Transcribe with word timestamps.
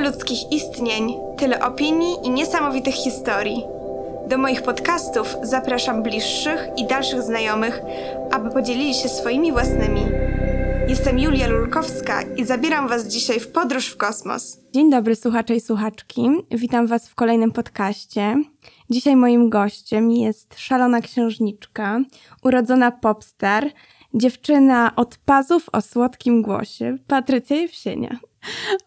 ludzkich 0.00 0.52
istnień, 0.52 1.14
tyle 1.36 1.64
opinii 1.64 2.16
i 2.24 2.30
niesamowitych 2.30 2.94
historii. 2.94 3.64
Do 4.28 4.38
moich 4.38 4.62
podcastów 4.62 5.36
zapraszam 5.42 6.02
bliższych 6.02 6.68
i 6.76 6.86
dalszych 6.86 7.22
znajomych, 7.22 7.82
aby 8.30 8.50
podzielili 8.50 8.94
się 8.94 9.08
swoimi 9.08 9.52
własnymi. 9.52 10.00
Jestem 10.88 11.18
Julia 11.18 11.48
Lulkowska 11.48 12.22
i 12.22 12.44
zabieram 12.44 12.88
Was 12.88 13.06
dzisiaj 13.06 13.40
w 13.40 13.52
podróż 13.52 13.86
w 13.86 13.96
kosmos. 13.96 14.58
Dzień 14.72 14.90
dobry, 14.90 15.16
słuchacze 15.16 15.54
i 15.54 15.60
słuchaczki. 15.60 16.30
Witam 16.50 16.86
Was 16.86 17.08
w 17.08 17.14
kolejnym 17.14 17.52
podcaście. 17.52 18.42
Dzisiaj 18.90 19.16
moim 19.16 19.50
gościem 19.50 20.10
jest 20.10 20.58
szalona 20.58 21.00
księżniczka, 21.00 22.00
urodzona 22.42 22.90
popstar, 22.90 23.70
dziewczyna 24.14 24.92
od 24.96 25.16
pazów 25.24 25.68
o 25.72 25.80
słodkim 25.80 26.42
głosie, 26.42 26.96
Patrycja 27.06 27.56
Jewsienia. 27.56 28.29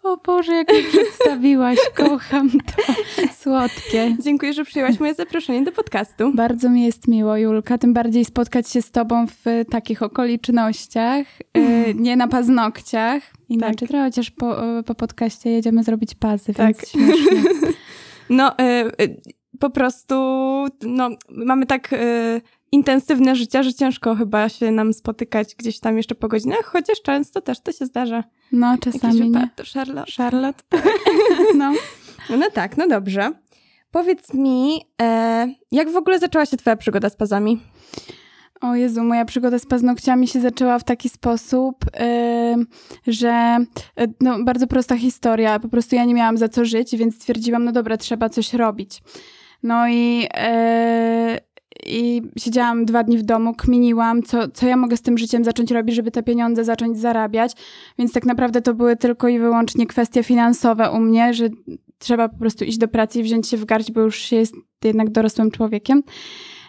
O 0.04 0.18
Boże, 0.18 0.54
jak 0.54 0.74
mnie 0.74 0.84
przedstawiłaś, 0.84 1.78
kocham 1.96 2.50
to. 2.52 2.94
Słodkie. 3.34 4.16
Dziękuję, 4.20 4.54
że 4.54 4.66
przyjęłaś 4.66 5.00
moje 5.00 5.14
zaproszenie 5.14 5.64
do 5.64 5.72
podcastu. 5.72 6.34
Bardzo 6.34 6.70
mi 6.70 6.84
jest 6.86 7.08
miło, 7.08 7.38
Julka, 7.38 7.78
tym 7.78 7.94
bardziej 7.94 8.26
spotkać 8.26 8.70
się 8.70 8.82
z 8.82 8.92
tobą 8.92 9.28
w 9.28 9.66
takich 9.72 10.04
okolicznościach, 10.04 11.28
mm. 11.54 12.04
nie 12.04 12.16
na 12.16 12.28
paznokciach. 12.28 13.24
Inaczej 13.50 13.88
tak. 13.88 14.02
chociaż 14.02 14.32
po, 14.32 14.56
po 14.86 14.96
podcaście 14.96 15.50
jedziemy 15.50 15.84
zrobić 15.84 16.16
pazy, 16.16 16.54
tak. 16.54 16.78
więc 16.78 16.90
śmiesznie. 16.90 17.42
No, 18.30 18.52
y, 18.60 19.04
y, 19.04 19.22
po 19.60 19.70
prostu 19.70 20.16
no, 20.82 21.10
mamy 21.30 21.66
tak 21.66 21.94
y, 21.94 22.42
intensywne 22.74 23.36
życie, 23.36 23.64
że 23.64 23.74
ciężko 23.74 24.16
chyba 24.16 24.50
się 24.50 24.72
nam 24.72 24.94
spotykać 24.94 25.56
gdzieś 25.56 25.80
tam 25.80 25.98
jeszcze 25.98 26.16
po 26.16 26.28
godzinach, 26.28 26.66
chociaż 26.66 27.02
często 27.02 27.42
też 27.42 27.62
to 27.62 27.72
się 27.72 27.86
zdarza. 27.86 28.24
No, 28.52 28.78
czasami 28.78 29.30
nie. 29.30 29.50
Charlotte. 29.74 30.12
Charlotte. 30.18 30.64
no. 31.60 31.74
no 32.30 32.52
tak, 32.54 32.78
no 32.78 32.88
dobrze. 32.88 33.32
Powiedz 33.92 34.34
mi, 34.34 34.82
e, 35.02 35.48
jak 35.72 35.92
w 35.92 35.96
ogóle 35.96 36.20
zaczęła 36.20 36.46
się 36.46 36.58
twoja 36.58 36.76
przygoda 36.76 37.10
z 37.10 37.16
pazami? 37.16 37.60
O 38.62 38.76
Jezu, 38.76 39.04
moja 39.04 39.26
przygoda 39.26 39.60
z 39.60 39.66
paznokciami 39.66 40.28
się 40.28 40.42
zaczęła 40.42 40.80
w 40.80 40.84
taki 40.84 41.10
sposób, 41.10 41.86
yy, 42.00 42.66
że 43.14 43.58
yy, 43.98 44.14
no, 44.22 44.44
bardzo 44.44 44.68
prosta 44.68 44.98
historia. 44.98 45.60
Po 45.60 45.70
prostu 45.70 45.96
ja 45.96 46.06
nie 46.06 46.14
miałam 46.14 46.38
za 46.38 46.50
co 46.50 46.66
żyć, 46.66 46.96
więc 46.96 47.16
stwierdziłam, 47.16 47.64
no 47.64 47.72
dobra, 47.72 47.98
trzeba 47.98 48.30
coś 48.30 48.54
robić. 48.54 49.04
No 49.64 49.88
i, 49.88 50.20
yy, 50.20 51.40
i 51.86 52.22
siedziałam 52.38 52.86
dwa 52.86 53.04
dni 53.04 53.18
w 53.18 53.24
domu, 53.24 53.54
kminiłam, 53.54 54.24
co, 54.24 54.48
co 54.48 54.68
ja 54.68 54.78
mogę 54.78 54.98
z 54.98 55.02
tym 55.02 55.18
życiem 55.18 55.44
zacząć 55.44 55.72
robić, 55.72 55.96
żeby 55.96 56.12
te 56.12 56.24
pieniądze 56.24 56.64
zacząć 56.64 57.00
zarabiać. 57.00 57.52
Więc 58.00 58.14
tak 58.14 58.26
naprawdę 58.26 58.62
to 58.62 58.74
były 58.74 58.96
tylko 58.96 59.28
i 59.28 59.40
wyłącznie 59.40 59.88
kwestie 59.88 60.24
finansowe 60.24 60.92
u 60.92 61.00
mnie, 61.00 61.34
że 61.34 61.50
trzeba 61.98 62.30
po 62.30 62.38
prostu 62.38 62.66
iść 62.66 62.78
do 62.78 62.88
pracy 62.88 63.20
i 63.20 63.24
wziąć 63.24 63.48
się 63.48 63.58
w 63.58 63.66
garść, 63.66 63.92
bo 63.92 64.02
już 64.02 64.18
się 64.18 64.36
jest 64.36 64.56
jednak 64.84 65.10
dorosłym 65.10 65.52
człowiekiem. 65.52 66.04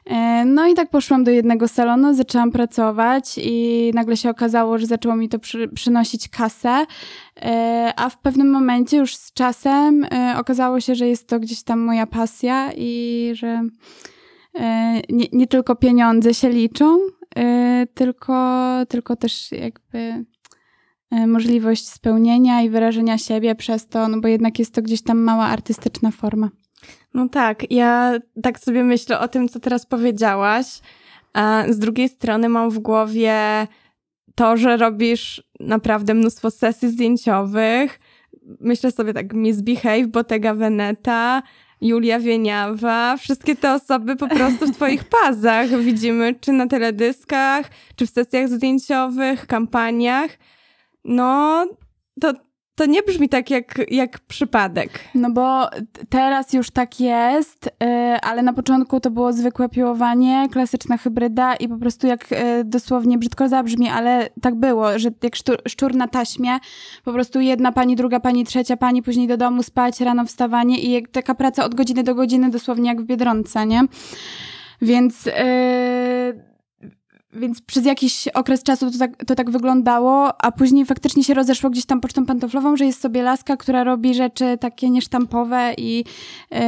E, 0.07 0.45
no 0.45 0.67
i 0.67 0.75
tak 0.75 0.91
poszłam 0.91 1.25
do 1.25 1.31
jednego 1.31 1.69
salonu, 1.69 2.15
zaczęłam 2.15 2.51
pracować 2.51 3.39
i 3.43 3.91
nagle 3.95 4.17
się 4.17 4.31
okazało, 4.31 4.79
że 4.79 4.87
zaczęło 4.87 5.17
mi 5.17 5.29
to 5.29 5.39
przy, 5.39 5.69
przynosić 5.69 6.29
kasę, 6.29 6.87
e, 7.37 7.93
a 7.97 8.09
w 8.09 8.19
pewnym 8.19 8.51
momencie 8.51 8.97
już 8.97 9.17
z 9.17 9.33
czasem 9.33 10.05
e, 10.05 10.35
okazało 10.39 10.81
się, 10.81 10.95
że 10.95 11.09
jest 11.09 11.29
to 11.29 11.41
gdzieś 11.41 11.63
tam 11.63 11.81
moja 11.81 12.07
pasja 12.07 12.73
i 12.77 13.31
że 13.35 13.61
nie, 15.11 15.27
nie 15.33 15.47
tylko 15.47 15.77
pieniądze 15.77 16.35
się 16.35 16.49
liczą, 16.49 16.99
tylko, 17.95 18.69
tylko 18.89 19.17
też 19.17 19.53
jakby 19.53 20.25
możliwość 21.27 21.89
spełnienia 21.89 22.63
i 22.63 22.71
wyrażenia 22.71 23.19
siebie 23.19 23.55
przez 23.55 23.89
to, 23.89 24.09
no 24.09 24.21
bo 24.21 24.29
jednak 24.29 24.59
jest 24.59 24.75
to 24.75 24.83
gdzieś 24.83 25.03
tam 25.03 25.19
mała 25.19 25.45
artystyczna 25.45 26.11
forma. 26.11 26.51
No 27.15 27.29
tak, 27.29 27.73
ja 27.73 28.13
tak 28.43 28.59
sobie 28.59 28.85
myślę 28.85 29.21
o 29.21 29.29
tym, 29.29 29.49
co 29.49 29.61
teraz 29.61 29.87
powiedziałaś, 29.87 30.81
a 31.33 31.65
z 31.69 31.79
drugiej 31.79 32.09
strony 32.09 32.49
mam 32.49 32.71
w 32.71 32.79
głowie 32.79 33.67
to, 34.35 34.57
że 34.57 34.77
robisz 34.77 35.43
naprawdę 35.61 36.15
mnóstwo 36.15 36.51
sesji 36.51 36.89
zdjęciowych. 36.89 38.01
Myślę 38.61 38.91
sobie 38.91 39.13
tak, 39.13 39.33
Miss 39.33 39.63
Behave, 39.63 40.07
Bottega 40.07 40.55
Veneta, 40.55 41.43
Julia 41.85 42.21
Wieniawa, 42.21 43.17
wszystkie 43.17 43.57
te 43.57 43.73
osoby 43.73 44.17
po 44.17 44.29
prostu 44.29 44.67
w 44.67 44.75
twoich 44.75 45.05
pazach 45.21 45.69
widzimy, 45.69 46.35
czy 46.41 46.53
na 46.53 46.67
teledyskach, 46.67 47.71
czy 47.97 48.07
w 48.07 48.11
sesjach 48.11 48.49
zdjęciowych, 48.49 49.47
kampaniach. 49.47 50.31
No, 51.05 51.67
to 52.21 52.33
to 52.75 52.87
nie 52.87 53.03
brzmi 53.03 53.29
tak 53.29 53.51
jak, 53.51 53.81
jak 53.91 54.19
przypadek. 54.19 54.91
No 55.15 55.31
bo 55.31 55.69
teraz 56.09 56.53
już 56.53 56.71
tak 56.71 57.01
jest, 57.01 57.71
yy, 57.81 58.21
ale 58.21 58.43
na 58.43 58.53
początku 58.53 59.01
to 59.01 59.11
było 59.11 59.33
zwykłe 59.33 59.69
piłowanie, 59.69 60.49
klasyczna 60.53 60.97
hybryda 60.97 61.55
i 61.55 61.69
po 61.69 61.77
prostu 61.77 62.07
jak 62.07 62.31
yy, 62.31 62.65
dosłownie 62.65 63.19
brzydko 63.19 63.49
zabrzmi, 63.49 63.89
ale 63.89 64.29
tak 64.41 64.55
było, 64.55 64.99
że 64.99 65.11
jak 65.23 65.37
szczur, 65.37 65.63
szczur, 65.69 65.95
na 65.95 66.09
taśmie, 66.09 66.59
po 67.05 67.13
prostu 67.13 67.41
jedna 67.41 67.73
pani, 67.73 67.97
druga 67.97 68.21
pani, 68.21 68.45
trzecia 68.45 68.77
pani, 68.77 69.03
później 69.03 69.29
do 69.29 69.37
domu 69.37 69.63
spać, 69.63 70.01
rano 70.01 70.25
wstawanie 70.25 70.79
i 70.81 71.07
taka 71.07 71.35
praca 71.35 71.65
od 71.65 71.75
godziny 71.75 72.03
do 72.03 72.15
godziny 72.15 72.51
dosłownie 72.51 72.89
jak 72.89 73.03
w 73.03 73.05
Biedronce, 73.05 73.67
nie? 73.67 73.83
Więc... 74.83 75.27
Yy, 75.27 75.33
więc 77.35 77.63
przez 77.63 77.85
jakiś 77.85 78.29
okres 78.29 78.63
czasu 78.63 78.91
to 78.91 78.99
tak, 78.99 79.25
to 79.25 79.35
tak 79.35 79.51
wyglądało, 79.51 80.43
a 80.43 80.53
później 80.53 80.87
faktycznie 80.87 81.25
się 81.25 81.35
rozeszło 81.35 81.71
gdzieś 81.71 81.87
tam 81.87 82.01
pocztą 82.01 82.27
pantoflową, 82.27 82.77
że 82.77 82.85
jest 82.85 83.01
sobie 83.01 83.23
laska, 83.23 83.57
która 83.57 83.85
robi 83.85 84.15
rzeczy 84.15 84.59
takie 84.61 84.91
niesztampowe 84.91 85.75
i 85.79 86.05
yy, 86.51 86.59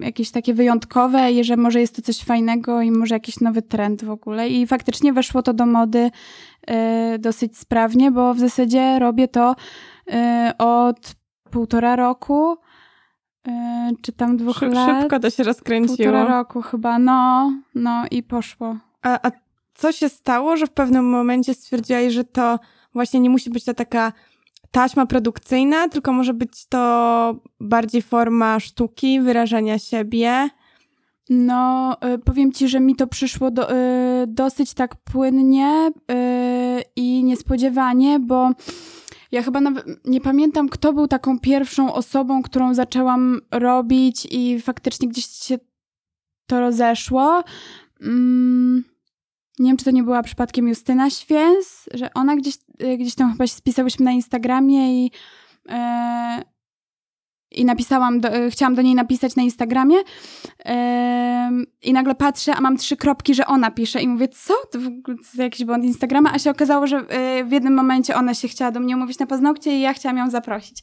jakieś 0.00 0.30
takie 0.30 0.54
wyjątkowe 0.54 1.32
i 1.32 1.44
że 1.44 1.56
może 1.56 1.80
jest 1.80 1.96
to 1.96 2.02
coś 2.02 2.18
fajnego 2.18 2.82
i 2.82 2.90
może 2.90 3.14
jakiś 3.14 3.40
nowy 3.40 3.62
trend 3.62 4.04
w 4.04 4.10
ogóle. 4.10 4.48
I 4.48 4.66
faktycznie 4.66 5.12
weszło 5.12 5.42
to 5.42 5.54
do 5.54 5.66
mody 5.66 6.10
yy, 6.68 7.18
dosyć 7.18 7.58
sprawnie, 7.58 8.10
bo 8.10 8.34
w 8.34 8.38
zasadzie 8.38 8.98
robię 8.98 9.28
to 9.28 9.56
yy, 10.06 10.14
od 10.58 11.14
półtora 11.50 11.96
roku 11.96 12.56
yy, 13.46 13.52
czy 14.02 14.12
tam 14.12 14.36
dwóch 14.36 14.62
lat. 14.62 15.00
Szybko 15.00 15.20
to 15.20 15.30
się 15.30 15.42
rozkręciło. 15.42 15.96
Półtora 15.96 16.24
roku 16.24 16.62
chyba, 16.62 16.98
no, 16.98 17.52
no 17.74 18.04
i 18.10 18.22
poszło. 18.22 18.76
A, 19.04 19.28
a 19.28 19.30
co 19.74 19.92
się 19.92 20.08
stało, 20.08 20.56
że 20.56 20.66
w 20.66 20.70
pewnym 20.70 21.04
momencie 21.04 21.54
stwierdziłaś, 21.54 22.12
że 22.12 22.24
to 22.24 22.58
właśnie 22.94 23.20
nie 23.20 23.30
musi 23.30 23.50
być 23.50 23.64
ta 23.64 23.74
taka 23.74 24.12
taśma 24.70 25.06
produkcyjna, 25.06 25.88
tylko 25.88 26.12
może 26.12 26.34
być 26.34 26.66
to 26.66 27.34
bardziej 27.60 28.02
forma 28.02 28.60
sztuki, 28.60 29.20
wyrażania 29.20 29.78
siebie? 29.78 30.48
No, 31.30 31.96
y, 32.14 32.18
powiem 32.18 32.52
ci, 32.52 32.68
że 32.68 32.80
mi 32.80 32.96
to 32.96 33.06
przyszło 33.06 33.50
do, 33.50 33.72
y, 33.72 33.74
dosyć 34.26 34.74
tak 34.74 34.96
płynnie 34.96 35.90
y, 36.10 36.82
i 36.96 37.24
niespodziewanie, 37.24 38.20
bo 38.20 38.50
ja 39.32 39.42
chyba 39.42 39.60
nawet 39.60 39.86
nie 40.04 40.20
pamiętam, 40.20 40.68
kto 40.68 40.92
był 40.92 41.08
taką 41.08 41.38
pierwszą 41.38 41.94
osobą, 41.94 42.42
którą 42.42 42.74
zaczęłam 42.74 43.40
robić 43.50 44.28
i 44.30 44.60
faktycznie 44.60 45.08
gdzieś 45.08 45.26
się 45.26 45.58
to 46.46 46.60
rozeszło. 46.60 47.44
Mm 48.00 48.93
nie 49.58 49.70
wiem, 49.70 49.76
czy 49.76 49.84
to 49.84 49.90
nie 49.90 50.02
była 50.02 50.22
przypadkiem 50.22 50.68
Justyna 50.68 51.10
Święs, 51.10 51.88
że 51.94 52.10
ona 52.14 52.36
gdzieś, 52.36 52.54
y, 52.82 52.96
gdzieś 52.98 53.14
tam 53.14 53.32
chyba 53.32 53.46
się 53.46 53.54
spisałyśmy 53.54 54.04
na 54.04 54.12
Instagramie 54.12 55.04
i, 55.04 55.10
yy, 55.68 55.74
i 57.50 57.64
napisałam, 57.64 58.20
do, 58.20 58.36
yy, 58.36 58.50
chciałam 58.50 58.74
do 58.74 58.82
niej 58.82 58.94
napisać 58.94 59.36
na 59.36 59.42
Instagramie 59.42 59.96
yy, 59.96 60.74
i 61.82 61.92
nagle 61.92 62.14
patrzę, 62.14 62.54
a 62.54 62.60
mam 62.60 62.76
trzy 62.76 62.96
kropki, 62.96 63.34
że 63.34 63.46
ona 63.46 63.70
pisze 63.70 64.02
i 64.02 64.08
mówię, 64.08 64.28
co? 64.28 64.54
To 64.72 64.80
w 64.80 64.86
ogóle 64.86 65.16
to 65.36 65.42
jakiś 65.42 65.64
błąd 65.64 65.84
Instagrama, 65.84 66.32
a 66.32 66.38
się 66.38 66.50
okazało, 66.50 66.86
że 66.86 67.04
w 67.44 67.52
jednym 67.52 67.74
momencie 67.74 68.16
ona 68.16 68.34
się 68.34 68.48
chciała 68.48 68.70
do 68.70 68.80
mnie 68.80 68.96
umówić 68.96 69.18
na 69.18 69.26
paznokcie 69.26 69.76
i 69.76 69.80
ja 69.80 69.94
chciałam 69.94 70.18
ją 70.18 70.30
zaprosić. 70.30 70.82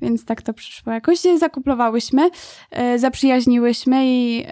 Więc 0.00 0.24
tak 0.24 0.42
to 0.42 0.54
przyszło. 0.54 0.92
Jakoś 0.92 1.20
się 1.20 1.38
zakuplowałyśmy, 1.38 2.30
zaprzyjaźniłyśmy 2.96 4.02
i 4.06 4.46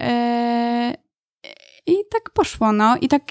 i 1.87 1.95
tak 2.11 2.31
poszło, 2.31 2.73
no. 2.73 2.97
I 3.01 3.09
tak 3.09 3.23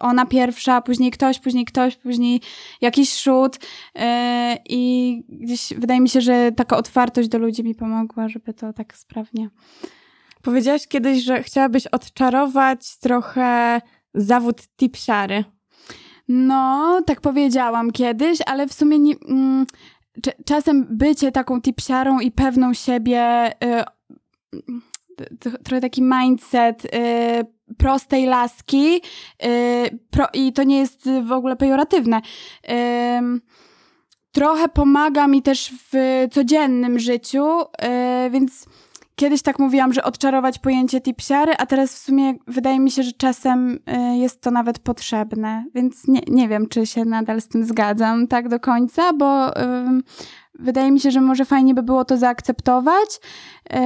ona 0.00 0.26
pierwsza, 0.26 0.80
później 0.80 1.10
ktoś, 1.10 1.38
później 1.38 1.64
ktoś, 1.64 1.96
później 1.96 2.40
jakiś 2.80 3.16
szut 3.16 3.58
yy, 3.94 4.02
i 4.68 5.24
gdzieś 5.28 5.72
wydaje 5.76 6.00
mi 6.00 6.08
się, 6.08 6.20
że 6.20 6.52
taka 6.52 6.76
otwartość 6.76 7.28
do 7.28 7.38
ludzi 7.38 7.64
mi 7.64 7.74
pomogła, 7.74 8.28
żeby 8.28 8.54
to 8.54 8.72
tak 8.72 8.96
sprawnie. 8.96 9.50
Powiedziałaś 10.42 10.86
kiedyś, 10.86 11.24
że 11.24 11.42
chciałabyś 11.42 11.86
odczarować 11.86 12.98
trochę 12.98 13.80
zawód 14.14 14.62
tipsiary. 14.76 15.44
No, 16.28 17.02
tak 17.06 17.20
powiedziałam 17.20 17.90
kiedyś, 17.90 18.38
ale 18.46 18.66
w 18.66 18.72
sumie 18.72 18.98
nie, 18.98 19.14
mm, 19.28 19.66
czasem 20.44 20.86
bycie 20.90 21.32
taką 21.32 21.60
tipsiarą 21.60 22.20
i 22.20 22.30
pewną 22.30 22.74
siebie 22.74 23.52
yy, 23.60 23.84
trochę 25.64 25.80
taki 25.80 26.02
mindset 26.02 26.84
yy, 26.84 26.90
prostej 27.78 28.26
laski 28.26 28.92
yy, 28.92 29.98
pro, 30.10 30.26
i 30.34 30.52
to 30.52 30.62
nie 30.62 30.78
jest 30.78 31.08
w 31.26 31.32
ogóle 31.32 31.56
pejoratywne. 31.56 32.20
Yy, 32.68 32.74
trochę 34.32 34.68
pomaga 34.68 35.26
mi 35.26 35.42
też 35.42 35.72
w 35.92 36.26
codziennym 36.30 36.98
życiu, 36.98 37.46
yy, 37.58 38.30
więc 38.30 38.66
kiedyś 39.20 39.42
tak 39.42 39.58
mówiłam, 39.58 39.92
że 39.92 40.04
odczarować 40.04 40.58
pojęcie 40.58 41.00
tipsiary, 41.00 41.52
a 41.58 41.66
teraz 41.66 41.94
w 41.94 41.98
sumie 41.98 42.34
wydaje 42.46 42.80
mi 42.80 42.90
się, 42.90 43.02
że 43.02 43.12
czasem 43.12 43.74
y, 43.74 44.16
jest 44.16 44.40
to 44.40 44.50
nawet 44.50 44.78
potrzebne, 44.78 45.64
więc 45.74 46.08
nie, 46.08 46.20
nie 46.28 46.48
wiem, 46.48 46.68
czy 46.68 46.86
się 46.86 47.04
nadal 47.04 47.40
z 47.40 47.48
tym 47.48 47.64
zgadzam 47.64 48.26
tak 48.26 48.48
do 48.48 48.60
końca, 48.60 49.12
bo 49.12 49.56
wydaje 50.60 50.92
mi 50.92 51.00
się, 51.00 51.10
że 51.10 51.20
może 51.20 51.44
fajnie 51.44 51.74
by 51.74 51.82
było 51.82 52.04
to 52.04 52.16
zaakceptować 52.16 53.08
y, 53.72 53.76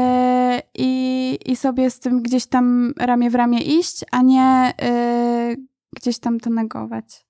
i, 0.74 1.38
i 1.46 1.56
sobie 1.56 1.90
z 1.90 2.00
tym 2.00 2.22
gdzieś 2.22 2.46
tam 2.46 2.94
ramię 2.98 3.30
w 3.30 3.34
ramię 3.34 3.60
iść, 3.60 4.04
a 4.10 4.22
nie 4.22 4.72
y, 5.52 5.56
gdzieś 5.96 6.18
tam 6.18 6.40
to 6.40 6.50
negować. 6.50 7.24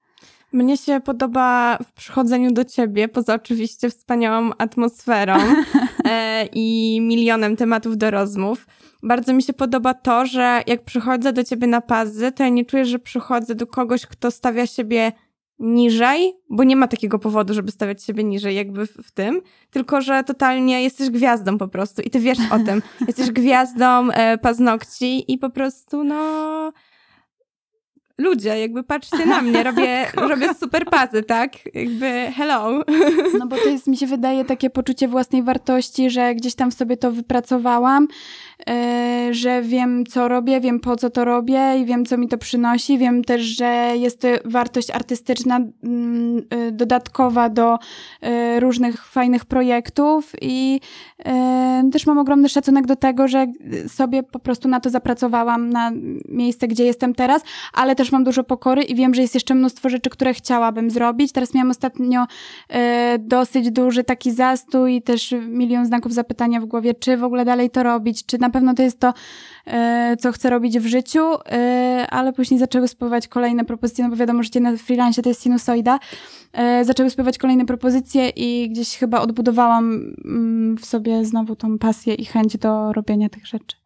Mnie 0.52 0.76
się 0.76 1.00
podoba 1.00 1.78
w 1.84 1.92
przychodzeniu 1.92 2.52
do 2.52 2.64
ciebie, 2.64 3.08
poza 3.08 3.34
oczywiście 3.34 3.90
wspaniałą 3.90 4.50
atmosferą 4.58 5.36
e, 6.04 6.46
i 6.52 6.98
milionem 7.00 7.56
tematów 7.56 7.96
do 7.96 8.10
rozmów. 8.10 8.66
Bardzo 9.02 9.32
mi 9.32 9.42
się 9.42 9.52
podoba 9.52 9.94
to, 9.94 10.26
że 10.26 10.62
jak 10.66 10.84
przychodzę 10.84 11.32
do 11.32 11.44
ciebie 11.44 11.66
na 11.66 11.80
pazy, 11.80 12.32
to 12.32 12.42
ja 12.42 12.48
nie 12.48 12.64
czuję, 12.64 12.84
że 12.84 12.98
przychodzę 12.98 13.54
do 13.54 13.66
kogoś, 13.66 14.06
kto 14.06 14.30
stawia 14.30 14.66
siebie 14.66 15.12
niżej, 15.58 16.32
bo 16.50 16.64
nie 16.64 16.76
ma 16.76 16.88
takiego 16.88 17.18
powodu, 17.18 17.54
żeby 17.54 17.70
stawiać 17.70 18.04
siebie 18.04 18.24
niżej 18.24 18.54
jakby 18.54 18.86
w, 18.86 18.90
w, 18.90 19.10
tym, 19.10 19.40
tylko 19.70 20.00
że 20.00 20.24
totalnie 20.24 20.82
jesteś 20.82 21.10
gwiazdą 21.10 21.58
po 21.58 21.68
prostu 21.68 22.02
i 22.02 22.10
ty 22.10 22.20
wiesz 22.20 22.38
o 22.50 22.58
tym. 22.58 22.82
Jesteś 23.08 23.30
gwiazdą 23.30 24.10
e, 24.10 24.38
paznokci 24.38 25.32
i 25.32 25.38
po 25.38 25.50
prostu 25.50 26.04
no 26.04 26.72
ludzie, 28.18 28.58
jakby 28.58 28.82
patrzcie 28.82 29.26
na 29.26 29.42
mnie, 29.42 29.62
robię, 29.72 30.06
robię 30.16 30.54
super 30.54 30.86
pazy, 30.86 31.22
tak? 31.22 31.52
Jakby 31.74 32.32
hello. 32.36 32.70
No 33.38 33.46
bo 33.46 33.56
to 33.56 33.68
jest, 33.68 33.86
mi 33.86 33.96
się 33.96 34.06
wydaje, 34.06 34.44
takie 34.44 34.70
poczucie 34.70 35.08
własnej 35.08 35.42
wartości, 35.42 36.10
że 36.10 36.34
gdzieś 36.34 36.54
tam 36.54 36.72
sobie 36.72 36.96
to 36.96 37.12
wypracowałam, 37.12 38.08
yy, 38.66 39.34
że 39.34 39.62
wiem, 39.62 40.06
co 40.06 40.28
robię, 40.28 40.60
wiem, 40.60 40.80
po 40.80 40.96
co 40.96 41.10
to 41.10 41.24
robię 41.24 41.76
i 41.78 41.84
wiem, 41.84 42.04
co 42.04 42.16
mi 42.16 42.28
to 42.28 42.38
przynosi. 42.38 42.98
Wiem 42.98 43.24
też, 43.24 43.42
że 43.42 43.92
jest 43.96 44.20
to 44.20 44.28
wartość 44.44 44.90
artystyczna 44.90 45.60
yy, 45.60 46.72
dodatkowa 46.72 47.48
do 47.48 47.78
yy, 48.22 48.60
różnych 48.60 49.06
fajnych 49.06 49.44
projektów 49.44 50.32
i 50.40 50.80
też 51.92 52.06
mam 52.06 52.18
ogromny 52.18 52.48
szacunek 52.48 52.86
do 52.86 52.96
tego, 52.96 53.28
że 53.28 53.46
sobie 53.88 54.22
po 54.22 54.38
prostu 54.38 54.68
na 54.68 54.80
to 54.80 54.90
zapracowałam, 54.90 55.70
na 55.70 55.92
miejsce, 56.28 56.68
gdzie 56.68 56.84
jestem 56.84 57.14
teraz, 57.14 57.42
ale 57.72 57.96
też 57.96 58.03
też 58.04 58.12
mam 58.12 58.24
dużo 58.24 58.44
pokory 58.44 58.82
i 58.82 58.94
wiem, 58.94 59.14
że 59.14 59.22
jest 59.22 59.34
jeszcze 59.34 59.54
mnóstwo 59.54 59.88
rzeczy, 59.88 60.10
które 60.10 60.34
chciałabym 60.34 60.90
zrobić. 60.90 61.32
Teraz 61.32 61.54
miałam 61.54 61.70
ostatnio 61.70 62.26
e, 62.68 63.18
dosyć 63.18 63.70
duży 63.70 64.04
taki 64.04 64.32
zastój 64.32 64.96
i 64.96 65.02
też 65.02 65.34
milion 65.48 65.86
znaków 65.86 66.12
zapytania 66.12 66.60
w 66.60 66.64
głowie, 66.64 66.94
czy 66.94 67.16
w 67.16 67.24
ogóle 67.24 67.44
dalej 67.44 67.70
to 67.70 67.82
robić, 67.82 68.26
czy 68.26 68.38
na 68.38 68.50
pewno 68.50 68.74
to 68.74 68.82
jest 68.82 69.00
to, 69.00 69.14
e, 69.66 70.16
co 70.20 70.32
chcę 70.32 70.50
robić 70.50 70.78
w 70.78 70.86
życiu, 70.86 71.20
e, 71.52 72.06
ale 72.10 72.32
później 72.32 72.60
zaczęły 72.60 72.88
spływać 72.88 73.28
kolejne 73.28 73.64
propozycje, 73.64 74.04
no 74.04 74.10
bo 74.10 74.16
wiadomo, 74.16 74.42
że 74.42 74.60
na 74.60 74.76
freelance 74.76 75.22
to 75.22 75.28
jest 75.28 75.42
sinusoida. 75.42 75.98
Zaczęły 76.82 77.10
spływać 77.10 77.38
kolejne 77.38 77.66
propozycje 77.66 78.28
i 78.28 78.70
gdzieś 78.70 78.96
chyba 78.96 79.20
odbudowałam 79.20 80.14
mm, 80.24 80.76
w 80.76 80.86
sobie 80.86 81.24
znowu 81.24 81.56
tą 81.56 81.78
pasję 81.78 82.14
i 82.14 82.24
chęć 82.24 82.56
do 82.56 82.92
robienia 82.92 83.28
tych 83.28 83.46
rzeczy. 83.46 83.76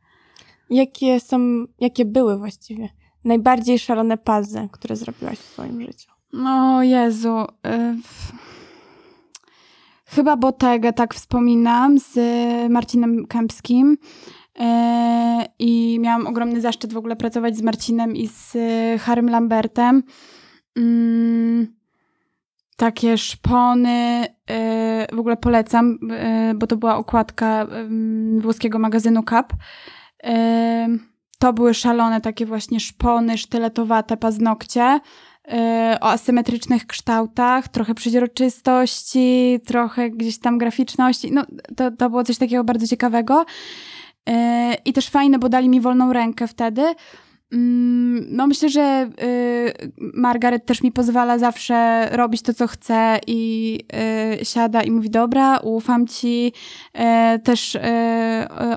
Jakie 0.70 1.20
są, 1.20 1.64
jakie 1.80 2.04
były 2.04 2.38
właściwie 2.38 2.88
najbardziej 3.24 3.78
szalone 3.78 4.18
pazy, 4.18 4.68
które 4.72 4.96
zrobiłaś 4.96 5.38
w 5.38 5.52
swoim 5.52 5.82
życiu? 5.82 6.10
O 6.46 6.82
Jezu. 6.82 7.44
Y 7.66 7.98
Chyba 10.10 10.36
Bottega 10.36 10.92
tak 10.92 11.14
wspominam 11.14 11.98
z 11.98 12.16
Marcinem 12.70 13.26
Kępskim. 13.26 13.98
Y 14.60 14.62
I 15.58 15.98
miałam 16.00 16.26
ogromny 16.26 16.60
zaszczyt 16.60 16.92
w 16.92 16.96
ogóle 16.96 17.16
pracować 17.16 17.56
z 17.56 17.62
Marcinem 17.62 18.16
i 18.16 18.28
z 18.28 18.56
Harym 19.00 19.30
Lambertem. 19.30 20.02
Mm, 20.76 21.66
takie 22.76 23.18
szpony, 23.18 24.26
y 25.10 25.16
w 25.16 25.18
ogóle 25.18 25.36
polecam, 25.36 25.98
bo 26.54 26.66
to 26.66 26.76
była 26.76 26.96
okładka 26.96 27.66
włoskiego 28.38 28.78
magazynu 28.78 29.22
Cap. 29.22 29.52
Y 31.38 31.48
to 31.48 31.52
były 31.52 31.74
szalone 31.74 32.20
takie 32.20 32.46
właśnie 32.46 32.80
szpony, 32.80 33.38
sztyletowate 33.38 34.16
paznokcie 34.16 35.00
yy, 35.48 35.54
o 36.00 36.10
asymetrycznych 36.10 36.86
kształtach, 36.86 37.68
trochę 37.68 37.94
przeźroczystości, 37.94 39.60
trochę 39.66 40.10
gdzieś 40.10 40.38
tam 40.38 40.58
graficzności. 40.58 41.32
No, 41.32 41.44
to, 41.76 41.90
to 41.90 42.10
było 42.10 42.24
coś 42.24 42.38
takiego 42.38 42.64
bardzo 42.64 42.86
ciekawego. 42.86 43.44
Yy, 44.26 44.34
I 44.84 44.92
też 44.92 45.08
fajne, 45.08 45.38
bo 45.38 45.48
dali 45.48 45.68
mi 45.68 45.80
wolną 45.80 46.12
rękę 46.12 46.48
wtedy. 46.48 46.94
Mm, 47.52 48.26
no 48.30 48.46
myślę, 48.46 48.68
że 48.68 49.10
y, 49.22 49.92
Margaret 50.14 50.66
też 50.66 50.82
mi 50.82 50.92
pozwala 50.92 51.38
zawsze 51.38 52.08
robić 52.12 52.42
to, 52.42 52.54
co 52.54 52.66
chcę 52.66 53.18
i 53.26 53.80
y, 54.40 54.44
siada 54.44 54.82
i 54.82 54.90
mówi, 54.90 55.10
dobra, 55.10 55.58
ufam 55.58 56.06
ci. 56.06 56.52
Y, 57.34 57.38
też 57.38 57.74
y, 57.74 57.80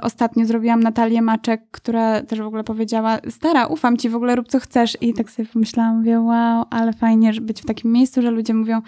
ostatnio 0.01 0.45
zrobiłam 0.45 0.83
Natalię 0.83 1.21
Maczek, 1.21 1.61
która 1.71 2.21
też 2.21 2.39
w 2.39 2.45
ogóle 2.45 2.63
powiedziała, 2.63 3.17
stara, 3.29 3.67
ufam 3.67 3.97
ci, 3.97 4.09
w 4.09 4.15
ogóle 4.15 4.35
rób 4.35 4.47
co 4.47 4.59
chcesz. 4.59 4.97
I 5.01 5.13
tak 5.13 5.31
sobie 5.31 5.47
pomyślałam, 5.53 5.97
mówię, 5.97 6.19
wow, 6.19 6.65
ale 6.69 6.93
fajnie 6.93 7.33
być 7.41 7.61
w 7.61 7.65
takim 7.65 7.91
miejscu, 7.91 8.21
że 8.21 8.31
ludzie 8.31 8.53
mówią, 8.53 8.81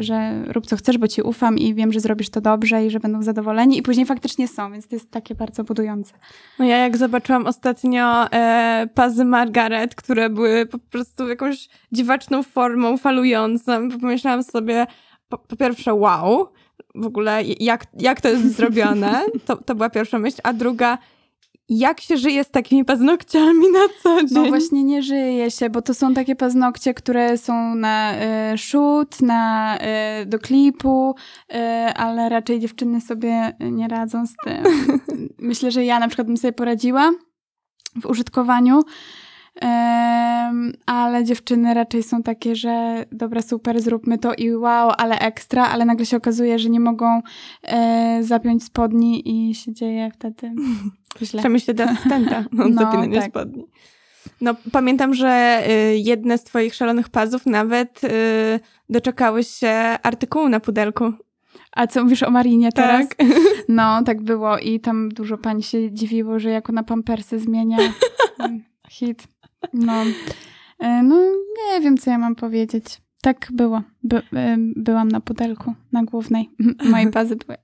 że 0.00 0.44
rób 0.46 0.66
co 0.66 0.76
chcesz, 0.76 0.98
bo 0.98 1.08
ci 1.08 1.22
ufam 1.22 1.58
i 1.58 1.74
wiem, 1.74 1.92
że 1.92 2.00
zrobisz 2.00 2.30
to 2.30 2.40
dobrze 2.40 2.86
i 2.86 2.90
że 2.90 3.00
będą 3.00 3.22
zadowoleni. 3.22 3.78
I 3.78 3.82
później 3.82 4.06
faktycznie 4.06 4.48
są, 4.48 4.72
więc 4.72 4.88
to 4.88 4.96
jest 4.96 5.10
takie 5.10 5.34
bardzo 5.34 5.64
budujące. 5.64 6.14
No 6.58 6.64
ja 6.64 6.76
jak 6.76 6.96
zobaczyłam 6.96 7.46
ostatnio 7.46 8.32
e, 8.32 8.77
pazy 8.86 9.24
Margaret, 9.24 9.94
które 9.94 10.30
były 10.30 10.66
po 10.66 10.78
prostu 10.78 11.28
jakąś 11.28 11.68
dziwaczną 11.92 12.42
formą, 12.42 12.96
falującą. 12.96 13.88
Pomyślałam 14.00 14.42
sobie, 14.42 14.86
po, 15.28 15.38
po 15.38 15.56
pierwsze, 15.56 15.94
wow, 15.94 16.48
w 16.94 17.06
ogóle 17.06 17.42
jak, 17.60 17.86
jak 17.98 18.20
to 18.20 18.28
jest 18.28 18.52
zrobione, 18.56 19.22
to, 19.44 19.56
to 19.56 19.74
była 19.74 19.90
pierwsza 19.90 20.18
myśl, 20.18 20.38
a 20.42 20.52
druga, 20.52 20.98
jak 21.68 22.00
się 22.00 22.16
żyje 22.16 22.44
z 22.44 22.50
takimi 22.50 22.84
paznokciami 22.84 23.72
na 23.72 23.88
co 24.02 24.14
no 24.14 24.20
dzień? 24.20 24.28
No 24.30 24.44
właśnie 24.44 24.84
nie 24.84 25.02
żyje 25.02 25.50
się, 25.50 25.70
bo 25.70 25.82
to 25.82 25.94
są 25.94 26.14
takie 26.14 26.36
paznokcie, 26.36 26.94
które 26.94 27.38
są 27.38 27.74
na 27.74 28.14
y, 28.54 28.58
shoot, 28.58 29.22
na, 29.22 29.78
y, 30.22 30.26
do 30.26 30.38
klipu, 30.38 31.14
y, 31.50 31.56
ale 31.94 32.28
raczej 32.28 32.60
dziewczyny 32.60 33.00
sobie 33.00 33.56
nie 33.60 33.88
radzą 33.88 34.26
z 34.26 34.34
tym. 34.44 34.64
Myślę, 35.38 35.70
że 35.70 35.84
ja 35.84 35.98
na 35.98 36.08
przykład 36.08 36.26
bym 36.26 36.36
sobie 36.36 36.52
poradziła, 36.52 37.12
w 38.00 38.06
użytkowaniu. 38.06 38.82
ale 40.86 41.24
dziewczyny 41.24 41.74
raczej 41.74 42.02
są 42.02 42.22
takie, 42.22 42.56
że 42.56 43.04
dobra, 43.12 43.42
super, 43.42 43.80
zróbmy 43.80 44.18
to 44.18 44.34
i 44.34 44.54
wow, 44.54 44.92
ale 44.98 45.18
ekstra, 45.18 45.66
ale 45.66 45.84
nagle 45.84 46.06
się 46.06 46.16
okazuje, 46.16 46.58
że 46.58 46.68
nie 46.68 46.80
mogą 46.80 47.22
e, 47.62 48.18
zapiąć 48.22 48.64
spodni 48.64 49.22
i 49.50 49.54
się 49.54 49.72
dzieje 49.72 50.10
wtedy 50.14 50.52
źle. 51.22 51.40
Przemyślę 51.40 51.74
do 51.78 51.84
asystenta 51.84 52.44
no, 52.52 52.64
zapinanie 52.72 53.20
tak. 53.20 53.30
spodni. 53.30 53.66
No, 54.40 54.54
pamiętam, 54.72 55.14
że 55.14 55.62
y, 55.68 55.98
jedne 55.98 56.38
z 56.38 56.44
twoich 56.44 56.74
szalonych 56.74 57.08
pazów 57.08 57.46
nawet 57.46 58.04
y, 58.04 58.08
doczekały 58.88 59.44
się 59.44 59.70
artykułu 60.02 60.48
na 60.48 60.60
pudelku. 60.60 61.12
A 61.72 61.86
co 61.86 62.04
mówisz 62.04 62.22
o 62.22 62.30
Marinie 62.30 62.72
teraz? 62.72 63.08
Tak. 63.08 63.28
No, 63.68 64.02
tak 64.02 64.22
było 64.22 64.58
i 64.58 64.80
tam 64.80 65.08
dużo 65.08 65.38
pani 65.38 65.62
się 65.62 65.90
dziwiło, 65.90 66.38
że 66.38 66.50
jako 66.50 66.72
na 66.72 66.82
pampersy 66.82 67.38
zmienia 67.38 67.76
hit. 68.90 69.28
No. 69.72 70.04
E, 70.78 71.02
no, 71.02 71.16
nie 71.56 71.80
wiem, 71.80 71.96
co 71.96 72.10
ja 72.10 72.18
mam 72.18 72.34
powiedzieć. 72.34 72.84
Tak 73.22 73.48
było. 73.52 73.82
By, 74.02 74.16
e, 74.16 74.56
byłam 74.76 75.08
na 75.08 75.20
pudelku, 75.20 75.74
na 75.92 76.04
głównej. 76.04 76.50
Moje 76.90 77.10
pazy 77.10 77.36
były. 77.36 77.58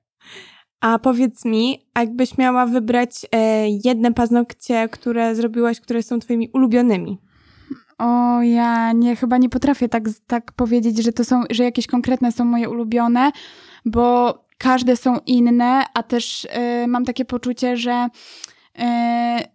A 0.80 0.98
powiedz 0.98 1.44
mi, 1.44 1.86
jakbyś 1.98 2.38
miała 2.38 2.66
wybrać 2.66 3.26
e, 3.32 3.68
jedne 3.84 4.14
paznokcie, 4.14 4.88
które 4.88 5.34
zrobiłaś, 5.34 5.80
które 5.80 6.02
są 6.02 6.18
twoimi 6.18 6.50
ulubionymi. 6.52 7.18
O, 7.98 8.42
ja 8.42 8.92
nie, 8.92 9.16
chyba 9.16 9.38
nie 9.38 9.48
potrafię 9.48 9.88
tak, 9.88 10.04
tak 10.26 10.52
powiedzieć, 10.52 11.02
że 11.02 11.12
to 11.12 11.24
są, 11.24 11.42
że 11.50 11.64
jakieś 11.64 11.86
konkretne 11.86 12.32
są 12.32 12.44
moje 12.44 12.70
ulubione, 12.70 13.32
bo 13.84 14.38
każde 14.58 14.96
są 14.96 15.16
inne, 15.26 15.84
a 15.94 16.02
też 16.02 16.44
y, 16.44 16.86
mam 16.86 17.04
takie 17.04 17.24
poczucie, 17.24 17.76
że 17.76 18.08
y, 18.78 18.82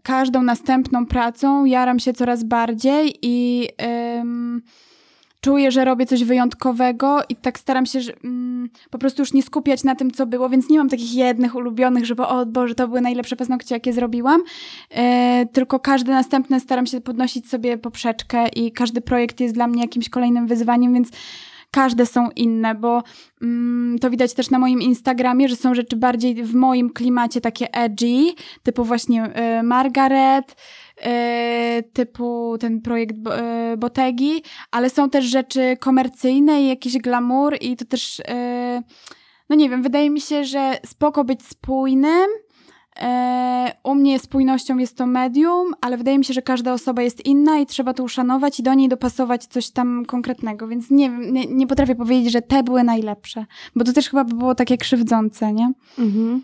każdą 0.03 0.41
następną 0.41 1.05
pracą 1.05 1.65
jaram 1.65 1.99
się 1.99 2.13
coraz 2.13 2.43
bardziej 2.43 3.19
i 3.21 3.67
y, 3.81 4.61
czuję, 5.41 5.71
że 5.71 5.85
robię 5.85 6.05
coś 6.05 6.23
wyjątkowego 6.23 7.19
i 7.29 7.35
tak 7.35 7.59
staram 7.59 7.85
się 7.85 8.01
że, 8.01 8.13
mm, 8.23 8.69
po 8.89 8.97
prostu 8.97 9.21
już 9.21 9.33
nie 9.33 9.43
skupiać 9.43 9.83
na 9.83 9.95
tym, 9.95 10.11
co 10.11 10.25
było, 10.25 10.49
więc 10.49 10.69
nie 10.69 10.77
mam 10.77 10.89
takich 10.89 11.13
jednych 11.13 11.55
ulubionych, 11.55 12.05
żeby 12.05 12.23
o 12.23 12.45
Boże, 12.45 12.75
to 12.75 12.87
były 12.87 13.01
najlepsze 13.01 13.35
paznokcie, 13.35 13.75
jakie 13.75 13.93
zrobiłam, 13.93 14.41
e, 14.89 15.45
tylko 15.53 15.79
każde 15.79 16.11
następne 16.11 16.59
staram 16.59 16.85
się 16.85 17.01
podnosić 17.01 17.49
sobie 17.49 17.77
poprzeczkę 17.77 18.47
i 18.47 18.71
każdy 18.71 19.01
projekt 19.01 19.39
jest 19.39 19.53
dla 19.53 19.67
mnie 19.67 19.81
jakimś 19.81 20.09
kolejnym 20.09 20.47
wyzwaniem, 20.47 20.93
więc 20.93 21.09
każde 21.71 22.05
są 22.05 22.29
inne, 22.35 22.75
bo 22.75 23.03
mm, 23.41 23.99
to 23.99 24.09
widać 24.09 24.33
też 24.33 24.49
na 24.49 24.59
moim 24.59 24.81
Instagramie, 24.81 25.49
że 25.49 25.55
są 25.55 25.75
rzeczy 25.75 25.95
bardziej 25.95 26.43
w 26.43 26.55
moim 26.55 26.89
klimacie 26.89 27.41
takie 27.41 27.73
edgy, 27.73 28.33
typu 28.63 28.83
właśnie 28.83 29.31
y, 29.59 29.63
Margaret, 29.63 30.55
y, 30.97 31.83
typu 31.93 32.57
ten 32.59 32.81
projekt 32.81 33.15
y, 33.73 33.77
Botegi, 33.77 34.43
ale 34.71 34.89
są 34.89 35.09
też 35.09 35.25
rzeczy 35.25 35.77
komercyjne 35.79 36.61
i 36.61 36.67
jakiś 36.67 36.97
glamour 36.97 37.57
i 37.61 37.75
to 37.75 37.85
też, 37.85 38.19
y, 38.19 38.23
no 39.49 39.55
nie 39.55 39.69
wiem, 39.69 39.83
wydaje 39.83 40.09
mi 40.09 40.21
się, 40.21 40.45
że 40.45 40.77
spoko 40.85 41.23
być 41.23 41.45
spójnym, 41.45 42.29
u 43.83 43.95
mnie 43.95 44.19
spójnością 44.19 44.77
jest 44.77 44.97
to 44.97 45.07
medium, 45.07 45.73
ale 45.81 45.97
wydaje 45.97 46.17
mi 46.17 46.25
się, 46.25 46.33
że 46.33 46.41
każda 46.41 46.73
osoba 46.73 47.01
jest 47.01 47.25
inna 47.25 47.59
i 47.59 47.65
trzeba 47.65 47.93
to 47.93 48.03
uszanować 48.03 48.59
i 48.59 48.63
do 48.63 48.73
niej 48.73 48.89
dopasować 48.89 49.45
coś 49.45 49.69
tam 49.69 50.05
konkretnego, 50.05 50.67
więc 50.67 50.91
nie, 50.91 51.09
nie, 51.09 51.45
nie 51.45 51.67
potrafię 51.67 51.95
powiedzieć, 51.95 52.31
że 52.31 52.41
te 52.41 52.63
były 52.63 52.83
najlepsze, 52.83 53.45
bo 53.75 53.85
to 53.85 53.93
też 53.93 54.09
chyba 54.09 54.23
by 54.23 54.35
było 54.35 54.55
takie 54.55 54.77
krzywdzące, 54.77 55.53
nie? 55.53 55.73
Mhm. 55.99 56.43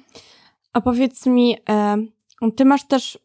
A 0.74 0.82
powiedz 0.82 1.26
mi, 1.26 1.58
e, 1.70 1.98
ty 2.56 2.66
masz 2.66 2.88
też 2.88 3.20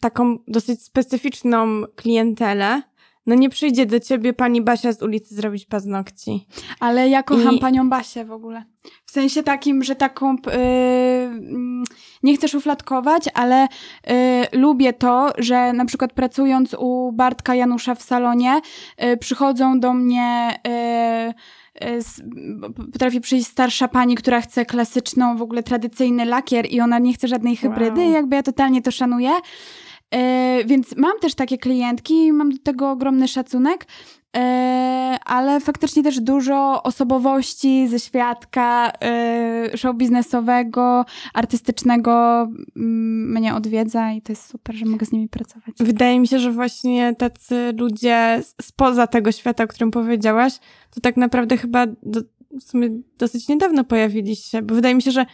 taką 0.00 0.38
dosyć 0.48 0.82
specyficzną 0.82 1.82
klientelę, 1.96 2.82
no 3.26 3.34
nie 3.34 3.50
przyjdzie 3.50 3.86
do 3.86 4.00
ciebie 4.00 4.32
pani 4.32 4.62
Basia 4.62 4.92
z 4.92 5.02
ulicy 5.02 5.34
zrobić 5.34 5.66
paznokci. 5.66 6.46
Ale 6.80 7.08
ja 7.08 7.22
kocham 7.22 7.54
I... 7.54 7.58
panią 7.58 7.88
Basię 7.88 8.24
w 8.24 8.32
ogóle. 8.32 8.64
W 9.04 9.10
sensie 9.10 9.42
takim, 9.42 9.84
że 9.84 9.94
taką 9.94 10.32
yy, 10.32 10.42
nie 12.22 12.36
chcę 12.36 12.48
szufladkować, 12.48 13.24
ale 13.34 13.68
yy, 14.06 14.14
lubię 14.60 14.92
to, 14.92 15.32
że 15.38 15.72
na 15.72 15.84
przykład 15.84 16.12
pracując 16.12 16.76
u 16.78 17.12
Bartka 17.12 17.54
Janusza 17.54 17.94
w 17.94 18.02
salonie, 18.02 18.60
yy, 18.98 19.16
przychodzą 19.16 19.80
do 19.80 19.94
mnie 19.94 20.60
yy, 21.80 21.88
y, 21.88 22.92
potrafi 22.92 23.20
przyjść 23.20 23.46
starsza 23.46 23.88
pani, 23.88 24.14
która 24.14 24.40
chce 24.40 24.66
klasyczną, 24.66 25.36
w 25.36 25.42
ogóle 25.42 25.62
tradycyjny 25.62 26.24
lakier 26.24 26.66
i 26.70 26.80
ona 26.80 26.98
nie 26.98 27.14
chce 27.14 27.28
żadnej 27.28 27.56
hybrydy, 27.56 28.00
wow. 28.00 28.12
jakby 28.12 28.36
ja 28.36 28.42
totalnie 28.42 28.82
to 28.82 28.90
szanuję. 28.90 29.30
E, 30.14 30.64
więc 30.64 30.96
mam 30.96 31.18
też 31.20 31.34
takie 31.34 31.58
klientki 31.58 32.26
i 32.26 32.32
mam 32.32 32.50
do 32.50 32.58
tego 32.58 32.90
ogromny 32.90 33.28
szacunek, 33.28 33.86
ale 35.24 35.60
faktycznie 35.60 36.02
też 36.02 36.20
dużo 36.20 36.82
osobowości 36.82 37.88
ze 37.88 38.00
świadka 38.00 38.92
e, 39.02 39.76
show 39.76 39.96
biznesowego, 39.96 41.04
artystycznego 41.34 42.42
mm, 42.76 43.32
mnie 43.32 43.54
odwiedza 43.54 44.12
i 44.12 44.22
to 44.22 44.32
jest 44.32 44.50
super, 44.50 44.76
że 44.76 44.84
mogę 44.84 45.06
z 45.06 45.12
nimi 45.12 45.28
pracować. 45.28 45.74
Wydaje 45.80 46.20
mi 46.20 46.28
się, 46.28 46.38
że 46.38 46.52
właśnie 46.52 47.14
tacy 47.14 47.72
ludzie 47.78 48.42
spoza 48.62 49.06
tego 49.06 49.32
świata, 49.32 49.64
o 49.64 49.66
którym 49.66 49.90
powiedziałaś, 49.90 50.58
to 50.94 51.00
tak 51.00 51.16
naprawdę 51.16 51.56
chyba 51.56 51.86
do, 51.86 52.20
w 52.60 52.62
sumie 52.62 52.88
dosyć 53.18 53.48
niedawno 53.48 53.84
pojawili 53.84 54.36
się, 54.36 54.62
bo 54.62 54.74
wydaje 54.74 54.94
mi 54.94 55.02
się, 55.02 55.10
że 55.10 55.26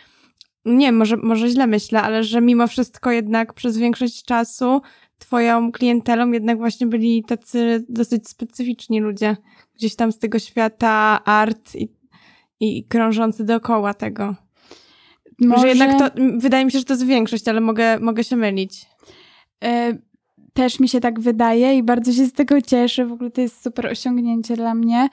nie, 0.65 0.93
może, 0.93 1.17
może 1.17 1.49
źle 1.49 1.67
myślę, 1.67 2.03
ale 2.03 2.25
że 2.25 2.41
mimo 2.41 2.67
wszystko 2.67 3.11
jednak 3.11 3.55
przez 3.55 3.79
większość 3.79 4.25
czasu 4.25 4.81
twoją 5.21 5.73
klientelą 5.73 6.31
jednak 6.31 6.59
właśnie 6.59 6.87
byli 6.87 7.25
tacy 7.25 7.85
dosyć 7.89 8.29
specyficzni 8.29 9.01
ludzie. 9.01 9.37
Gdzieś 9.75 9.97
tam 9.97 10.13
z 10.13 10.19
tego 10.19 10.39
świata 10.39 11.21
art 11.25 11.75
i, 11.75 11.89
i 12.61 12.85
krążący 12.85 13.45
dookoła 13.45 13.95
tego. 13.95 14.35
Może... 15.41 15.63
Że 15.63 15.69
jednak 15.69 15.99
to, 15.99 16.21
wydaje 16.39 16.65
mi 16.65 16.73
się, 16.73 16.79
że 16.79 16.85
to 16.85 16.93
jest 16.93 17.07
większość, 17.07 17.49
ale 17.49 17.61
mogę, 17.61 18.01
mogę 18.01 18.25
się 18.25 18.37
mylić. 18.37 18.87
E, 19.65 19.99
też 20.53 20.81
mi 20.81 20.89
się 20.89 21.01
tak 21.01 21.21
wydaje 21.21 21.77
i 21.77 21.83
bardzo 21.83 22.13
się 22.13 22.27
z 22.27 22.33
tego 22.33 22.61
cieszę. 22.63 23.07
W 23.07 23.13
ogóle 23.13 23.31
to 23.31 23.41
jest 23.41 23.63
super 23.63 23.87
osiągnięcie 23.87 24.57
dla 24.57 24.75
mnie 24.75 25.09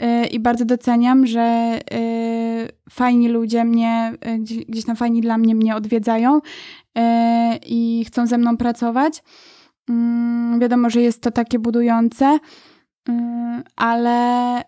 yy, 0.00 0.26
i 0.26 0.40
bardzo 0.40 0.64
doceniam, 0.64 1.26
że 1.26 1.78
yy, 1.90 2.68
fajni 2.90 3.28
ludzie 3.28 3.64
mnie, 3.64 4.12
yy, 4.26 4.38
gdzieś, 4.38 4.64
gdzieś 4.64 4.84
tam 4.84 4.96
fajni 4.96 5.20
dla 5.20 5.38
mnie 5.38 5.54
mnie 5.54 5.76
odwiedzają 5.76 6.40
i 7.66 8.04
chcą 8.06 8.26
ze 8.26 8.38
mną 8.38 8.56
pracować. 8.56 9.22
Mm, 9.88 10.60
wiadomo, 10.60 10.90
że 10.90 11.00
jest 11.00 11.22
to 11.22 11.30
takie 11.30 11.58
budujące, 11.58 12.38
ale 13.76 14.62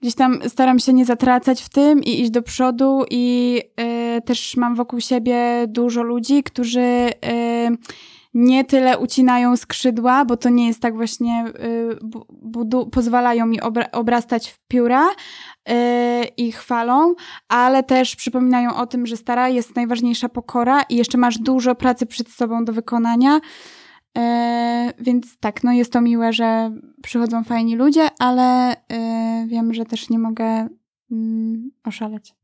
gdzieś 0.00 0.14
tam 0.14 0.38
staram 0.48 0.78
się 0.78 0.92
nie 0.92 1.04
zatracać 1.04 1.62
w 1.62 1.68
tym 1.68 2.04
i 2.04 2.20
iść 2.20 2.30
do 2.30 2.42
przodu 2.42 3.04
i 3.10 3.60
też 4.24 4.56
mam 4.56 4.74
wokół 4.74 5.00
siebie 5.00 5.64
dużo 5.68 6.02
ludzi, 6.02 6.42
którzy 6.42 7.10
nie 8.38 8.64
tyle 8.64 8.98
ucinają 8.98 9.56
skrzydła, 9.56 10.24
bo 10.24 10.36
to 10.36 10.48
nie 10.48 10.66
jest 10.66 10.82
tak 10.82 10.96
właśnie, 10.96 11.44
y, 11.46 12.90
pozwalają 12.90 13.46
mi 13.46 13.60
obra 13.60 13.90
obrastać 13.92 14.50
w 14.50 14.58
pióra 14.68 15.06
y, 15.08 15.74
i 16.36 16.52
chwalą, 16.52 17.14
ale 17.48 17.82
też 17.82 18.16
przypominają 18.16 18.76
o 18.76 18.86
tym, 18.86 19.06
że 19.06 19.16
stara 19.16 19.48
jest 19.48 19.76
najważniejsza 19.76 20.28
pokora 20.28 20.82
i 20.82 20.96
jeszcze 20.96 21.18
masz 21.18 21.38
dużo 21.38 21.74
pracy 21.74 22.06
przed 22.06 22.28
sobą 22.28 22.64
do 22.64 22.72
wykonania. 22.72 23.36
Y, 23.36 24.20
więc 24.98 25.38
tak, 25.38 25.64
no 25.64 25.72
jest 25.72 25.92
to 25.92 26.00
miłe, 26.00 26.32
że 26.32 26.72
przychodzą 27.02 27.44
fajni 27.44 27.76
ludzie, 27.76 28.08
ale 28.18 28.72
y, 28.72 28.76
wiem, 29.46 29.74
że 29.74 29.84
też 29.84 30.10
nie 30.10 30.18
mogę 30.18 30.68
mm, 31.10 31.70
oszaleć. 31.84 32.37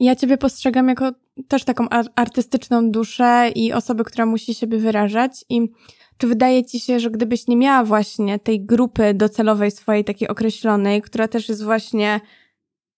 Ja 0.00 0.16
ciebie 0.16 0.36
postrzegam 0.38 0.88
jako 0.88 1.12
też 1.48 1.64
taką 1.64 1.88
artystyczną 2.16 2.90
duszę 2.90 3.50
i 3.54 3.72
osobę, 3.72 4.04
która 4.04 4.26
musi 4.26 4.54
siebie 4.54 4.78
wyrażać. 4.78 5.44
I 5.48 5.72
czy 6.18 6.26
wydaje 6.26 6.64
ci 6.64 6.80
się, 6.80 7.00
że 7.00 7.10
gdybyś 7.10 7.46
nie 7.46 7.56
miała 7.56 7.84
właśnie 7.84 8.38
tej 8.38 8.64
grupy 8.66 9.14
docelowej 9.14 9.70
swojej, 9.70 10.04
takiej 10.04 10.28
określonej, 10.28 11.02
która 11.02 11.28
też 11.28 11.48
jest 11.48 11.64
właśnie 11.64 12.20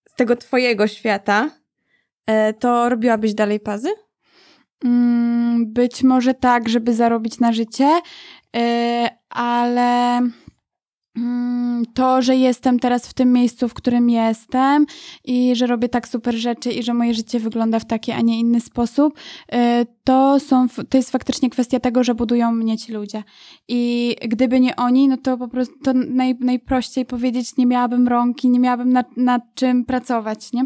z 0.09 0.15
tego 0.15 0.37
twojego 0.37 0.87
świata, 0.87 1.51
e, 2.27 2.53
to 2.53 2.89
robiłabyś 2.89 3.35
dalej 3.35 3.61
pazy? 3.61 3.89
Mm, 4.85 5.73
być 5.73 6.03
może 6.03 6.35
tak, 6.35 6.69
żeby 6.69 6.95
zarobić 6.95 7.41
na 7.41 7.53
życie, 7.53 8.01
e, 8.57 9.09
ale 9.29 10.21
to, 11.95 12.23
że 12.23 12.37
jestem 12.37 12.79
teraz 12.79 13.07
w 13.07 13.15
tym 13.15 13.33
miejscu, 13.33 13.69
w 13.69 13.75
którym 13.75 14.11
jestem 14.11 14.87
i 15.25 15.57
że 15.57 15.67
robię 15.67 15.89
tak 15.89 16.09
super 16.09 16.35
rzeczy 16.35 16.71
i 16.71 16.83
że 16.83 16.95
moje 16.95 17.15
życie 17.15 17.41
wygląda 17.41 17.79
w 17.79 17.85
taki, 17.85 18.13
a 18.13 18.21
nie 18.21 18.41
inny 18.41 18.61
sposób, 18.61 19.19
y, 19.55 19.57
to, 20.05 20.41
są, 20.41 20.67
to 20.89 20.97
jest 20.97 21.11
faktycznie 21.11 21.51
kwestia 21.51 21.81
tego, 21.81 22.05
że 22.05 22.15
budują 22.15 22.53
mnie 22.53 22.79
ci 22.79 22.93
ludzie. 22.93 23.23
I 23.69 24.17
gdyby 24.29 24.61
nie 24.61 24.77
oni, 24.77 25.09
no 25.09 25.17
to 25.17 25.39
po 25.39 25.49
prostu 25.49 25.75
to 25.85 25.93
naj, 25.95 26.35
najprościej 26.41 27.07
powiedzieć, 27.07 27.57
nie 27.57 27.67
miałabym 27.67 28.09
rąki, 28.09 28.49
nie 28.49 28.61
miałabym 28.61 28.93
nad, 28.93 29.17
nad 29.17 29.43
czym 29.55 29.85
pracować, 29.85 30.53
nie? 30.53 30.65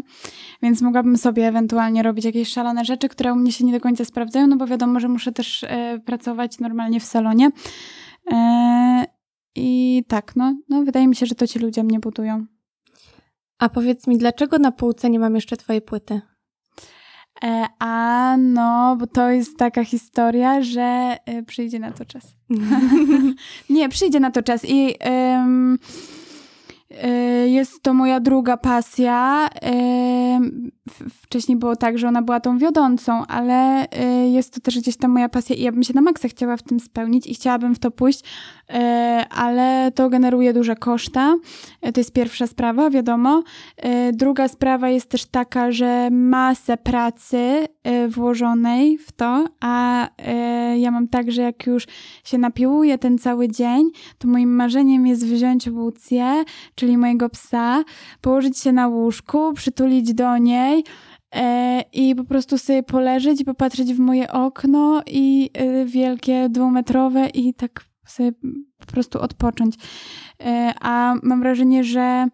Więc 0.61 0.81
mogłabym 0.81 1.17
sobie 1.17 1.47
ewentualnie 1.47 2.03
robić 2.03 2.25
jakieś 2.25 2.49
szalone 2.49 2.85
rzeczy, 2.85 3.09
które 3.09 3.33
u 3.33 3.35
mnie 3.35 3.51
się 3.51 3.65
nie 3.65 3.73
do 3.73 3.79
końca 3.79 4.05
sprawdzają, 4.05 4.47
no 4.47 4.57
bo 4.57 4.67
wiadomo, 4.67 4.99
że 4.99 5.07
muszę 5.07 5.31
też 5.31 5.63
y, 5.63 5.67
pracować 6.05 6.59
normalnie 6.59 6.99
w 6.99 7.05
salonie. 7.05 7.49
I 9.57 10.03
tak, 10.07 10.35
no, 10.35 10.55
no 10.69 10.83
wydaje 10.83 11.07
mi 11.07 11.15
się, 11.15 11.25
że 11.25 11.35
to 11.35 11.47
ci 11.47 11.59
ludzie 11.59 11.83
mnie 11.83 11.99
budują. 11.99 12.45
A 13.59 13.69
powiedz 13.69 14.07
mi, 14.07 14.17
dlaczego 14.17 14.59
na 14.59 14.71
półce 14.71 15.09
nie 15.09 15.19
mam 15.19 15.35
jeszcze 15.35 15.57
twojej 15.57 15.81
płyty? 15.81 16.21
E, 17.43 17.65
a 17.79 18.35
no, 18.37 18.95
bo 18.99 19.07
to 19.07 19.29
jest 19.29 19.57
taka 19.57 19.83
historia, 19.83 20.61
że 20.61 21.17
y, 21.29 21.43
przyjdzie 21.43 21.79
na 21.79 21.91
to 21.91 22.05
czas. 22.05 22.35
nie, 23.69 23.89
przyjdzie 23.89 24.19
na 24.19 24.31
to 24.31 24.43
czas 24.43 24.65
i 24.65 24.95
y, 26.93 27.49
jest 27.49 27.81
to 27.81 27.93
moja 27.93 28.19
druga 28.19 28.57
pasja. 28.57 29.49
Wcześniej 31.21 31.57
było 31.57 31.75
tak, 31.75 31.97
że 31.97 32.07
ona 32.07 32.21
była 32.21 32.39
tą 32.39 32.57
wiodącą, 32.57 33.25
ale 33.27 33.85
y, 33.85 34.29
jest 34.29 34.53
to 34.53 34.59
też 34.59 34.79
gdzieś 34.79 34.97
tam 34.97 35.11
moja 35.11 35.29
pasja 35.29 35.55
i 35.55 35.61
ja 35.61 35.71
bym 35.71 35.83
się 35.83 35.93
na 35.93 36.01
maksa 36.01 36.27
chciała 36.27 36.57
w 36.57 36.63
tym 36.63 36.79
spełnić 36.79 37.27
i 37.27 37.33
chciałabym 37.33 37.75
w 37.75 37.79
to 37.79 37.91
pójść, 37.91 38.23
E, 38.73 39.25
ale 39.29 39.91
to 39.95 40.09
generuje 40.09 40.53
duże 40.53 40.75
koszta. 40.75 41.35
E, 41.81 41.91
to 41.91 41.99
jest 41.99 42.13
pierwsza 42.13 42.47
sprawa, 42.47 42.89
wiadomo. 42.89 43.43
Druga 44.13 44.47
sprawa 44.47 44.89
jest 44.89 45.09
też 45.09 45.25
taka, 45.25 45.71
że 45.71 46.09
masę 46.11 46.77
pracy 46.77 47.67
włożonej 48.07 48.97
w 48.97 49.11
to, 49.11 49.45
a 49.59 50.07
ja 50.77 50.91
mam 50.91 51.07
tak, 51.07 51.31
że 51.31 51.41
jak 51.41 51.67
już 51.67 51.87
się 52.23 52.37
napiłuję 52.37 52.97
ten 52.97 53.17
cały 53.17 53.47
dzień, 53.47 53.89
to 54.17 54.27
moim 54.27 54.55
marzeniem 54.55 55.07
jest 55.07 55.25
wziąć 55.25 55.67
Łucję, 55.67 56.43
czyli 56.75 56.97
mojego 56.97 57.29
psa, 57.29 57.83
położyć 58.21 58.59
się 58.59 58.71
na 58.71 58.87
łóżku, 58.87 59.53
przytulić 59.53 60.13
do 60.13 60.37
niej, 60.37 60.76
i 61.93 62.15
po 62.15 62.23
prostu 62.23 62.57
sobie 62.57 62.83
poleżeć 62.83 63.41
i 63.41 63.45
popatrzeć 63.45 63.93
w 63.93 63.99
moje 63.99 64.31
okno 64.31 65.01
i 65.07 65.49
wielkie 65.85 66.49
dwumetrowe 66.49 67.29
i 67.29 67.53
tak 67.53 67.85
sobie 68.07 68.31
po 68.77 68.85
prostu 68.85 69.21
odpocząć. 69.21 69.75
E, 70.43 70.73
a 70.81 71.15
mam 71.23 71.39
wrażenie, 71.39 71.83
że 71.83 72.27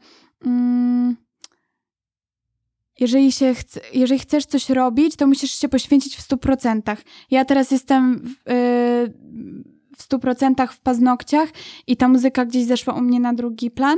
mm, 0.45 1.15
jeżeli, 2.99 3.31
się 3.31 3.53
jeżeli 3.93 4.19
chcesz 4.19 4.45
coś 4.45 4.69
robić, 4.69 5.15
to 5.15 5.27
musisz 5.27 5.51
się 5.51 5.69
poświęcić 5.69 6.15
w 6.15 6.27
100%. 6.27 6.97
Ja 7.31 7.45
teraz 7.45 7.71
jestem 7.71 8.19
w, 8.19 8.33
w 9.97 10.07
100% 10.09 10.67
w 10.67 10.81
paznokciach 10.81 11.49
i 11.87 11.97
ta 11.97 12.07
muzyka 12.07 12.45
gdzieś 12.45 12.65
zeszła 12.65 12.93
u 12.93 13.01
mnie 13.01 13.19
na 13.19 13.33
drugi 13.33 13.71
plan. 13.71 13.97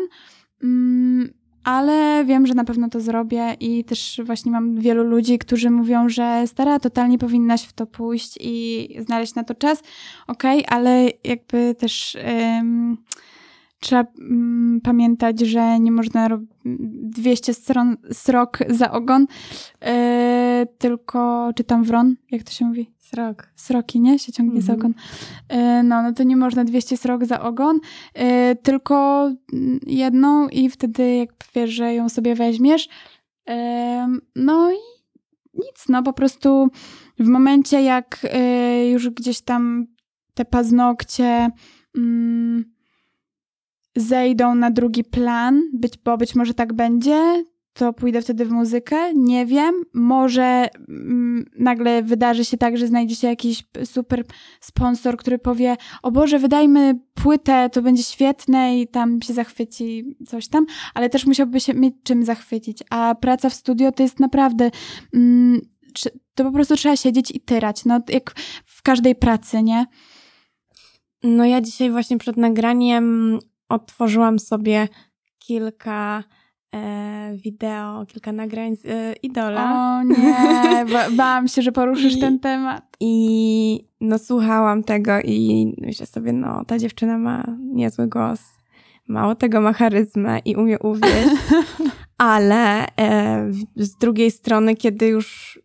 Ale 1.66 2.26
wiem, 2.26 2.48
że 2.48 2.54
na 2.54 2.64
pewno 2.64 2.90
to 2.90 3.00
zrobię 3.00 3.56
i 3.60 3.84
też 3.84 4.22
właśnie 4.24 4.52
mam 4.52 4.80
wielu 4.80 5.04
ludzi, 5.04 5.40
którzy 5.40 5.70
mówią, 5.72 6.10
że 6.10 6.44
stara, 6.48 6.80
totalnie 6.80 7.18
powinnaś 7.18 7.64
w 7.64 7.74
to 7.74 7.86
pójść 7.86 8.38
i 8.42 8.88
znaleźć 9.00 9.36
na 9.36 9.44
to 9.44 9.56
czas. 9.56 9.84
Okej, 10.28 10.66
okay, 10.66 10.78
ale 10.78 11.08
jakby 11.24 11.76
też 11.76 12.18
um, 12.26 12.98
trzeba 13.80 14.06
um, 14.18 14.82
pamiętać, 14.84 15.40
że 15.40 15.80
nie 15.80 15.92
można 15.92 16.28
robić 16.28 16.50
200 16.66 17.54
stron 17.54 17.98
srok 18.12 18.60
za 18.70 18.92
ogon, 18.92 19.22
yy, 19.82 19.88
tylko 20.78 21.52
czytam 21.56 21.84
wron, 21.84 22.16
jak 22.32 22.44
to 22.44 22.52
się 22.52 22.66
mówi? 22.66 22.92
Srok. 22.98 23.48
Sroki, 23.56 24.00
nie? 24.00 24.20
Się 24.20 24.32
ciągnie 24.32 24.60
mm 24.60 24.64
-hmm. 24.64 24.68
za 24.68 24.74
ogon. 24.74 24.94
Yy, 25.52 25.84
no, 25.84 26.02
no 26.02 26.14
to 26.14 26.24
nie 26.24 26.38
można 26.38 26.64
200 26.64 26.98
srok 26.98 27.26
za 27.26 27.42
ogon, 27.42 27.80
yy, 28.16 28.24
tylko 28.64 29.30
jedną 29.88 30.48
i 30.48 30.70
wtedy 30.70 31.16
jak 31.16 31.30
wiesz, 31.56 31.70
że 31.70 31.94
ją 31.94 32.10
sobie 32.10 32.36
weźmiesz. 32.36 32.90
no 34.36 34.72
i 34.72 34.78
nic, 35.54 35.86
no 35.90 36.04
po 36.04 36.14
prostu 36.14 36.68
w 37.20 37.28
momencie 37.28 37.82
jak 37.82 38.28
już 38.92 39.10
gdzieś 39.10 39.42
tam 39.42 39.88
te 40.34 40.46
paznokcie 40.46 41.50
mm, 41.98 42.66
zejdą 43.96 44.56
na 44.56 44.72
drugi 44.72 45.04
plan, 45.04 45.62
być, 45.74 45.98
bo 45.98 46.18
być 46.18 46.36
może 46.36 46.54
tak 46.54 46.74
będzie, 46.74 47.44
to 47.76 47.94
pójdę 47.94 48.22
wtedy 48.22 48.46
w 48.46 48.52
muzykę, 48.52 49.14
nie 49.14 49.46
wiem. 49.46 49.76
Może 49.94 50.68
mm, 50.90 51.46
nagle 51.60 52.04
wydarzy 52.04 52.46
się 52.46 52.58
tak, 52.58 52.78
że 52.78 52.88
znajdzie 52.88 53.16
się 53.16 53.28
jakiś 53.28 53.64
super 53.86 54.24
sponsor, 54.60 55.18
który 55.18 55.40
powie: 55.40 55.76
O 56.04 56.12
Boże, 56.12 56.40
wydajmy 56.40 57.00
płytę, 57.14 57.70
to 57.70 57.82
będzie 57.82 58.04
świetne 58.04 58.80
i 58.80 58.88
tam 58.88 59.22
się 59.22 59.34
zachwyci 59.34 60.16
coś 60.28 60.48
tam, 60.48 60.66
ale 60.94 61.10
też 61.10 61.26
musiałby 61.26 61.60
się 61.60 61.74
mieć 61.74 61.96
czym 62.04 62.24
zachwycić. 62.24 62.84
A 62.90 63.16
praca 63.16 63.50
w 63.50 63.54
studio 63.54 63.92
to 63.92 64.04
jest 64.04 64.20
naprawdę. 64.20 64.72
Mm, 65.14 65.62
to 66.36 66.44
po 66.44 66.52
prostu 66.52 66.76
trzeba 66.76 66.96
siedzieć 66.96 67.32
i 67.32 67.40
tyrać, 67.40 67.86
no 67.86 68.00
jak 68.10 68.34
w 68.66 68.82
każdej 68.82 69.16
pracy, 69.16 69.64
nie? 69.64 69.86
No 71.24 71.46
ja 71.46 71.62
dzisiaj 71.62 71.92
właśnie 71.92 72.18
przed 72.18 72.38
nagraniem 72.38 73.40
otworzyłam 73.70 74.40
sobie 74.40 74.88
kilka 75.40 76.24
wideo, 77.36 78.06
kilka 78.06 78.32
nagrań 78.32 78.76
z 78.76 78.86
e, 78.86 79.14
Idola. 79.24 80.00
O 80.00 80.04
nie, 80.04 80.86
ba 80.94 81.10
bałam 81.12 81.48
się, 81.48 81.62
że 81.62 81.72
poruszysz 81.72 82.16
I, 82.16 82.20
ten 82.20 82.40
temat. 82.40 82.98
I 83.00 83.88
no 84.02 84.18
słuchałam 84.18 84.84
tego 84.84 85.22
i 85.24 85.66
myślę 85.82 86.06
sobie, 86.06 86.34
no 86.34 86.66
ta 86.66 86.80
dziewczyna 86.80 87.18
ma 87.18 87.44
niezły 87.60 88.08
głos. 88.08 88.42
Mało 89.08 89.36
tego 89.36 89.62
ma 89.62 89.74
charyzmę 89.74 90.40
i 90.46 90.56
umie 90.56 90.80
uwieść, 90.80 91.30
ale 92.18 92.86
e, 92.98 93.52
z 93.76 93.98
drugiej 93.98 94.32
strony, 94.32 94.76
kiedy 94.76 95.08
już 95.08 95.60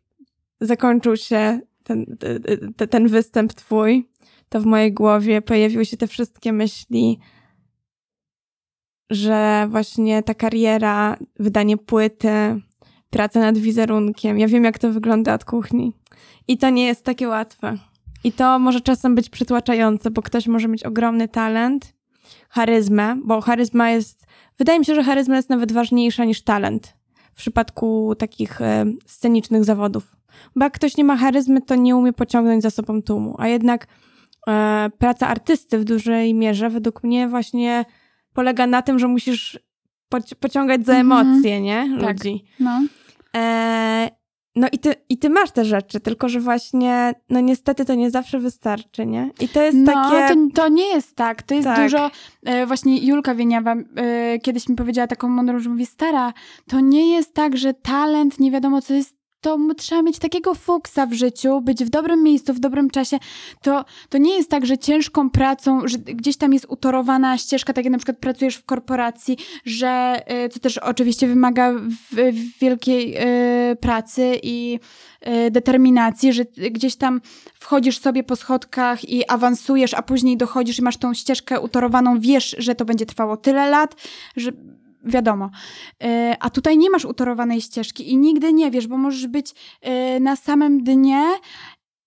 zakończył 0.61 1.17
się 1.17 1.61
ten, 1.85 2.17
ten, 2.77 2.89
ten 2.91 3.09
występ 3.09 3.53
twój, 3.53 4.09
to 4.49 4.61
w 4.61 4.67
mojej 4.67 4.93
głowie 4.93 5.43
pojawiły 5.43 5.85
się 5.87 5.97
te 5.97 6.07
wszystkie 6.07 6.53
myśli, 6.53 7.19
że 9.11 9.67
właśnie 9.71 10.23
ta 10.23 10.35
kariera, 10.35 11.17
wydanie 11.39 11.77
płyty, 11.77 12.61
praca 13.11 13.41
nad 13.41 13.59
wizerunkiem, 13.59 14.39
ja 14.39 14.49
wiem 14.49 14.65
jak 14.65 14.79
to 14.79 14.93
wygląda 14.93 15.35
od 15.35 15.45
kuchni. 15.45 15.93
I 16.49 16.59
to 16.59 16.71
nie 16.71 16.87
jest 16.87 17.05
takie 17.05 17.29
łatwe. 17.29 17.79
I 18.25 18.33
to 18.33 18.59
może 18.59 18.81
czasem 18.81 19.15
być 19.15 19.29
przytłaczające, 19.29 20.11
bo 20.11 20.23
ktoś 20.23 20.47
może 20.47 20.69
mieć 20.69 20.85
ogromny 20.85 21.29
talent, 21.29 21.95
charyzmę, 22.49 23.17
bo 23.25 23.41
charyzma 23.41 23.91
jest, 23.91 24.27
wydaje 24.59 24.79
mi 24.79 24.85
się, 24.85 24.95
że 24.95 25.05
charyzma 25.05 25.37
jest 25.37 25.51
nawet 25.51 25.73
ważniejsza 25.73 26.25
niż 26.25 26.43
talent 26.43 26.97
w 27.33 27.37
przypadku 27.37 28.15
takich 28.19 28.61
e, 28.61 28.87
scenicznych 29.07 29.65
zawodów. 29.65 30.17
Bo 30.57 30.65
jak 30.65 30.73
ktoś 30.73 30.97
nie 30.97 31.05
ma 31.05 31.17
charyzmy, 31.17 31.63
to 31.63 31.75
nie 31.75 31.97
umie 31.97 32.13
pociągnąć 32.13 32.63
za 32.63 32.71
sobą 32.71 33.03
tłumu. 33.03 33.35
A 33.39 33.49
jednak 33.49 33.87
e, 34.49 34.91
praca 34.99 35.29
artysty 35.29 35.79
w 35.79 35.85
dużej 35.85 36.35
mierze 36.35 36.71
według 36.71 37.05
mnie 37.05 37.29
właśnie 37.29 37.85
polega 38.35 38.67
na 38.67 38.83
tym, 38.83 38.99
że 38.99 39.09
musisz 39.09 39.59
poci 40.09 40.37
pociągać 40.37 40.87
za 40.87 40.93
mhm. 40.93 41.13
emocje, 41.13 41.61
nie? 41.61 41.99
Tak. 42.01 42.09
Ludzi. 42.09 42.45
Tak. 42.45 42.61
No. 42.61 42.83
E, 43.37 44.11
no 44.57 44.69
i 44.73 44.79
ty, 44.79 44.95
i 45.09 45.19
ty 45.19 45.31
masz 45.31 45.51
te 45.51 45.65
rzeczy, 45.65 46.01
tylko 46.01 46.29
że 46.29 46.41
właśnie, 46.41 47.15
no 47.29 47.41
niestety 47.41 47.85
to 47.85 47.95
nie 47.95 48.11
zawsze 48.11 48.39
wystarczy, 48.39 49.07
nie? 49.07 49.31
I 49.41 49.49
to 49.49 49.63
jest 49.63 49.79
no, 49.79 49.93
takie... 49.93 50.35
To, 50.35 50.47
to 50.55 50.69
nie 50.69 50.87
jest 50.87 51.17
tak, 51.17 51.43
to 51.43 51.55
jest 51.55 51.67
tak. 51.67 51.83
dużo... 51.83 52.11
E, 52.43 52.67
właśnie 52.67 53.07
Julka 53.07 53.35
Wieniawa 53.35 53.75
e, 53.97 54.39
kiedyś 54.39 54.69
mi 54.69 54.77
powiedziała 54.77 55.07
taką 55.07 55.29
mądrą, 55.29 55.59
że 55.59 55.71
mówi, 55.71 55.87
stara, 55.87 56.33
to 56.69 56.81
nie 56.81 57.13
jest 57.13 57.35
tak, 57.35 57.57
że 57.57 57.75
talent, 57.75 58.41
nie 58.41 58.51
wiadomo 58.51 58.83
co 58.83 58.95
jest 58.95 59.20
to 59.41 59.59
trzeba 59.77 60.03
mieć 60.03 60.19
takiego 60.19 60.55
fuksa 60.55 61.07
w 61.07 61.13
życiu, 61.13 61.61
być 61.61 61.85
w 61.85 61.89
dobrym 61.89 62.23
miejscu, 62.23 62.55
w 62.55 62.61
dobrym 62.61 62.91
czasie. 62.91 63.19
To, 63.63 63.85
to 64.09 64.19
nie 64.19 64.35
jest 64.35 64.51
tak, 64.51 64.67
że 64.67 64.79
ciężką 64.79 65.31
pracą, 65.31 65.89
że 65.89 65.99
gdzieś 65.99 66.37
tam 66.37 66.53
jest 66.53 66.67
utorowana 66.69 67.39
ścieżka, 67.39 67.73
tak 67.73 67.85
jak 67.85 67.93
na 67.93 67.99
przykład 67.99 68.19
pracujesz 68.19 68.57
w 68.57 68.65
korporacji, 68.65 69.37
że, 69.65 70.23
y, 70.45 70.49
co 70.49 70.61
też 70.61 70.79
oczywiście 70.79 71.27
wymaga 71.27 71.73
wielkiej 72.61 73.17
y, 73.73 73.77
pracy 73.77 74.39
i 74.43 74.79
y, 75.47 75.51
determinacji, 75.51 76.33
że 76.33 76.45
gdzieś 76.45 76.97
tam 76.97 77.21
wchodzisz 77.55 77.99
sobie 77.99 78.25
po 78.25 78.37
schodkach 78.37 79.09
i 79.09 79.29
awansujesz, 79.29 79.95
a 79.95 80.03
później 80.03 80.37
dochodzisz 80.37 80.79
i 80.79 80.83
masz 80.83 80.97
tą 80.97 81.15
ścieżkę 81.15 81.61
utorowaną, 81.61 82.21
wiesz, 82.21 82.57
że 82.59 82.75
to 82.75 82.85
będzie 82.85 83.07
trwało 83.07 83.37
tyle 83.37 83.71
lat, 83.71 83.95
że 84.37 84.53
wiadomo. 85.05 85.51
E, 86.03 86.37
a 86.41 86.51
tutaj 86.51 86.79
nie 86.79 86.91
masz 86.91 87.05
utorowanej 87.05 87.61
ścieżki 87.61 88.13
i 88.13 88.17
nigdy 88.17 88.53
nie 88.53 88.71
wiesz, 88.71 88.87
bo 88.87 88.97
możesz 88.97 89.27
być 89.27 89.55
e, 89.81 90.21
na 90.21 90.37
samym 90.37 90.85
dnie 90.85 91.25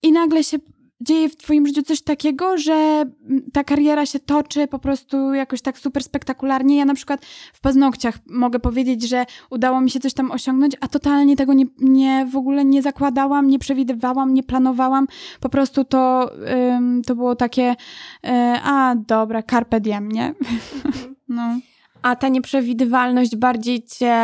i 0.02 0.12
nagle 0.12 0.44
się 0.44 0.58
dzieje 1.00 1.28
w 1.28 1.36
twoim 1.36 1.66
życiu 1.66 1.82
coś 1.82 2.02
takiego, 2.02 2.58
że 2.58 3.04
ta 3.52 3.64
kariera 3.64 4.06
się 4.06 4.18
toczy 4.18 4.66
po 4.66 4.78
prostu 4.78 5.34
jakoś 5.34 5.62
tak 5.62 5.78
super 5.78 6.02
spektakularnie. 6.02 6.76
Ja 6.76 6.84
na 6.84 6.94
przykład 6.94 7.24
w 7.52 7.60
paznokciach 7.60 8.18
mogę 8.26 8.60
powiedzieć, 8.60 9.08
że 9.08 9.26
udało 9.50 9.80
mi 9.80 9.90
się 9.90 10.00
coś 10.00 10.14
tam 10.14 10.30
osiągnąć, 10.30 10.72
a 10.80 10.88
totalnie 10.88 11.36
tego 11.36 11.52
nie, 11.52 11.64
nie 11.78 12.26
w 12.26 12.36
ogóle 12.36 12.64
nie 12.64 12.82
zakładałam, 12.82 13.48
nie 13.48 13.58
przewidywałam, 13.58 14.34
nie 14.34 14.42
planowałam. 14.42 15.06
Po 15.40 15.48
prostu 15.48 15.84
to, 15.84 16.30
ym, 16.76 17.02
to 17.06 17.14
było 17.14 17.36
takie, 17.36 17.70
y, 17.70 18.28
a 18.64 18.94
dobra, 19.06 19.42
carpe 19.42 19.80
diem, 19.80 20.12
nie? 20.12 20.26
Mhm. 20.26 21.14
no 21.28 21.58
a 22.04 22.16
ta 22.16 22.28
nieprzewidywalność 22.28 23.36
bardziej 23.36 23.82
cię 23.84 24.16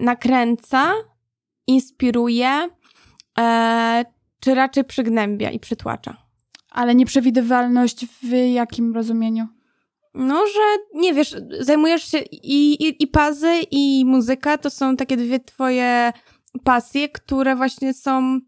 nakręca, 0.00 0.92
inspiruje, 1.66 2.68
e, 3.38 4.04
czy 4.40 4.54
raczej 4.54 4.84
przygnębia 4.84 5.50
i 5.50 5.60
przytłacza? 5.60 6.16
Ale 6.70 6.94
nieprzewidywalność 6.94 8.06
w 8.06 8.32
jakim 8.52 8.94
rozumieniu? 8.94 9.46
No, 10.14 10.46
że 10.46 11.00
nie 11.00 11.14
wiesz, 11.14 11.36
zajmujesz 11.60 12.04
się 12.10 12.18
i, 12.32 12.84
i, 12.84 13.02
i 13.02 13.06
pazy, 13.06 13.52
i 13.70 14.04
muzyka 14.06 14.58
to 14.58 14.70
są 14.70 14.96
takie 14.96 15.16
dwie 15.16 15.40
twoje 15.40 16.12
pasje, 16.64 17.08
które 17.08 17.56
właśnie 17.56 17.94
są 17.94 18.40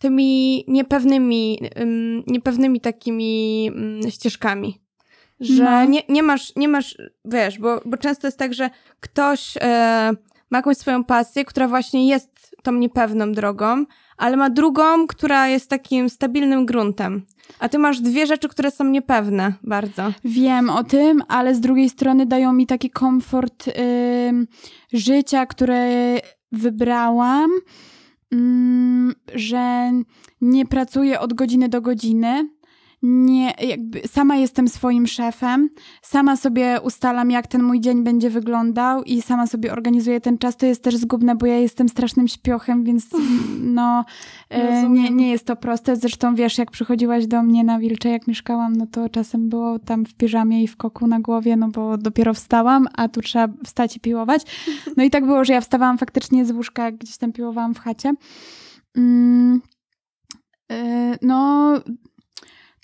tymi 0.00 0.64
niepewnymi, 0.68 1.60
niepewnymi 2.26 2.80
takimi 2.80 3.70
ścieżkami 4.10 4.83
że 5.40 5.64
no. 5.64 5.84
nie, 5.84 6.02
nie, 6.08 6.22
masz, 6.22 6.56
nie 6.56 6.68
masz, 6.68 6.98
wiesz, 7.24 7.58
bo, 7.58 7.80
bo 7.84 7.96
często 7.96 8.26
jest 8.26 8.38
tak, 8.38 8.54
że 8.54 8.70
ktoś 9.00 9.54
e, 9.60 10.12
ma 10.50 10.58
jakąś 10.58 10.76
swoją 10.76 11.04
pasję, 11.04 11.44
która 11.44 11.68
właśnie 11.68 12.08
jest 12.08 12.56
tą 12.62 12.72
niepewną 12.72 13.32
drogą, 13.32 13.84
ale 14.16 14.36
ma 14.36 14.50
drugą, 14.50 15.06
która 15.06 15.48
jest 15.48 15.70
takim 15.70 16.08
stabilnym 16.08 16.66
gruntem. 16.66 17.26
A 17.58 17.68
ty 17.68 17.78
masz 17.78 18.00
dwie 18.00 18.26
rzeczy, 18.26 18.48
które 18.48 18.70
są 18.70 18.84
niepewne 18.84 19.52
bardzo. 19.62 20.12
Wiem 20.24 20.70
o 20.70 20.84
tym, 20.84 21.22
ale 21.28 21.54
z 21.54 21.60
drugiej 21.60 21.88
strony 21.88 22.26
dają 22.26 22.52
mi 22.52 22.66
taki 22.66 22.90
komfort 22.90 23.68
y, 23.68 23.72
życia, 24.92 25.46
które 25.46 25.90
wybrałam, 26.52 27.50
y, 28.34 28.38
że 29.34 29.92
nie 30.40 30.66
pracuję 30.66 31.20
od 31.20 31.34
godziny 31.34 31.68
do 31.68 31.80
godziny, 31.80 32.48
nie, 33.06 33.54
jakby 33.60 34.08
sama 34.08 34.36
jestem 34.36 34.68
swoim 34.68 35.06
szefem, 35.06 35.70
sama 36.02 36.36
sobie 36.36 36.80
ustalam, 36.82 37.30
jak 37.30 37.46
ten 37.46 37.62
mój 37.62 37.80
dzień 37.80 38.04
będzie 38.04 38.30
wyglądał 38.30 39.02
i 39.02 39.22
sama 39.22 39.46
sobie 39.46 39.72
organizuję 39.72 40.20
ten 40.20 40.38
czas. 40.38 40.56
To 40.56 40.66
jest 40.66 40.82
też 40.82 40.96
zgubne, 40.96 41.36
bo 41.36 41.46
ja 41.46 41.58
jestem 41.58 41.88
strasznym 41.88 42.28
śpiochem, 42.28 42.84
więc 42.84 43.06
no 43.60 44.04
e, 44.50 44.88
nie, 44.88 45.10
nie 45.10 45.30
jest 45.30 45.46
to 45.46 45.56
proste. 45.56 45.96
Zresztą 45.96 46.34
wiesz, 46.34 46.58
jak 46.58 46.70
przychodziłaś 46.70 47.26
do 47.26 47.42
mnie 47.42 47.64
na 47.64 47.78
Wilcze, 47.78 48.08
jak 48.08 48.26
mieszkałam, 48.26 48.76
no 48.76 48.86
to 48.86 49.08
czasem 49.08 49.48
było 49.48 49.78
tam 49.78 50.04
w 50.04 50.14
piżamie 50.14 50.62
i 50.62 50.68
w 50.68 50.76
koku 50.76 51.06
na 51.06 51.20
głowie, 51.20 51.56
no 51.56 51.68
bo 51.68 51.98
dopiero 51.98 52.34
wstałam, 52.34 52.88
a 52.94 53.08
tu 53.08 53.20
trzeba 53.20 53.48
wstać 53.64 53.96
i 53.96 54.00
piłować. 54.00 54.42
No 54.96 55.04
i 55.04 55.10
tak 55.10 55.26
było, 55.26 55.44
że 55.44 55.52
ja 55.52 55.60
wstawałam 55.60 55.98
faktycznie 55.98 56.44
z 56.44 56.50
łóżka, 56.50 56.84
jak 56.84 56.96
gdzieś 56.96 57.16
tam 57.16 57.32
piłowałam 57.32 57.74
w 57.74 57.78
chacie. 57.78 58.14
Mm, 58.96 59.60
yy, 60.70 60.76
no 61.22 61.72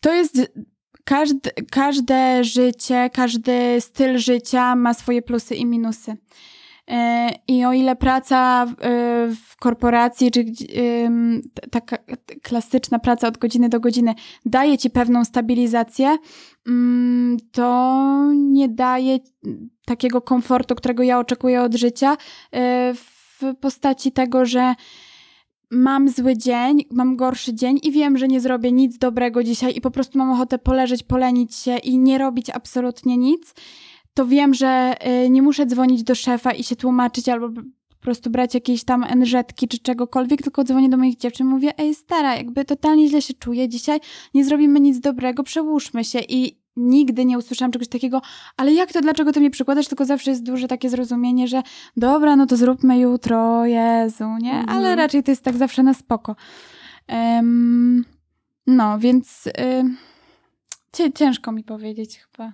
to 0.00 0.14
jest 0.14 0.52
każdy, 1.04 1.50
każde 1.70 2.44
życie, 2.44 3.10
każdy 3.12 3.80
styl 3.80 4.18
życia 4.18 4.76
ma 4.76 4.94
swoje 4.94 5.22
plusy 5.22 5.54
i 5.54 5.66
minusy. 5.66 6.16
E, 6.88 7.30
I 7.48 7.64
o 7.64 7.72
ile 7.72 7.96
praca 7.96 8.66
w 9.46 9.56
korporacji, 9.56 10.30
czy 10.30 10.44
taka 11.70 11.96
klasyczna 12.42 12.98
praca 12.98 13.28
od 13.28 13.38
godziny 13.38 13.68
do 13.68 13.80
godziny 13.80 14.14
daje 14.46 14.78
ci 14.78 14.90
pewną 14.90 15.24
stabilizację, 15.24 16.16
mm, 16.66 17.36
to 17.52 18.32
nie 18.34 18.68
daje 18.68 19.18
takiego 19.84 20.20
komfortu, 20.20 20.74
którego 20.74 21.02
ja 21.02 21.18
oczekuję 21.18 21.62
od 21.62 21.74
życia, 21.74 22.16
e, 22.52 22.94
w 22.94 23.40
postaci 23.60 24.12
tego, 24.12 24.46
że 24.46 24.74
mam 25.70 26.08
zły 26.08 26.36
dzień, 26.36 26.84
mam 26.90 27.16
gorszy 27.16 27.54
dzień 27.54 27.80
i 27.82 27.90
wiem, 27.92 28.18
że 28.18 28.28
nie 28.28 28.40
zrobię 28.40 28.72
nic 28.72 28.98
dobrego 28.98 29.44
dzisiaj 29.44 29.76
i 29.76 29.80
po 29.80 29.90
prostu 29.90 30.18
mam 30.18 30.30
ochotę 30.30 30.58
poleżeć, 30.58 31.02
polenić 31.02 31.54
się 31.54 31.76
i 31.76 31.98
nie 31.98 32.18
robić 32.18 32.50
absolutnie 32.50 33.16
nic, 33.16 33.54
to 34.14 34.26
wiem, 34.26 34.54
że 34.54 34.94
y, 35.24 35.30
nie 35.30 35.42
muszę 35.42 35.66
dzwonić 35.66 36.02
do 36.02 36.14
szefa 36.14 36.52
i 36.52 36.64
się 36.64 36.76
tłumaczyć 36.76 37.28
albo 37.28 37.48
po 37.88 38.04
prostu 38.04 38.30
brać 38.30 38.54
jakieś 38.54 38.84
tam 38.84 39.04
NŻ-ki 39.16 39.68
czy 39.68 39.78
czegokolwiek, 39.78 40.42
tylko 40.42 40.64
dzwonię 40.64 40.88
do 40.88 40.96
moich 40.96 41.16
dziewczyn 41.16 41.46
mówię, 41.46 41.78
ej 41.78 41.94
stara, 41.94 42.36
jakby 42.36 42.64
totalnie 42.64 43.08
źle 43.08 43.22
się 43.22 43.34
czuję 43.34 43.68
dzisiaj, 43.68 44.00
nie 44.34 44.44
zrobimy 44.44 44.80
nic 44.80 45.00
dobrego, 45.00 45.42
przełóżmy 45.42 46.04
się 46.04 46.18
i 46.28 46.60
nigdy 46.80 47.24
nie 47.24 47.38
usłyszałam 47.38 47.72
czegoś 47.72 47.88
takiego, 47.88 48.22
ale 48.56 48.72
jak 48.72 48.92
to, 48.92 49.00
dlaczego 49.00 49.32
ty 49.32 49.40
mnie 49.40 49.50
przykładasz, 49.50 49.88
tylko 49.88 50.04
zawsze 50.04 50.30
jest 50.30 50.42
duże 50.42 50.68
takie 50.68 50.90
zrozumienie, 50.90 51.48
że 51.48 51.62
dobra, 51.96 52.36
no 52.36 52.46
to 52.46 52.56
zróbmy 52.56 52.98
jutro, 52.98 53.66
Jezu, 53.66 54.24
nie? 54.40 54.52
Mhm. 54.52 54.68
Ale 54.68 54.96
raczej 54.96 55.22
to 55.22 55.30
jest 55.30 55.44
tak 55.44 55.56
zawsze 55.56 55.82
na 55.82 55.94
spoko. 55.94 56.36
Um, 57.08 58.04
no, 58.66 58.98
więc 58.98 59.46
y, 60.98 61.12
ciężko 61.12 61.52
mi 61.52 61.64
powiedzieć 61.64 62.18
chyba. 62.18 62.52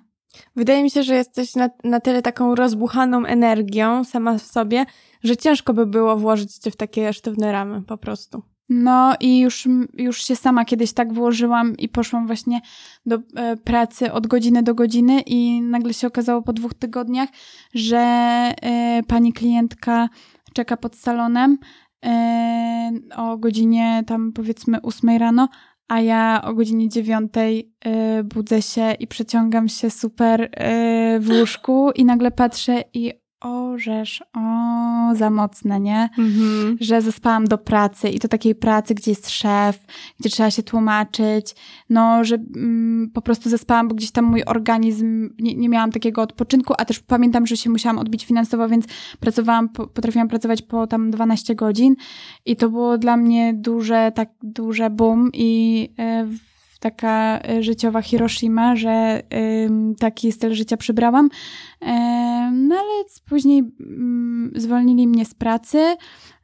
Wydaje 0.56 0.82
mi 0.82 0.90
się, 0.90 1.02
że 1.02 1.14
jesteś 1.14 1.54
na, 1.54 1.70
na 1.84 2.00
tyle 2.00 2.22
taką 2.22 2.54
rozbuchaną 2.54 3.26
energią 3.26 4.04
sama 4.04 4.38
w 4.38 4.42
sobie, 4.42 4.86
że 5.22 5.36
ciężko 5.36 5.74
by 5.74 5.86
było 5.86 6.16
włożyć 6.16 6.58
cię 6.58 6.70
w 6.70 6.76
takie 6.76 7.12
sztywne 7.12 7.52
ramy 7.52 7.82
po 7.82 7.98
prostu. 7.98 8.42
No 8.68 9.14
i 9.20 9.38
już, 9.38 9.68
już 9.94 10.24
się 10.24 10.36
sama 10.36 10.64
kiedyś 10.64 10.92
tak 10.92 11.12
włożyłam 11.12 11.76
i 11.76 11.88
poszłam 11.88 12.26
właśnie 12.26 12.60
do 13.06 13.18
e, 13.36 13.56
pracy 13.56 14.12
od 14.12 14.26
godziny 14.26 14.62
do 14.62 14.74
godziny 14.74 15.20
i 15.20 15.62
nagle 15.62 15.94
się 15.94 16.06
okazało 16.06 16.42
po 16.42 16.52
dwóch 16.52 16.74
tygodniach, 16.74 17.28
że 17.74 17.98
e, 17.98 19.02
pani 19.08 19.32
klientka 19.32 20.08
czeka 20.54 20.76
pod 20.76 20.96
salonem 20.96 21.58
e, 22.04 22.90
o 23.16 23.38
godzinie 23.38 24.02
tam 24.06 24.32
powiedzmy 24.32 24.80
ósmej 24.80 25.18
rano, 25.18 25.48
a 25.88 26.00
ja 26.00 26.42
o 26.44 26.54
godzinie 26.54 26.88
dziewiątej 26.88 27.72
budzę 28.24 28.62
się 28.62 28.92
i 28.92 29.06
przeciągam 29.06 29.68
się 29.68 29.90
super 29.90 30.50
w 31.20 31.26
łóżku 31.38 31.90
i 31.94 32.04
nagle 32.04 32.30
patrzę 32.30 32.84
i 32.94 33.12
o, 33.40 33.78
żeż, 33.78 34.22
o, 34.36 35.14
za 35.14 35.30
mocne, 35.30 35.80
nie? 35.80 36.08
Mhm. 36.18 36.76
Że 36.80 37.02
zaspałam 37.02 37.44
do 37.44 37.58
pracy 37.58 38.08
i 38.08 38.18
to 38.18 38.28
takiej 38.28 38.54
pracy, 38.54 38.94
gdzie 38.94 39.10
jest 39.10 39.30
szef, 39.30 39.78
gdzie 40.20 40.30
trzeba 40.30 40.50
się 40.50 40.62
tłumaczyć, 40.62 41.54
no, 41.90 42.24
że 42.24 42.36
mm, 42.56 43.10
po 43.14 43.22
prostu 43.22 43.50
zaspałam, 43.50 43.88
bo 43.88 43.94
gdzieś 43.94 44.10
tam 44.10 44.24
mój 44.24 44.44
organizm, 44.44 45.30
nie, 45.38 45.54
nie 45.54 45.68
miałam 45.68 45.92
takiego 45.92 46.22
odpoczynku, 46.22 46.74
a 46.78 46.84
też 46.84 46.98
pamiętam, 46.98 47.46
że 47.46 47.56
się 47.56 47.70
musiałam 47.70 47.98
odbić 47.98 48.24
finansowo, 48.24 48.68
więc 48.68 48.86
pracowałam, 49.20 49.68
po, 49.68 49.86
potrafiłam 49.86 50.28
pracować 50.28 50.62
po 50.62 50.86
tam 50.86 51.10
12 51.10 51.54
godzin 51.54 51.96
i 52.44 52.56
to 52.56 52.68
było 52.68 52.98
dla 52.98 53.16
mnie 53.16 53.54
duże, 53.54 54.12
tak 54.14 54.28
duże 54.42 54.90
boom 54.90 55.30
i 55.34 55.80
yy, 55.98 56.55
taka 56.78 57.40
y, 57.50 57.62
życiowa 57.62 58.02
Hiroshima, 58.02 58.76
że 58.76 59.22
taki 59.98 60.32
styl 60.32 60.54
życia 60.54 60.76
przybrałam. 60.76 61.28
no 62.52 62.74
ale 62.74 63.04
później 63.28 63.62
mm, 63.80 64.52
zwolnili 64.54 65.08
mnie 65.08 65.24
z 65.24 65.34
pracy 65.34 65.96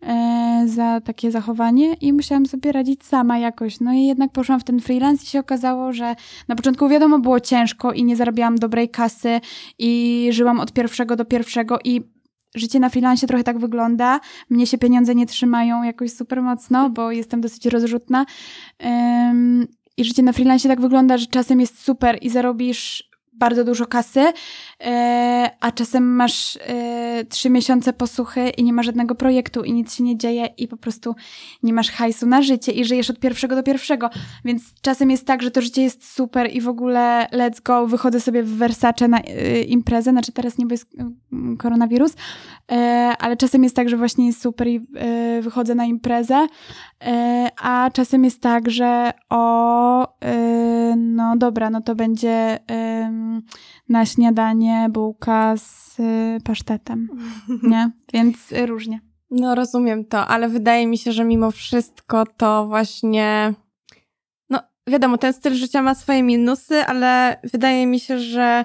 e, 0.03 0.65
za 0.67 1.01
takie 1.01 1.31
zachowanie 1.31 1.95
i 1.95 2.13
musiałam 2.13 2.47
sobie 2.47 2.73
radzić 2.73 3.05
sama 3.05 3.39
jakoś. 3.39 3.81
No 3.81 3.93
i 3.93 4.07
jednak 4.07 4.33
poszłam 4.33 4.61
w 4.61 4.65
ten 4.65 4.81
freelance 4.81 5.25
i 5.25 5.27
się 5.27 5.41
okazało, 5.41 5.93
że 5.93 6.17
na 6.49 6.57
początku 6.57 6.89
wiadomo 6.89 7.19
było 7.19 7.41
ciężko 7.41 7.93
i 7.93 8.05
nie 8.05 8.17
zarabiałam 8.17 8.57
dobrej 8.59 8.89
kasy 8.89 9.41
i 9.79 10.29
żyłam 10.33 10.61
od 10.61 10.73
pierwszego 10.73 11.17
do 11.17 11.25
pierwszego 11.25 11.79
i 11.85 12.03
życie 12.55 12.81
na 12.81 12.89
freelancie 12.89 13.27
trochę 13.27 13.45
tak 13.45 13.59
wygląda. 13.59 14.21
Mnie 14.51 14.67
się 14.67 14.79
pieniądze 14.79 15.15
nie 15.15 15.27
trzymają 15.27 15.83
jakoś 15.83 16.13
super 16.13 16.43
mocno, 16.43 16.91
bo 16.91 17.13
jestem 17.13 17.41
dosyć 17.41 17.67
rozrzutna. 17.67 18.27
I 19.97 20.05
życie 20.05 20.23
na 20.23 20.33
freelancie 20.33 20.69
tak 20.69 20.81
wygląda, 20.81 21.19
że 21.19 21.27
czasem 21.27 21.61
jest 21.61 21.85
super 21.85 22.19
i 22.23 22.31
zarobisz 22.31 23.12
bardzo 23.33 23.65
dużo 23.65 23.87
kasy, 23.87 24.33
e, 24.81 25.51
a 25.61 25.73
czasem 25.73 26.15
masz 26.17 26.57
e, 26.57 27.25
trzy 27.29 27.51
miesiące 27.51 27.93
posłuchy 27.93 28.49
i 28.49 28.65
nie 28.65 28.73
ma 28.73 28.83
żadnego 28.83 29.15
projektu 29.15 29.63
i 29.65 29.73
nic 29.73 29.95
się 29.95 30.05
nie 30.05 30.17
dzieje 30.17 30.47
i 30.59 30.69
po 30.69 30.77
prostu 30.77 31.15
nie 31.63 31.73
masz 31.73 31.91
hajsu 31.91 32.27
na 32.27 32.43
życie 32.43 32.73
i 32.73 32.85
żyjesz 32.85 33.11
od 33.11 33.21
pierwszego 33.21 33.57
do 33.57 33.63
pierwszego. 33.63 34.11
Więc 34.45 34.63
czasem 34.83 35.11
jest 35.11 35.27
tak, 35.27 35.43
że 35.43 35.51
to 35.51 35.61
życie 35.61 35.83
jest 35.83 36.15
super 36.15 36.51
i 36.53 36.61
w 36.61 36.69
ogóle 36.69 37.27
let's 37.33 37.63
go, 37.63 37.87
wychodzę 37.87 38.21
sobie 38.21 38.43
w 38.43 38.57
Versace 38.57 39.09
na 39.09 39.19
e, 39.21 39.63
imprezę, 39.63 40.11
znaczy 40.11 40.33
teraz 40.33 40.59
nie 40.59 40.67
jest 40.71 40.97
koronawirus, 41.59 42.15
ale 43.19 43.37
czasem 43.37 43.65
jest 43.65 43.77
tak, 43.77 43.89
że 43.89 43.97
właśnie 43.97 44.27
jest 44.27 44.43
super 44.43 44.69
i 44.69 44.81
wychodzę 45.43 45.75
na 45.75 45.85
imprezę, 45.85 46.47
a 47.63 47.91
czasem 47.93 48.25
jest 48.25 48.41
tak, 48.41 48.71
że 48.71 49.13
o, 49.31 50.15
no 50.97 51.37
dobra, 51.37 51.71
no 51.71 51.81
to 51.81 51.95
będzie 51.95 52.59
na 53.89 54.07
śniadanie 54.07 54.89
bułka 54.91 55.57
z 55.57 56.01
y, 56.01 56.39
pasztetem, 56.45 57.09
nie? 57.63 57.91
Więc 58.13 58.53
różnie. 58.67 59.01
No 59.31 59.55
rozumiem 59.55 60.05
to, 60.05 60.27
ale 60.27 60.49
wydaje 60.49 60.87
mi 60.87 60.99
się, 60.99 61.13
że 61.13 61.25
mimo 61.25 61.51
wszystko 61.51 62.25
to 62.37 62.67
właśnie 62.67 63.55
no 64.51 64.61
wiadomo, 64.87 65.19
ten 65.19 65.33
styl 65.33 65.55
życia 65.55 65.83
ma 65.83 65.95
swoje 65.95 66.23
minusy, 66.23 66.85
ale 66.85 67.41
wydaje 67.45 67.87
mi 67.87 68.01
się, 68.01 68.19
że 68.19 68.65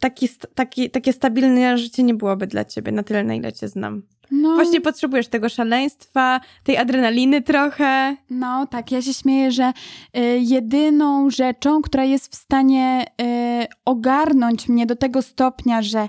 taki, 0.00 0.28
taki, 0.54 0.90
takie 0.90 1.12
stabilne 1.12 1.78
życie 1.78 2.02
nie 2.02 2.14
byłoby 2.14 2.46
dla 2.46 2.64
ciebie 2.64 2.92
na 2.92 3.02
tyle, 3.02 3.24
na 3.24 3.34
ile 3.34 3.52
cię 3.52 3.68
znam. 3.68 4.02
No. 4.30 4.54
Właśnie 4.54 4.80
potrzebujesz 4.80 5.28
tego 5.28 5.48
szaleństwa, 5.48 6.40
tej 6.64 6.76
adrenaliny 6.76 7.42
trochę. 7.42 8.16
No 8.30 8.66
tak, 8.66 8.92
ja 8.92 9.02
się 9.02 9.14
śmieję, 9.14 9.50
że 9.52 9.72
y, 10.16 10.20
jedyną 10.40 11.30
rzeczą, 11.30 11.82
która 11.82 12.04
jest 12.04 12.32
w 12.32 12.36
stanie 12.36 13.04
y, 13.22 13.66
ogarnąć 13.84 14.68
mnie 14.68 14.86
do 14.86 14.96
tego 14.96 15.22
stopnia, 15.22 15.82
że 15.82 16.08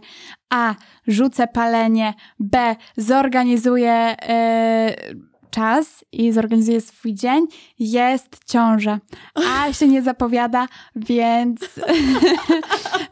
A. 0.49 0.75
rzucę 1.07 1.47
palenie, 1.47 2.13
B. 2.39 2.75
zorganizuję. 2.97 4.15
Y, 5.09 5.30
czas 5.51 6.05
i 6.11 6.31
zorganizuję 6.31 6.81
swój 6.81 7.13
dzień, 7.13 7.47
jest 7.79 8.39
ciąża. 8.45 8.99
A 9.35 9.73
się 9.73 9.87
nie 9.87 10.01
zapowiada, 10.01 10.67
więc, 10.95 11.59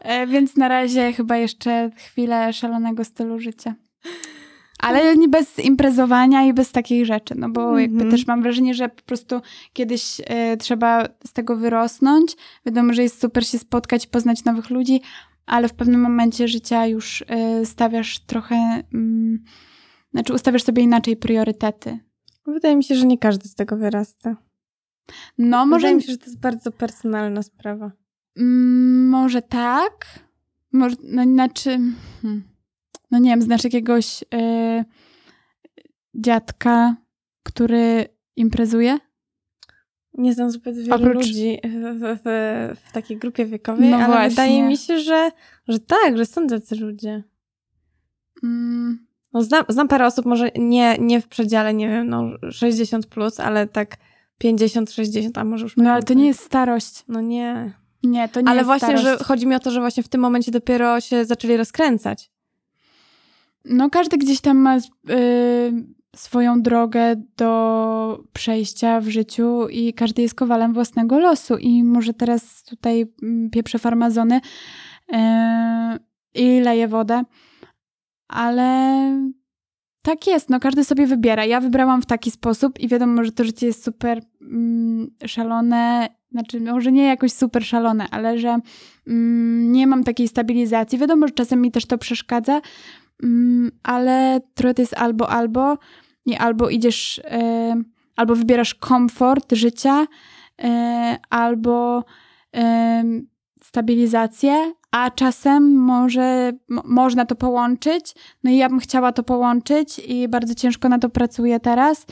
e, 0.00 0.26
więc 0.26 0.56
na 0.56 0.68
razie 0.68 1.12
chyba 1.12 1.36
jeszcze 1.36 1.90
chwilę 1.96 2.52
szalonego 2.52 3.04
stylu 3.04 3.38
życia. 3.38 3.74
Ale 4.80 5.16
nie 5.16 5.28
bez 5.28 5.58
imprezowania 5.58 6.44
i 6.44 6.52
bez 6.52 6.72
takich 6.72 7.06
rzeczy, 7.06 7.34
no 7.38 7.48
bo 7.48 7.78
jakby 7.78 7.96
mhm. 8.02 8.10
też 8.10 8.26
mam 8.26 8.42
wrażenie, 8.42 8.74
że 8.74 8.88
po 8.88 9.02
prostu 9.02 9.40
kiedyś 9.72 10.20
y, 10.20 10.56
trzeba 10.56 11.04
z 11.26 11.32
tego 11.32 11.56
wyrosnąć. 11.56 12.36
Wiadomo, 12.66 12.92
że 12.92 13.02
jest 13.02 13.20
super 13.20 13.46
się 13.46 13.58
spotkać, 13.58 14.06
poznać 14.06 14.44
nowych 14.44 14.70
ludzi, 14.70 15.00
ale 15.46 15.68
w 15.68 15.74
pewnym 15.74 16.00
momencie 16.00 16.48
życia 16.48 16.86
już 16.86 17.20
y, 17.20 17.66
stawiasz 17.66 18.18
trochę, 18.18 18.82
y, 18.94 19.38
znaczy 20.12 20.34
ustawiasz 20.34 20.62
sobie 20.62 20.82
inaczej 20.82 21.16
priorytety. 21.16 21.98
Wydaje 22.52 22.76
mi 22.76 22.84
się, 22.84 22.94
że 22.94 23.06
nie 23.06 23.18
każdy 23.18 23.48
z 23.48 23.54
tego 23.54 23.76
wyrasta. 23.76 24.36
No, 25.38 25.66
może... 25.66 25.80
Wydaje 25.80 25.96
mi 25.96 26.02
się, 26.02 26.12
że 26.12 26.18
to 26.18 26.24
jest 26.24 26.40
bardzo 26.40 26.72
personalna 26.72 27.42
sprawa. 27.42 27.92
Mm, 28.36 29.08
może 29.08 29.42
tak. 29.42 30.06
Może, 30.72 30.96
no, 31.02 31.22
znaczy... 31.22 31.78
Hmm 32.22 32.50
no 33.10 33.18
nie 33.18 33.30
wiem, 33.30 33.42
znasz 33.42 33.64
jakiegoś 33.64 34.22
y, 34.22 34.84
dziadka, 36.14 36.96
który 37.42 38.08
imprezuje? 38.36 38.98
Nie 40.14 40.34
znam 40.34 40.50
zbyt 40.50 40.76
wielu 40.76 40.94
Oprócz... 40.94 41.26
ludzi 41.26 41.58
w, 41.64 41.98
w, 42.00 42.18
w, 42.24 42.80
w, 42.88 42.92
takiej 42.92 43.16
grupie 43.16 43.46
wiekowej, 43.46 43.90
no 43.90 43.96
ale 43.96 44.06
właśnie. 44.06 44.30
wydaje 44.30 44.62
mi 44.62 44.76
się, 44.76 44.98
że, 44.98 45.30
że 45.68 45.78
tak, 45.78 46.18
że 46.18 46.26
są 46.26 46.46
tacy 46.46 46.76
ludzie. 46.76 47.22
Mm. 48.42 49.06
No 49.32 49.42
znam, 49.42 49.64
znam 49.68 49.88
parę 49.88 50.06
osób, 50.06 50.26
może 50.26 50.50
nie, 50.58 50.96
nie 50.98 51.20
w 51.20 51.28
przedziale, 51.28 51.74
nie 51.74 51.88
wiem, 51.88 52.08
no 52.08 52.30
60 52.50 53.06
plus, 53.06 53.40
ale 53.40 53.66
tak 53.66 53.96
50, 54.38 54.90
60, 54.90 55.38
a 55.38 55.44
może 55.44 55.64
już... 55.64 55.76
No 55.76 55.90
ale 55.90 56.02
to 56.02 56.14
nie 56.14 56.26
jest 56.26 56.40
starość. 56.40 57.04
No 57.08 57.20
nie. 57.20 57.72
Nie, 58.02 58.28
to 58.28 58.40
nie 58.40 58.48
Ale 58.48 58.56
jest 58.56 58.66
właśnie, 58.66 58.98
starość. 58.98 59.04
że 59.04 59.24
chodzi 59.24 59.46
mi 59.46 59.54
o 59.54 59.60
to, 59.60 59.70
że 59.70 59.80
właśnie 59.80 60.02
w 60.02 60.08
tym 60.08 60.20
momencie 60.20 60.52
dopiero 60.52 61.00
się 61.00 61.24
zaczęli 61.24 61.56
rozkręcać. 61.56 62.30
No 63.64 63.90
każdy 63.90 64.18
gdzieś 64.18 64.40
tam 64.40 64.56
ma 64.56 64.76
y, 64.76 64.80
swoją 66.16 66.62
drogę 66.62 67.16
do 67.36 68.24
przejścia 68.32 69.00
w 69.00 69.08
życiu 69.08 69.68
i 69.68 69.94
każdy 69.94 70.22
jest 70.22 70.34
kowalem 70.34 70.72
własnego 70.72 71.18
losu. 71.18 71.56
I 71.56 71.84
może 71.84 72.14
teraz 72.14 72.62
tutaj 72.64 73.06
mm, 73.22 73.50
pieprzę 73.50 73.78
farmazony 73.78 74.40
yy, 75.08 75.18
i 76.34 76.60
leję 76.60 76.88
wodę, 76.88 77.24
ale 78.30 79.00
tak 80.02 80.26
jest, 80.26 80.50
no 80.50 80.60
każdy 80.60 80.84
sobie 80.84 81.06
wybiera. 81.06 81.44
Ja 81.44 81.60
wybrałam 81.60 82.02
w 82.02 82.06
taki 82.06 82.30
sposób 82.30 82.80
i 82.80 82.88
wiadomo, 82.88 83.24
że 83.24 83.32
to 83.32 83.44
życie 83.44 83.66
jest 83.66 83.84
super 83.84 84.22
mm, 84.40 85.10
szalone, 85.26 86.08
znaczy 86.30 86.60
może 86.60 86.92
nie 86.92 87.04
jakoś 87.04 87.32
super 87.32 87.64
szalone, 87.64 88.06
ale 88.10 88.38
że 88.38 88.58
mm, 89.06 89.72
nie 89.72 89.86
mam 89.86 90.04
takiej 90.04 90.28
stabilizacji. 90.28 90.98
Wiadomo, 90.98 91.26
że 91.26 91.34
czasem 91.34 91.60
mi 91.60 91.70
też 91.70 91.86
to 91.86 91.98
przeszkadza, 91.98 92.60
mm, 93.22 93.70
ale 93.82 94.40
trochę 94.54 94.74
to 94.74 94.82
jest 94.82 94.94
albo, 94.94 95.30
albo 95.30 95.78
i 96.26 96.36
albo 96.36 96.70
idziesz, 96.70 97.18
y, 97.18 97.22
albo 98.16 98.34
wybierasz 98.34 98.74
komfort 98.74 99.52
życia, 99.52 100.06
y, 100.64 100.66
albo 101.30 102.04
y, 102.56 102.60
stabilizację, 103.62 104.72
a 104.90 105.10
czasem 105.10 105.74
może 105.74 106.52
można 106.84 107.26
to 107.26 107.34
połączyć. 107.34 108.14
No 108.44 108.50
i 108.50 108.56
ja 108.56 108.68
bym 108.68 108.78
chciała 108.78 109.12
to 109.12 109.22
połączyć 109.22 109.98
i 109.98 110.28
bardzo 110.28 110.54
ciężko 110.54 110.88
na 110.88 110.98
to 110.98 111.08
pracuję 111.08 111.60
teraz. 111.60 112.06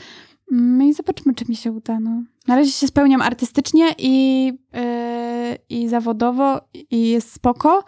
No 0.51 0.83
i 0.83 0.93
zobaczymy, 0.93 1.35
czy 1.35 1.45
mi 1.49 1.55
się 1.55 1.71
uda. 1.71 1.99
No. 1.99 2.23
Na 2.47 2.55
razie 2.55 2.71
się 2.71 2.87
spełniam 2.87 3.21
artystycznie 3.21 3.95
i, 3.97 4.45
yy, 4.73 5.57
i 5.69 5.87
zawodowo 5.87 6.61
i 6.91 7.09
jest 7.09 7.33
spoko. 7.33 7.83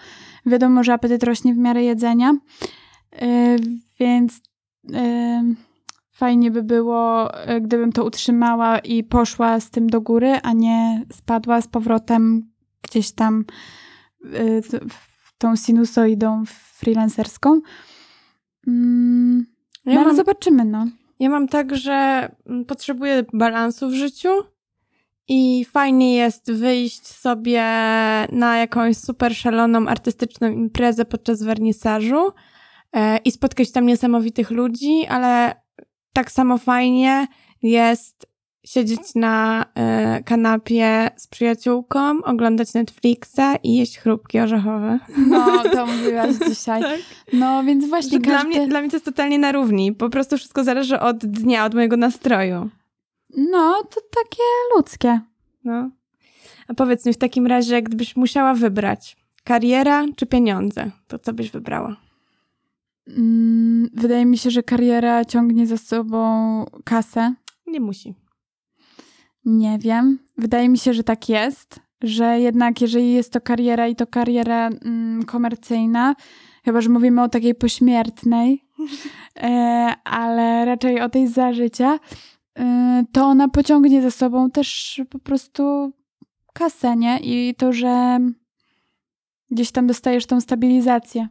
Wiadomo, 0.45 0.83
że 0.83 0.93
apetyt 0.93 1.23
rośnie 1.23 1.53
w 1.53 1.57
miarę 1.57 1.83
jedzenia, 1.83 2.33
yy, 3.11 3.19
więc 3.99 4.41
yy, 4.83 4.99
fajnie 6.11 6.51
by 6.51 6.63
było, 6.63 7.29
gdybym 7.61 7.91
to 7.91 8.05
utrzymała 8.05 8.79
i 8.79 9.03
poszła 9.03 9.59
z 9.59 9.69
tym 9.69 9.87
do 9.87 10.01
góry, 10.01 10.39
a 10.43 10.53
nie 10.53 11.05
spadła 11.13 11.61
z 11.61 11.67
powrotem 11.67 12.51
gdzieś 12.81 13.11
tam 13.11 13.45
Y, 13.45 13.90
tą 15.37 15.55
sinusoidą 15.55 16.43
freelancerską. 16.77 17.61
Mm, 18.67 19.45
ja 19.85 19.95
no, 19.95 20.05
mam, 20.05 20.15
zobaczymy, 20.15 20.65
no. 20.65 20.85
Ja 21.19 21.29
mam 21.29 21.47
tak, 21.47 21.75
że 21.75 22.29
mm, 22.45 22.65
potrzebuję 22.65 23.23
balansu 23.33 23.89
w 23.89 23.93
życiu 23.93 24.29
i 25.27 25.65
fajnie 25.65 26.15
jest 26.15 26.51
wyjść 26.51 27.07
sobie 27.07 27.63
na 28.31 28.57
jakąś 28.57 28.97
super 28.97 29.35
szaloną 29.35 29.87
artystyczną 29.87 30.51
imprezę 30.51 31.05
podczas 31.05 31.43
wernisażu 31.43 32.31
e, 32.93 33.17
i 33.17 33.31
spotkać 33.31 33.71
tam 33.71 33.85
niesamowitych 33.85 34.51
ludzi, 34.51 35.05
ale 35.07 35.61
tak 36.13 36.31
samo 36.31 36.57
fajnie 36.57 37.27
jest 37.63 38.30
siedzieć 38.65 39.15
na 39.15 39.65
y, 40.19 40.23
kanapie 40.23 41.11
z 41.15 41.27
przyjaciółką, 41.27 42.23
oglądać 42.23 42.73
Netflixa 42.73 43.55
i 43.63 43.77
jeść 43.77 43.99
chrupki 43.99 44.39
orzechowe. 44.39 44.99
No, 45.17 45.63
to 45.63 45.85
mówiłaś 45.97 46.35
dzisiaj. 46.49 46.81
tak? 46.81 46.99
No, 47.33 47.63
więc 47.63 47.85
właśnie 47.85 48.19
każdy... 48.19 48.29
dla, 48.29 48.43
mnie, 48.43 48.67
dla 48.67 48.81
mnie 48.81 48.89
to 48.89 48.95
jest 48.95 49.05
totalnie 49.05 49.39
na 49.39 49.51
równi. 49.51 49.93
Po 49.93 50.09
prostu 50.09 50.37
wszystko 50.37 50.63
zależy 50.63 50.99
od 50.99 51.17
dnia, 51.17 51.65
od 51.65 51.73
mojego 51.73 51.97
nastroju. 51.97 52.69
No, 53.37 53.83
to 53.89 54.01
takie 54.01 54.43
ludzkie. 54.75 55.19
No. 55.63 55.89
A 56.67 56.73
powiedz 56.73 57.05
mi 57.05 57.13
w 57.13 57.17
takim 57.17 57.47
razie, 57.47 57.81
gdybyś 57.81 58.15
musiała 58.15 58.53
wybrać 58.53 59.17
kariera 59.43 60.05
czy 60.15 60.25
pieniądze, 60.25 60.91
to 61.07 61.19
co 61.19 61.33
byś 61.33 61.51
wybrała? 61.51 61.95
Mm, 63.07 63.89
wydaje 63.93 64.25
mi 64.25 64.37
się, 64.37 64.51
że 64.51 64.63
kariera 64.63 65.25
ciągnie 65.25 65.67
za 65.67 65.77
sobą 65.77 66.65
kasę. 66.83 67.33
Nie 67.67 67.79
musi. 67.79 68.15
Nie 69.45 69.77
wiem. 69.79 70.19
Wydaje 70.37 70.69
mi 70.69 70.77
się, 70.77 70.93
że 70.93 71.03
tak 71.03 71.29
jest, 71.29 71.79
że 72.01 72.39
jednak 72.39 72.81
jeżeli 72.81 73.13
jest 73.13 73.33
to 73.33 73.41
kariera 73.41 73.87
i 73.87 73.95
to 73.95 74.07
kariera 74.07 74.67
mm, 74.67 75.23
komercyjna, 75.23 76.15
chyba 76.65 76.81
że 76.81 76.89
mówimy 76.89 77.23
o 77.23 77.29
takiej 77.29 77.55
pośmiertnej, 77.55 78.65
e, 79.43 79.49
ale 80.03 80.65
raczej 80.65 81.01
o 81.01 81.09
tej 81.09 81.27
za 81.27 81.53
życia, 81.53 81.99
e, 82.59 83.03
to 83.11 83.25
ona 83.25 83.47
pociągnie 83.47 84.01
za 84.01 84.11
sobą 84.11 84.51
też 84.51 85.01
po 85.09 85.19
prostu 85.19 85.93
kasę, 86.53 86.95
nie? 86.95 87.19
I 87.19 87.55
to, 87.55 87.73
że 87.73 88.19
gdzieś 89.51 89.71
tam 89.71 89.87
dostajesz 89.87 90.25
tą 90.25 90.41
stabilizację. 90.41 91.27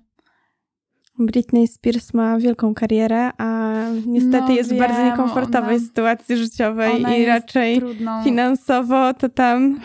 Britney 1.20 1.68
Spears 1.68 2.14
ma 2.14 2.38
wielką 2.38 2.74
karierę, 2.74 3.30
a 3.38 3.72
niestety 4.06 4.44
no, 4.48 4.50
jest 4.50 4.70
wiem, 4.70 4.78
w 4.78 4.80
bardzo 4.80 5.04
niekomfortowej 5.04 5.76
ona, 5.76 5.86
sytuacji 5.86 6.36
życiowej 6.36 7.04
i 7.18 7.24
raczej 7.26 7.78
trudną. 7.78 8.24
finansowo 8.24 9.14
to 9.14 9.28
tam 9.28 9.80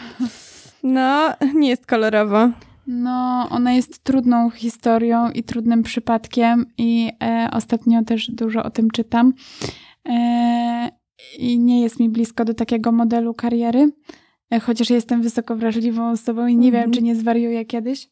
no 0.83 1.33
nie 1.55 1.69
jest 1.69 1.85
kolorowo. 1.85 2.49
No, 2.87 3.47
ona 3.49 3.73
jest 3.73 4.03
trudną 4.03 4.49
historią 4.49 5.31
i 5.31 5.43
trudnym 5.43 5.83
przypadkiem 5.83 6.65
i 6.77 7.11
e, 7.23 7.49
ostatnio 7.53 8.03
też 8.03 8.31
dużo 8.31 8.63
o 8.63 8.69
tym 8.69 8.91
czytam. 8.91 9.33
E, 10.05 10.91
I 11.39 11.59
nie 11.59 11.81
jest 11.81 11.99
mi 11.99 12.09
blisko 12.09 12.45
do 12.45 12.53
takiego 12.53 12.91
modelu 12.91 13.33
kariery, 13.33 13.91
e, 14.51 14.59
chociaż 14.59 14.89
jestem 14.89 15.21
wysoko 15.21 15.55
wrażliwą 15.55 16.09
osobą 16.09 16.47
i 16.47 16.57
nie 16.57 16.69
mm 16.69 16.81
-hmm. 16.81 16.83
wiem, 16.83 16.91
czy 16.91 17.01
nie 17.01 17.15
zwariuję 17.15 17.65
kiedyś. 17.65 18.09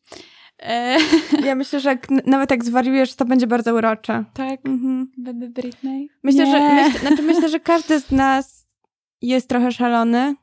E, 0.59 0.97
ja 1.47 1.55
myślę, 1.55 1.79
że 1.79 1.89
jak, 1.89 2.07
nawet 2.25 2.51
jak 2.51 2.65
zwariujesz, 2.65 3.15
to 3.15 3.25
będzie 3.25 3.47
bardzo 3.47 3.75
urocze. 3.75 4.23
Tak? 4.33 4.65
Mhm. 4.65 5.11
Będę 5.17 5.49
Britney? 5.49 6.09
Myślę, 6.23 6.45
że, 6.45 6.73
myśl, 6.73 6.99
znaczy 6.99 7.23
myślę, 7.33 7.49
że 7.49 7.59
każdy 7.59 7.99
z 7.99 8.11
nas 8.11 8.67
jest 9.21 9.49
trochę 9.49 9.71
szalony. 9.71 10.35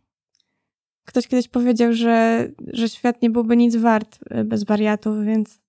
Ktoś 1.05 1.29
kiedyś 1.29 1.49
powiedział, 1.49 1.93
że, 1.93 2.49
że 2.67 2.89
świat 2.89 3.23
nie 3.23 3.31
byłby 3.31 3.57
nic 3.57 3.77
wart 3.77 4.19
e, 4.31 4.45
bez 4.45 4.65
wariatów, 4.65 5.25
więc 5.25 5.61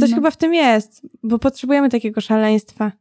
coś 0.00 0.10
no. 0.10 0.16
chyba 0.16 0.30
w 0.30 0.36
tym 0.36 0.54
jest, 0.54 1.06
bo 1.22 1.38
potrzebujemy 1.38 1.88
takiego 1.88 2.20
szaleństwa. 2.20 2.92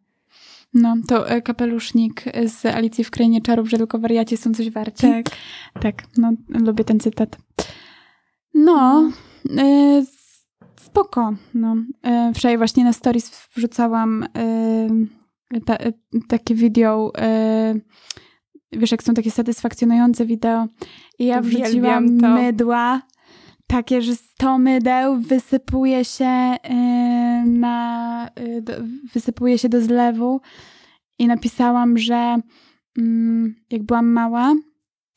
No, 0.74 0.96
to 1.08 1.30
e, 1.30 1.42
kapelusznik 1.42 2.24
z 2.46 2.66
Alicji 2.66 3.04
w 3.04 3.12
Krainie 3.12 3.42
Czarów, 3.42 3.70
że 3.70 3.78
tylko 3.78 4.00
wariaci 4.00 4.38
są 4.38 4.54
coś 4.54 4.70
warci. 4.70 5.02
Tak. 5.02 5.26
Tak, 5.82 6.04
no, 6.18 6.32
lubię 6.50 6.84
ten 6.84 7.00
cytat. 7.00 7.38
No, 8.54 9.12
spoko. 10.90 11.34
No. 11.54 11.76
E, 12.04 12.32
wczoraj 12.36 12.58
właśnie 12.58 12.84
na 12.84 12.94
stories 12.94 13.48
wrzucałam 13.56 14.24
e, 14.38 15.60
ta, 15.66 15.76
e, 15.76 15.92
takie 16.28 16.56
video, 16.56 17.12
wiesz, 18.72 18.92
jak 18.92 19.04
są 19.04 19.14
takie 19.14 19.32
satysfakcjonujące 19.32 20.26
wideo. 20.26 20.68
I 21.20 21.26
ja 21.26 21.42
wrzuciłam 21.42 22.06
mydła, 22.06 23.02
takie, 23.68 24.02
że 24.02 24.16
100 24.16 24.58
mydeł 24.58 25.20
wysypuje 25.20 26.06
się 26.06 26.56
na, 27.46 28.30
wysypuje 29.14 29.58
się 29.58 29.70
do 29.70 29.82
zlewu 29.82 30.42
i 31.20 31.28
napisałam, 31.28 31.98
że 31.98 32.38
mm, 32.98 33.56
jak 33.72 33.84
byłam 33.84 34.08
mała, 34.08 34.56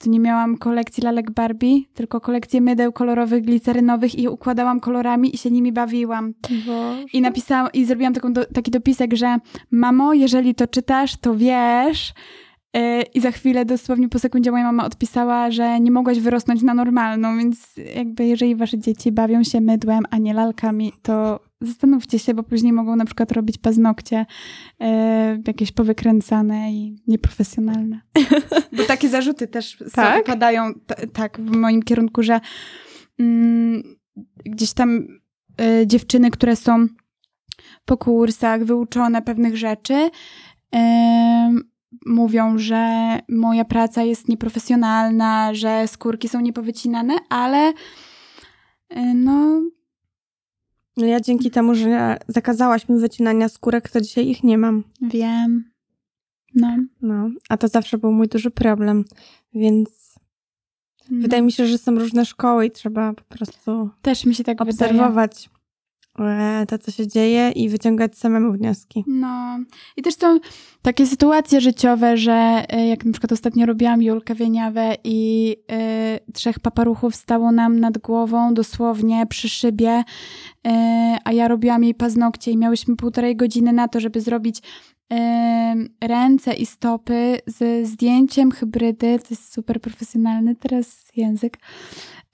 to 0.03 0.11
nie 0.11 0.21
miałam 0.21 0.57
kolekcji 0.57 1.03
lalek 1.03 1.31
Barbie, 1.31 1.81
tylko 1.95 2.21
kolekcję 2.21 2.61
mydeł 2.61 2.93
kolorowych, 2.93 3.45
glicerynowych 3.45 4.19
i 4.19 4.29
układałam 4.29 4.81
kolorami 4.81 5.35
i 5.35 5.39
się 5.39 5.51
nimi 5.51 5.73
bawiłam. 5.73 6.35
Boże. 6.67 7.05
I 7.13 7.21
napisałam, 7.21 7.69
i 7.73 7.85
zrobiłam 7.85 8.13
do, 8.13 8.45
taki 8.45 8.71
dopisek, 8.71 9.15
że 9.15 9.37
mamo, 9.71 10.15
jeżeli 10.15 10.55
to 10.55 10.67
czytasz, 10.67 11.17
to 11.17 11.37
wiesz, 11.37 12.13
y, 12.77 13.03
i 13.15 13.21
za 13.21 13.31
chwilę, 13.31 13.65
dosłownie 13.65 14.09
po 14.09 14.19
sekundzie, 14.19 14.51
moja 14.51 14.65
mama 14.65 14.85
odpisała, 14.85 15.51
że 15.51 15.81
nie 15.81 15.91
mogłaś 15.91 16.21
wyrosnąć 16.21 16.63
na 16.63 16.75
normalną, 16.75 17.39
więc 17.39 17.77
jakby 17.97 18.25
jeżeli 18.25 18.57
wasze 18.57 18.79
dzieci 18.79 19.13
bawią 19.13 19.45
się 19.45 19.61
mydłem, 19.61 20.05
a 20.11 20.19
nie 20.19 20.35
lalkami, 20.35 20.93
to 21.03 21.41
zastanówcie 21.63 22.19
się, 22.19 22.35
bo 22.35 22.43
później 22.43 22.73
mogą 22.73 22.97
na 22.97 23.05
przykład 23.05 23.33
robić 23.33 23.59
paznokcie 23.59 24.27
e, 24.81 25.39
jakieś 25.47 25.73
powykręcane 25.73 26.73
i 26.73 27.03
nieprofesjonalne. 27.07 28.01
Bo 28.77 28.85
takie 28.85 29.09
zarzuty 29.09 29.49
też 29.49 29.85
tak? 29.93 30.25
padają 30.25 30.73
tak 31.13 31.41
w 31.41 31.57
moim 31.57 31.83
kierunku, 31.83 32.23
że 32.23 32.41
mm, 33.19 33.83
gdzieś 34.45 34.73
tam 34.73 35.07
e, 35.61 35.87
dziewczyny, 35.87 36.31
które 36.31 36.57
są 36.57 36.87
po 37.85 37.97
kursach, 37.97 38.65
wyuczone 38.65 39.23
pewnych 39.23 39.57
rzeczy, 39.57 40.11
e, 40.75 41.53
mówią, 42.07 42.59
że 42.59 43.19
moja 43.29 43.65
praca 43.65 44.03
jest 44.03 44.29
nieprofesjonalna, 44.29 45.55
że 45.55 45.89
skórki 45.89 46.29
są 46.29 46.41
niepowycinane, 46.41 47.15
ale 47.29 47.73
e, 48.89 49.15
no 50.97 51.07
ja 51.07 51.21
dzięki 51.21 51.51
temu, 51.51 51.75
że 51.75 52.17
zakazałaś 52.29 52.89
mi 52.89 52.99
wycinania 52.99 53.49
skórek, 53.49 53.91
to 53.91 54.01
dzisiaj 54.01 54.29
ich 54.29 54.45
nie 54.45 54.59
mam. 54.59 54.85
Wiem. 55.03 55.73
No. 56.55 56.77
No, 57.03 57.31
a 57.49 57.57
to 57.57 57.69
zawsze 57.69 57.99
był 57.99 58.13
mój 58.13 58.29
duży 58.29 58.51
problem, 58.51 59.05
więc 59.55 60.15
no. 61.11 61.23
wydaje 61.23 61.43
mi 61.43 61.53
się, 61.53 61.67
że 61.67 61.79
są 61.79 61.95
różne 61.95 62.25
szkoły 62.25 62.67
i 62.67 62.71
trzeba 62.71 63.13
po 63.13 63.23
prostu 63.23 63.91
też 64.03 64.27
mi 64.27 64.35
się 64.35 64.45
tak 64.45 64.61
obserwować. 64.61 65.47
e, 65.47 65.62
to, 66.69 66.79
co 66.79 66.91
się 66.91 67.07
dzieje 67.07 67.51
i 67.51 67.69
wyciągać 67.69 68.19
samemu 68.19 68.53
wnioski. 68.53 69.05
No. 69.07 69.59
I 69.97 70.03
też 70.03 70.15
są 70.15 70.39
takie 70.83 71.07
sytuacje 71.07 71.61
życiowe, 71.61 72.17
że 72.17 72.65
e, 72.69 72.87
jak 72.89 73.05
na 73.05 73.13
przykład 73.13 73.33
ostatnio 73.33 73.67
robiłam 73.67 74.03
Julkę 74.03 74.35
Wieniawę 74.35 74.95
i 75.05 75.57
y, 76.27 76.33
trzech 76.33 76.61
paparuchów 76.61 77.15
stało 77.15 77.53
nam 77.53 77.81
nad 77.81 77.99
głową, 77.99 78.55
dosłownie 78.55 79.27
przy 79.27 79.49
szybie, 79.49 80.05
y, 80.67 80.71
a 81.25 81.33
ja 81.33 81.49
robiłam 81.49 81.85
jej 81.85 81.95
paznokcie 81.95 82.51
i 82.51 82.57
miałyśmy 82.57 82.97
półtorej 82.97 83.37
godziny 83.37 83.73
na 83.73 83.89
to, 83.89 84.01
żeby 84.01 84.21
zrobić 84.21 84.59
y, 84.59 85.17
ręce 86.01 86.55
i 86.55 86.67
stopy 86.67 87.39
z 87.47 87.89
zdjęciem 87.89 88.51
hybrydy. 88.51 89.19
To 89.19 89.27
jest 89.31 89.53
super 89.53 89.81
profesjonalny 89.81 90.57
teraz 90.57 91.09
język 91.17 91.59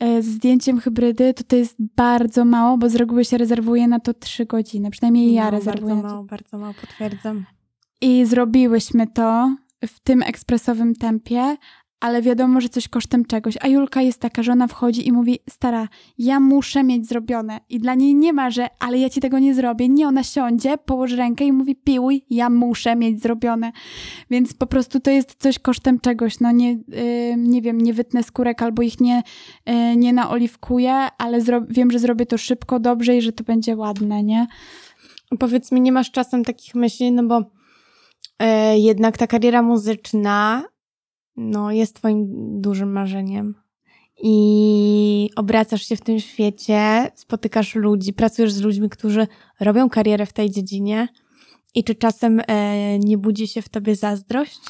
z 0.00 0.24
zdjęciem 0.24 0.80
hybrydy, 0.80 1.34
to 1.34 1.44
to 1.44 1.56
jest 1.56 1.76
bardzo 1.78 2.44
mało, 2.44 2.78
bo 2.78 2.88
z 2.88 2.94
reguły 2.94 3.24
się 3.24 3.38
rezerwuje 3.38 3.88
na 3.88 4.00
to 4.00 4.14
trzy 4.14 4.46
godziny. 4.46 4.90
Przynajmniej 4.90 5.32
ja 5.32 5.44
no, 5.44 5.50
rezerwuję. 5.50 5.94
Bardzo 5.94 6.08
mało, 6.08 6.24
bardzo 6.24 6.58
mało, 6.58 6.74
potwierdzam. 6.80 7.46
I 8.00 8.26
zrobiłyśmy 8.26 9.06
to 9.06 9.56
w 9.87 10.00
tym 10.00 10.22
ekspresowym 10.22 10.94
tempie, 10.94 11.56
ale 12.00 12.22
wiadomo, 12.22 12.61
że 12.61 12.68
coś 12.68 12.88
kosztem 12.88 13.24
czegoś. 13.24 13.54
A 13.61 13.68
Julka 13.68 14.02
jest 14.02 14.20
taka, 14.20 14.42
że 14.42 14.52
ona 14.52 14.66
wchodzi 14.66 15.08
i 15.08 15.12
mówi: 15.12 15.38
Stara, 15.50 15.88
ja 16.18 16.40
muszę 16.40 16.84
mieć 16.84 17.08
zrobione. 17.08 17.61
I 17.68 17.78
dla 17.78 17.94
niej 17.94 18.14
nie 18.14 18.32
ma, 18.32 18.50
że 18.50 18.68
ale 18.78 18.98
ja 18.98 19.11
ci 19.11 19.20
tego 19.20 19.38
nie 19.38 19.54
zrobię. 19.54 19.88
Nie, 19.88 20.08
ona 20.08 20.22
siądzie, 20.22 20.78
położy 20.78 21.16
rękę 21.16 21.44
i 21.44 21.52
mówi: 21.52 21.76
Piłuj, 21.76 22.24
ja 22.30 22.50
muszę 22.50 22.96
mieć 22.96 23.22
zrobione. 23.22 23.72
Więc 24.30 24.54
po 24.54 24.66
prostu 24.66 25.00
to 25.00 25.11
jest 25.11 25.34
coś 25.38 25.58
kosztem 25.58 26.00
czegoś. 26.00 26.40
No 26.40 26.52
nie, 26.52 26.72
yy, 26.72 27.37
nie 27.37 27.62
wiem, 27.62 27.80
nie 27.80 27.94
wytnę 27.94 28.22
skórek 28.22 28.62
albo 28.62 28.82
ich 28.82 29.00
nie, 29.00 29.22
yy, 29.66 29.96
nie 29.96 30.12
naoliwkuję, 30.12 30.92
ale 31.18 31.40
wiem, 31.68 31.90
że 31.90 31.98
zrobię 31.98 32.26
to 32.26 32.38
szybko, 32.38 32.80
dobrze 32.80 33.16
i 33.16 33.22
że 33.22 33.32
to 33.32 33.44
będzie 33.44 33.76
ładne, 33.76 34.22
nie? 34.22 34.46
Powiedz 35.38 35.72
mi, 35.72 35.80
nie 35.80 35.92
masz 35.92 36.11
czasem 36.11 36.44
takich 36.44 36.74
myśli, 36.74 37.12
no 37.12 37.22
bo 37.24 37.38
yy, 38.40 38.78
jednak 38.78 39.18
ta 39.18 39.26
kariera 39.26 39.62
muzyczna 39.62 40.64
no, 41.38 41.72
jest 41.72 41.94
Twoim 41.94 42.27
dużym 42.61 42.92
marzeniem. 42.92 43.55
I 44.22 45.31
obracasz 45.37 45.83
się 45.83 45.96
w 45.96 46.01
tym 46.01 46.20
świecie, 46.20 47.11
spotykasz 47.14 47.74
ludzi, 47.74 48.12
pracujesz 48.12 48.53
z 48.53 48.61
ludźmi, 48.61 48.88
którzy 48.88 49.27
robią 49.61 49.88
karierę 49.88 50.27
w 50.27 50.33
tej 50.33 50.51
dziedzinie. 50.51 51.09
I 51.74 51.85
czy 51.85 51.94
czasem 51.94 52.40
e, 52.46 52.98
nie 52.98 53.18
budzi 53.18 53.48
się 53.48 53.62
w 53.62 53.68
tobie 53.68 53.96
zazdrość? 53.96 54.61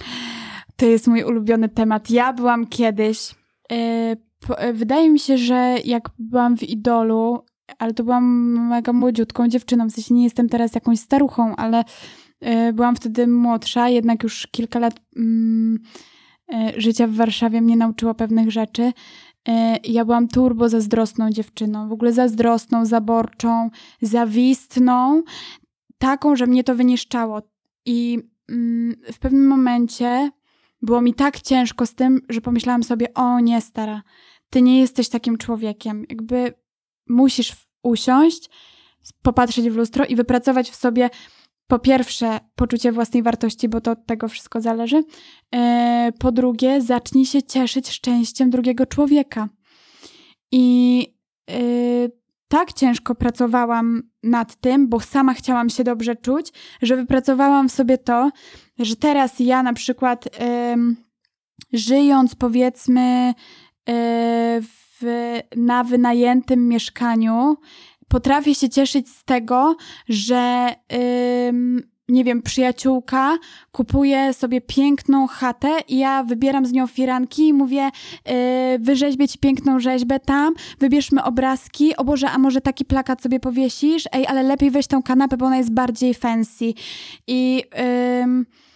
To 0.76 0.87
jest 0.87 1.07
mój 1.07 1.24
ulubiony 1.24 1.68
temat. 1.68 2.11
Ja 2.11 2.33
byłam 2.33 2.66
kiedyś. 2.66 3.35
E, 3.72 4.16
po, 4.46 4.59
e, 4.59 4.72
wydaje 4.72 5.11
mi 5.11 5.18
się, 5.18 5.38
że 5.38 5.76
jak 5.85 6.11
byłam 6.18 6.57
w 6.57 6.62
idolu, 6.62 7.44
ale 7.78 7.94
to 7.94 8.04
byłam 8.04 8.24
mega 8.68 8.92
młodziutką 8.92 9.48
dziewczyną, 9.48 9.88
w 9.88 9.92
sensie 9.92 10.14
nie 10.14 10.24
jestem 10.24 10.48
teraz 10.48 10.74
jakąś 10.74 10.98
staruchą, 10.98 11.57
ale 11.57 11.85
e, 12.40 12.72
byłam 12.72 12.96
wtedy 12.96 13.26
młodsza, 13.26 13.88
jednak 13.88 14.22
już 14.22 14.46
kilka 14.46 14.78
lat. 14.78 15.00
Mm, 15.16 15.78
życia 16.76 17.06
w 17.06 17.14
Warszawie 17.14 17.61
mnie 17.61 17.76
nauczyło 17.76 18.14
pewnych 18.14 18.50
rzeczy. 18.50 18.92
E, 19.48 19.78
ja 19.84 20.04
byłam 20.04 20.28
turbo 20.28 20.68
zazdrosną 20.68 21.30
dziewczyną, 21.30 21.88
w 21.88 21.92
ogóle 21.92 22.12
zazdrosną, 22.12 22.87
zaborczą, 22.87 23.70
zawistną, 24.02 25.22
taką, 25.98 26.37
że 26.37 26.46
mnie 26.46 26.64
to 26.64 26.74
wyniszczało. 26.74 27.42
I 27.84 28.18
mm, 28.48 28.94
w 29.12 29.18
pewnym 29.18 29.46
momencie 29.46 30.30
było 30.82 31.00
mi 31.00 31.14
tak 31.14 31.40
ciężko 31.40 31.87
z 31.87 31.94
tym, 31.94 32.20
że 32.28 32.40
pomyślałam 32.40 32.82
sobie: 32.82 33.14
O 33.14 33.40
nie, 33.40 33.61
stara, 33.61 34.02
ty 34.50 34.62
nie 34.62 34.80
jesteś 34.80 35.08
takim 35.08 35.38
człowiekiem. 35.38 36.04
Jakby 36.08 36.54
musisz 37.08 37.56
usiąść, 37.82 38.50
popatrzeć 39.22 39.70
w 39.70 39.76
lustro 39.76 40.04
i 40.04 40.16
wypracować 40.16 40.70
w 40.70 40.76
sobie 40.76 41.11
po 41.68 41.78
pierwsze 41.78 42.40
poczucie 42.54 42.92
własnej 42.92 43.22
wartości, 43.22 43.68
bo 43.68 43.81
to 43.81 43.90
od 43.90 44.07
tego 44.07 44.28
wszystko 44.28 44.61
zależy. 44.61 45.04
E, 45.54 46.12
po 46.18 46.33
drugie, 46.33 46.81
zacznij 46.81 47.26
się 47.26 47.42
cieszyć 47.42 47.90
szczęściem 47.90 48.50
drugiego 48.50 48.87
człowieka. 48.87 49.48
I 50.52 51.07
e, 51.50 51.59
tak 52.48 52.72
ciężko 52.72 53.14
pracowałam 53.14 54.02
nad 54.22 54.57
tym, 54.57 54.88
bo 54.88 55.00
sama 55.00 55.35
chciałam 55.35 55.70
się 55.70 55.85
dobrze 55.85 56.16
czuć, 56.16 56.52
że 56.83 56.96
wypracowałam 56.96 57.68
w 57.68 57.72
sobie 57.72 57.98
to, 57.98 58.31
że 58.78 58.96
teraz 58.96 59.40
ja 59.40 59.62
na 59.62 59.72
przykład 59.72 60.28
żyjąc 61.72 62.35
powiedzmy 62.35 63.00
e, 63.00 64.61
w, 65.00 65.02
na 65.57 65.85
wynajętym 65.85 66.68
mieszkaniu, 66.68 67.57
potrafię 68.08 68.54
się 68.54 68.68
cieszyć 68.68 69.08
z 69.08 69.24
tego, 69.24 69.76
że 70.08 70.74
nie 72.08 72.24
wiem, 72.24 72.42
przyjaciółka 72.42 73.38
kupuje 73.72 74.32
sobie 74.32 74.60
piękną 74.60 75.26
chatę 75.26 75.78
i 75.88 75.98
ja 75.98 76.24
wybieram 76.24 76.66
z 76.66 76.72
nią 76.72 76.86
firanki 76.86 77.48
i 77.48 77.52
mówię, 77.52 77.90
yy, 78.26 78.32
wyrzeźbię 78.78 79.28
ci 79.28 79.38
piękną 79.38 79.80
rzeźbę 79.80 80.20
tam, 80.20 80.54
wybierzmy 80.78 81.24
obrazki, 81.24 81.96
o 81.96 82.04
Boże, 82.04 82.30
a 82.30 82.38
może 82.38 82.60
taki 82.60 82.84
plakat 82.84 83.22
sobie 83.22 83.40
powiesisz? 83.40 84.04
Ej, 84.12 84.26
ale 84.26 84.42
lepiej 84.42 84.70
weź 84.70 84.86
tą 84.86 85.02
kanapę, 85.02 85.36
bo 85.36 85.46
ona 85.46 85.56
jest 85.56 85.72
bardziej 85.72 86.14
fancy. 86.14 86.74
I... 87.26 87.62
Yy, 88.26 88.67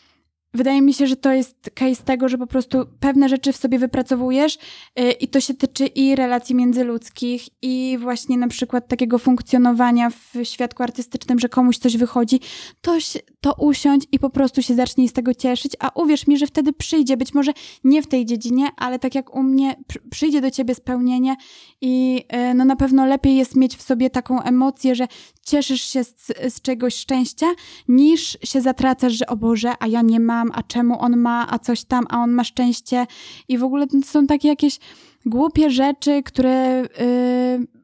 Wydaje 0.55 0.83
mi 0.83 0.95
się, 0.95 1.07
że 1.07 1.17
to 1.17 1.33
jest 1.33 1.71
case 1.75 2.03
tego, 2.03 2.29
że 2.29 2.39
po 2.39 2.47
prostu 2.47 2.87
pewne 3.01 3.29
rzeczy 3.29 3.53
w 3.53 3.57
sobie 3.57 3.79
wypracowujesz 3.79 4.59
yy, 4.97 5.13
i 5.13 5.29
to 5.29 5.41
się 5.41 5.55
tyczy 5.55 5.87
i 5.87 6.17
relacji 6.17 6.55
międzyludzkich, 6.55 7.49
i 7.63 7.99
właśnie 8.01 8.39
na 8.39 8.49
przykład 8.49 8.89
takiego 8.89 9.19
funkcjonowania 9.19 10.11
w 10.11 10.35
świadku 10.43 10.83
artystycznym, 10.83 11.39
że 11.39 11.49
komuś 11.49 11.79
coś 11.79 11.97
wychodzi, 11.97 12.41
to, 12.81 12.97
to 13.41 13.55
usiądź 13.59 14.07
i 14.13 14.19
po 14.19 14.31
prostu 14.31 14.63
się 14.63 14.75
zacznij 14.75 15.09
z 15.09 15.13
tego 15.13 15.35
cieszyć, 15.35 15.77
a 15.79 15.91
uwierz 15.95 16.27
mi, 16.27 16.39
że 16.39 16.47
wtedy 16.47 16.73
przyjdzie, 16.73 17.17
być 17.17 17.35
może 17.35 17.53
nie 17.85 18.03
w 18.03 18.07
tej 18.07 18.27
dziedzinie, 18.27 18.69
ale 18.77 18.99
tak 18.99 19.15
jak 19.15 19.35
u 19.35 19.43
mnie, 19.43 19.77
przyjdzie 20.11 20.41
do 20.41 20.51
ciebie 20.51 20.75
spełnienie 20.75 21.37
i 21.81 22.15
yy, 22.33 22.55
no 22.55 22.65
na 22.65 22.77
pewno 22.77 23.07
lepiej 23.07 23.37
jest 23.37 23.57
mieć 23.57 23.77
w 23.77 23.83
sobie 23.83 24.11
taką 24.11 24.43
emocję, 24.43 24.95
że 24.95 25.09
cieszysz 25.43 25.83
się 25.83 26.05
z, 26.05 26.15
z 26.49 26.61
czegoś 26.61 26.95
szczęścia, 26.95 27.47
niż 27.89 28.39
się 28.45 28.61
zatracasz, 28.61 29.13
że 29.13 29.27
o 29.27 29.37
Boże, 29.37 29.73
a 29.81 29.87
ja 29.87 30.03
nie 30.03 30.21
mam, 30.21 30.42
a 30.55 30.63
czemu 30.63 31.01
on 31.01 31.17
ma, 31.17 31.47
a 31.51 31.59
coś 31.59 31.85
tam, 31.85 32.05
a 32.09 32.19
on 32.19 32.31
ma 32.31 32.45
szczęście. 32.45 33.07
I 33.49 33.59
w 33.59 33.65
ogóle 33.65 33.87
to 33.87 34.03
są 34.05 34.27
takie 34.27 34.49
jakieś 34.49 34.79
głupie 35.27 35.71
rzeczy, 35.71 36.23
które 36.23 36.83
y, 36.83 36.87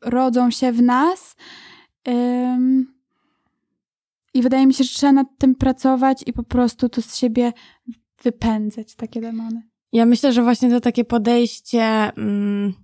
rodzą 0.03 0.51
się 0.51 0.73
w 0.73 0.83
nas. 0.83 1.37
I 4.35 4.43
wydaje 4.43 4.67
mi 4.67 4.75
się, 4.75 4.85
że 4.85 4.91
trzeba 4.91 5.13
nad 5.13 5.27
tym 5.39 5.55
pracować 5.55 6.25
i 6.27 6.33
po 6.33 6.43
prostu 6.43 6.89
to 6.89 7.03
z 7.03 7.17
siebie 7.17 7.53
wypędzać, 8.23 8.95
takie 8.95 9.21
demony. 9.21 9.63
Ja 9.93 10.07
myślę, 10.07 10.33
że 10.33 10.43
właśnie 10.43 10.71
to 10.71 10.81
takie 10.81 11.05
podejście, 11.05 11.83
mm, 12.17 12.75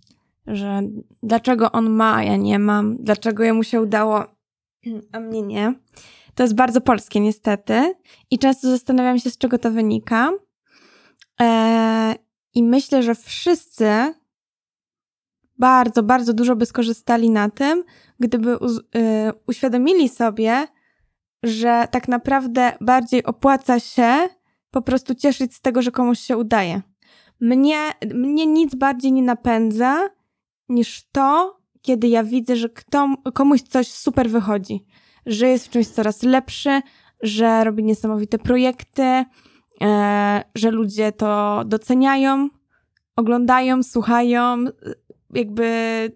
że 0.47 0.83
dlaczego 1.23 1.73
on 1.73 1.91
ma, 1.91 2.15
a 2.15 2.23
ja 2.23 2.37
nie 2.37 2.59
mam, 2.59 2.97
dlaczego 2.97 3.45
jemu 3.45 3.63
się 3.63 3.83
udało, 3.83 4.25
a 5.13 5.21
mnie 5.21 5.43
nie. 5.43 5.75
To 6.35 6.42
jest 6.42 6.55
bardzo 6.55 6.81
polskie, 6.81 7.20
niestety. 7.20 7.94
I 8.31 8.38
często 8.38 8.70
zastanawiam 8.70 9.18
się, 9.18 9.31
z 9.31 9.38
czego 9.38 9.59
to 9.59 9.70
wynika. 9.70 10.31
Eee, 11.38 12.14
I 12.55 12.62
myślę, 12.62 13.03
że 13.03 13.14
wszyscy 13.14 14.14
bardzo, 15.59 16.03
bardzo 16.03 16.33
dużo 16.33 16.57
by 16.57 16.66
skorzystali 16.66 17.31
na 17.31 17.51
tym, 17.51 17.85
gdyby 18.20 18.59
u, 18.59 18.66
y, 18.66 18.81
uświadomili 19.47 20.09
sobie, 20.09 20.66
że 21.42 21.88
tak 21.90 22.09
naprawdę 22.09 22.73
bardziej 22.81 23.25
opłaca 23.25 23.81
się 23.81 24.29
po 24.70 24.83
prostu 24.83 25.14
cieszyć 25.14 25.55
z 25.55 25.61
tego, 25.61 25.83
że 25.83 25.90
komuś 25.90 26.18
się 26.18 26.37
udaje. 26.37 26.83
Mnie, 27.40 27.92
mnie 28.14 28.47
nic 28.47 28.75
bardziej 28.75 29.12
nie 29.12 29.23
napędza 29.23 30.09
niż 30.68 31.05
to, 31.12 31.61
kiedy 31.83 32.09
ja 32.09 32.25
widzę, 32.25 32.57
że 32.57 32.68
kto, 32.68 33.14
komuś 33.35 33.62
coś 33.62 33.90
super 33.92 34.31
wychodzi, 34.31 34.85
że 35.27 35.49
jest 35.49 35.67
w 35.67 35.71
czymś 35.71 35.87
coraz 35.87 36.23
lepszy, 36.23 36.81
że 37.23 37.65
robi 37.65 37.85
niesamowite 37.85 38.39
projekty, 38.39 39.25
e, 39.83 40.45
że 40.55 40.71
ludzie 40.71 41.13
to 41.13 41.63
doceniają, 41.67 42.49
oglądają, 43.17 43.83
słuchają, 43.83 44.65
jakby 45.35 45.67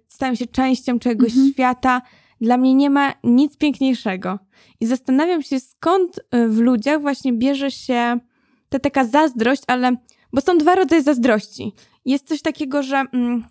stają 0.08 0.34
się 0.34 0.46
częścią 0.46 0.98
czegoś 0.98 1.28
mhm. 1.32 1.52
świata. 1.52 2.02
Dla 2.40 2.56
mnie 2.56 2.74
nie 2.74 2.90
ma 2.90 3.12
nic 3.24 3.56
piękniejszego. 3.56 4.38
I 4.80 4.86
zastanawiam 4.86 5.42
się, 5.42 5.60
skąd 5.60 6.20
e, 6.30 6.48
w 6.48 6.58
ludziach 6.58 7.00
właśnie 7.00 7.32
bierze 7.32 7.70
się 7.70 8.18
ta 8.68 8.78
taka 8.78 9.04
zazdrość, 9.04 9.62
ale 9.66 9.96
bo 10.32 10.40
są 10.40 10.58
dwa 10.58 10.74
rodzaje 10.74 11.02
zazdrości. 11.02 11.72
Jest 12.04 12.28
coś 12.28 12.42
takiego, 12.42 12.82
że 12.82 13.04
mm, 13.12 13.44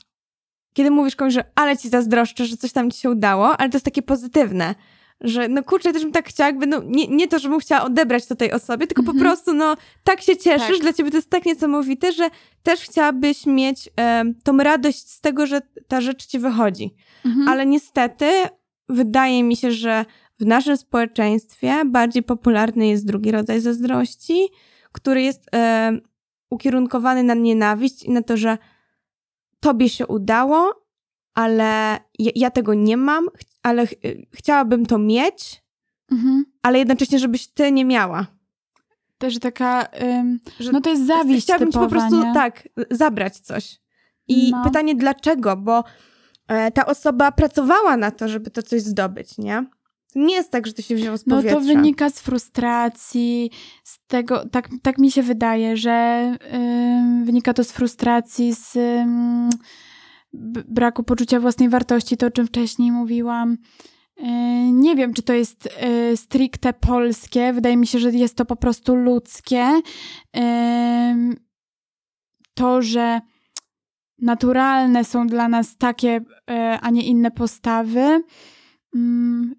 kiedy 0.74 0.92
mówisz 0.92 1.16
komuś, 1.16 1.34
że 1.34 1.44
ale 1.56 1.78
ci 1.78 1.90
zazdroszczę, 1.90 2.46
że 2.46 2.58
coś 2.58 2.72
tam 2.72 2.92
ci 2.92 3.00
się 3.00 3.10
udało, 3.10 3.58
ale 3.58 3.70
to 3.70 3.76
jest 3.76 3.86
takie 3.86 4.02
pozytywne, 4.02 4.76
że 5.22 5.48
no 5.48 5.64
kurczę, 5.64 5.94
też 5.94 6.04
bym 6.04 6.12
tak 6.12 6.30
chciała, 6.30 6.48
jakby 6.48 6.68
no 6.68 6.82
nie, 6.86 7.08
nie 7.08 7.28
to, 7.28 7.40
żebym 7.40 7.60
chciała 7.60 7.84
odebrać 7.84 8.26
to 8.26 8.36
tej 8.36 8.52
osobie, 8.52 8.88
tylko 8.88 9.02
mhm. 9.02 9.18
po 9.18 9.24
prostu 9.24 9.54
no 9.54 9.76
tak 10.04 10.22
się 10.22 10.38
cieszysz, 10.38 10.78
tak. 10.78 10.82
dla 10.82 10.94
ciebie 10.94 11.12
to 11.12 11.18
jest 11.18 11.30
tak 11.30 11.46
niesamowite, 11.46 12.12
że 12.12 12.30
też 12.64 12.82
chciałabyś 12.82 13.46
mieć 13.46 13.90
e, 14.00 14.24
tą 14.44 14.58
radość 14.58 15.10
z 15.10 15.22
tego, 15.22 15.46
że 15.46 15.62
ta 15.88 16.02
rzecz 16.02 16.26
ci 16.26 16.40
wychodzi. 16.40 16.96
Mhm. 17.26 17.48
Ale 17.48 17.66
niestety 17.66 18.26
wydaje 18.90 19.44
mi 19.44 19.56
się, 19.56 19.72
że 19.72 20.06
w 20.40 20.46
naszym 20.46 20.78
społeczeństwie 20.78 21.86
bardziej 21.86 22.24
popularny 22.24 22.88
jest 22.88 23.06
drugi 23.06 23.32
rodzaj 23.32 23.60
zazdrości, 23.60 24.48
który 24.92 25.22
jest 25.22 25.50
ukierunkowany 26.50 27.24
na 27.24 27.34
nienawiść 27.34 28.04
i 28.04 28.12
na 28.12 28.22
to, 28.22 28.38
że 28.38 28.58
tobie 29.60 29.90
się 29.90 30.08
udało, 30.08 30.88
ale 31.34 32.00
ja, 32.20 32.32
ja 32.36 32.52
tego 32.52 32.74
nie 32.74 32.98
mam, 32.98 33.28
ale 33.64 33.88
ch 33.88 33.94
chciałabym 34.34 34.86
to 34.86 34.98
mieć, 34.98 35.64
mhm. 36.12 36.46
ale 36.62 36.80
jednocześnie, 36.80 37.20
żebyś 37.20 37.48
ty 37.48 37.72
nie 37.72 37.86
miała. 37.86 38.28
Też 39.18 39.40
taka, 39.40 39.88
ym, 40.02 40.40
że 40.60 40.72
no 40.72 40.82
to 40.82 40.90
jest 40.90 41.08
zawiść 41.08 41.46
Chciałabym 41.46 41.68
typowa, 41.68 41.86
ci 41.86 41.94
po 41.94 42.00
prostu, 42.00 42.24
nie? 42.24 42.34
tak, 42.34 42.70
zabrać 42.92 43.40
coś. 43.40 43.80
I 44.28 44.52
no. 44.52 44.64
pytanie 44.64 44.96
dlaczego, 44.96 45.58
bo 45.58 45.84
e, 46.48 46.72
ta 46.72 46.86
osoba 46.86 47.32
pracowała 47.32 47.98
na 47.98 48.12
to, 48.12 48.28
żeby 48.28 48.52
to 48.52 48.64
coś 48.64 48.82
zdobyć, 48.82 49.38
nie? 49.38 49.66
nie 50.18 50.36
jest 50.36 50.52
tak, 50.52 50.68
że 50.68 50.74
to 50.74 50.82
się 50.82 50.96
wzięło 50.96 51.18
z 51.18 51.24
powietrza. 51.24 51.50
No 51.52 51.60
to 51.60 51.66
wynika 51.66 52.10
z 52.10 52.20
frustracji, 52.20 53.52
z 53.84 54.00
tego, 54.08 54.46
tak, 54.50 54.70
tak 54.82 54.98
mi 54.98 55.12
się 55.12 55.24
wydaje, 55.24 55.78
że 55.78 56.38
yy, 57.20 57.26
wynika 57.26 57.54
to 57.54 57.64
z 57.64 57.72
frustracji, 57.72 58.54
z 58.54 58.76
yy, 58.76 58.84
braku 60.68 61.04
poczucia 61.04 61.40
własnej 61.40 61.70
wartości, 61.70 62.18
to 62.18 62.28
o 62.28 62.32
czym 62.32 62.48
wcześniej 62.48 62.92
mówiłam. 62.92 63.58
Yy, 64.18 64.28
nie 64.72 64.96
wiem, 64.96 65.14
czy 65.14 65.22
to 65.22 65.34
jest 65.34 65.70
yy, 65.82 66.18
stricte 66.18 66.74
polskie. 66.74 67.54
Wydaje 67.54 67.78
mi 67.78 67.88
się, 67.88 68.00
że 68.00 68.12
jest 68.12 68.36
to 68.36 68.46
po 68.46 68.56
prostu 68.56 68.96
ludzkie. 68.96 69.82
To, 72.54 72.82
że 72.82 73.22
naturalne 74.20 75.04
są 75.04 75.28
dla 75.28 75.48
nas 75.48 75.78
takie, 75.78 76.08
yy, 76.08 76.80
a 76.82 76.90
nie 76.90 77.04
inne 77.04 77.32
postawy 77.32 78.24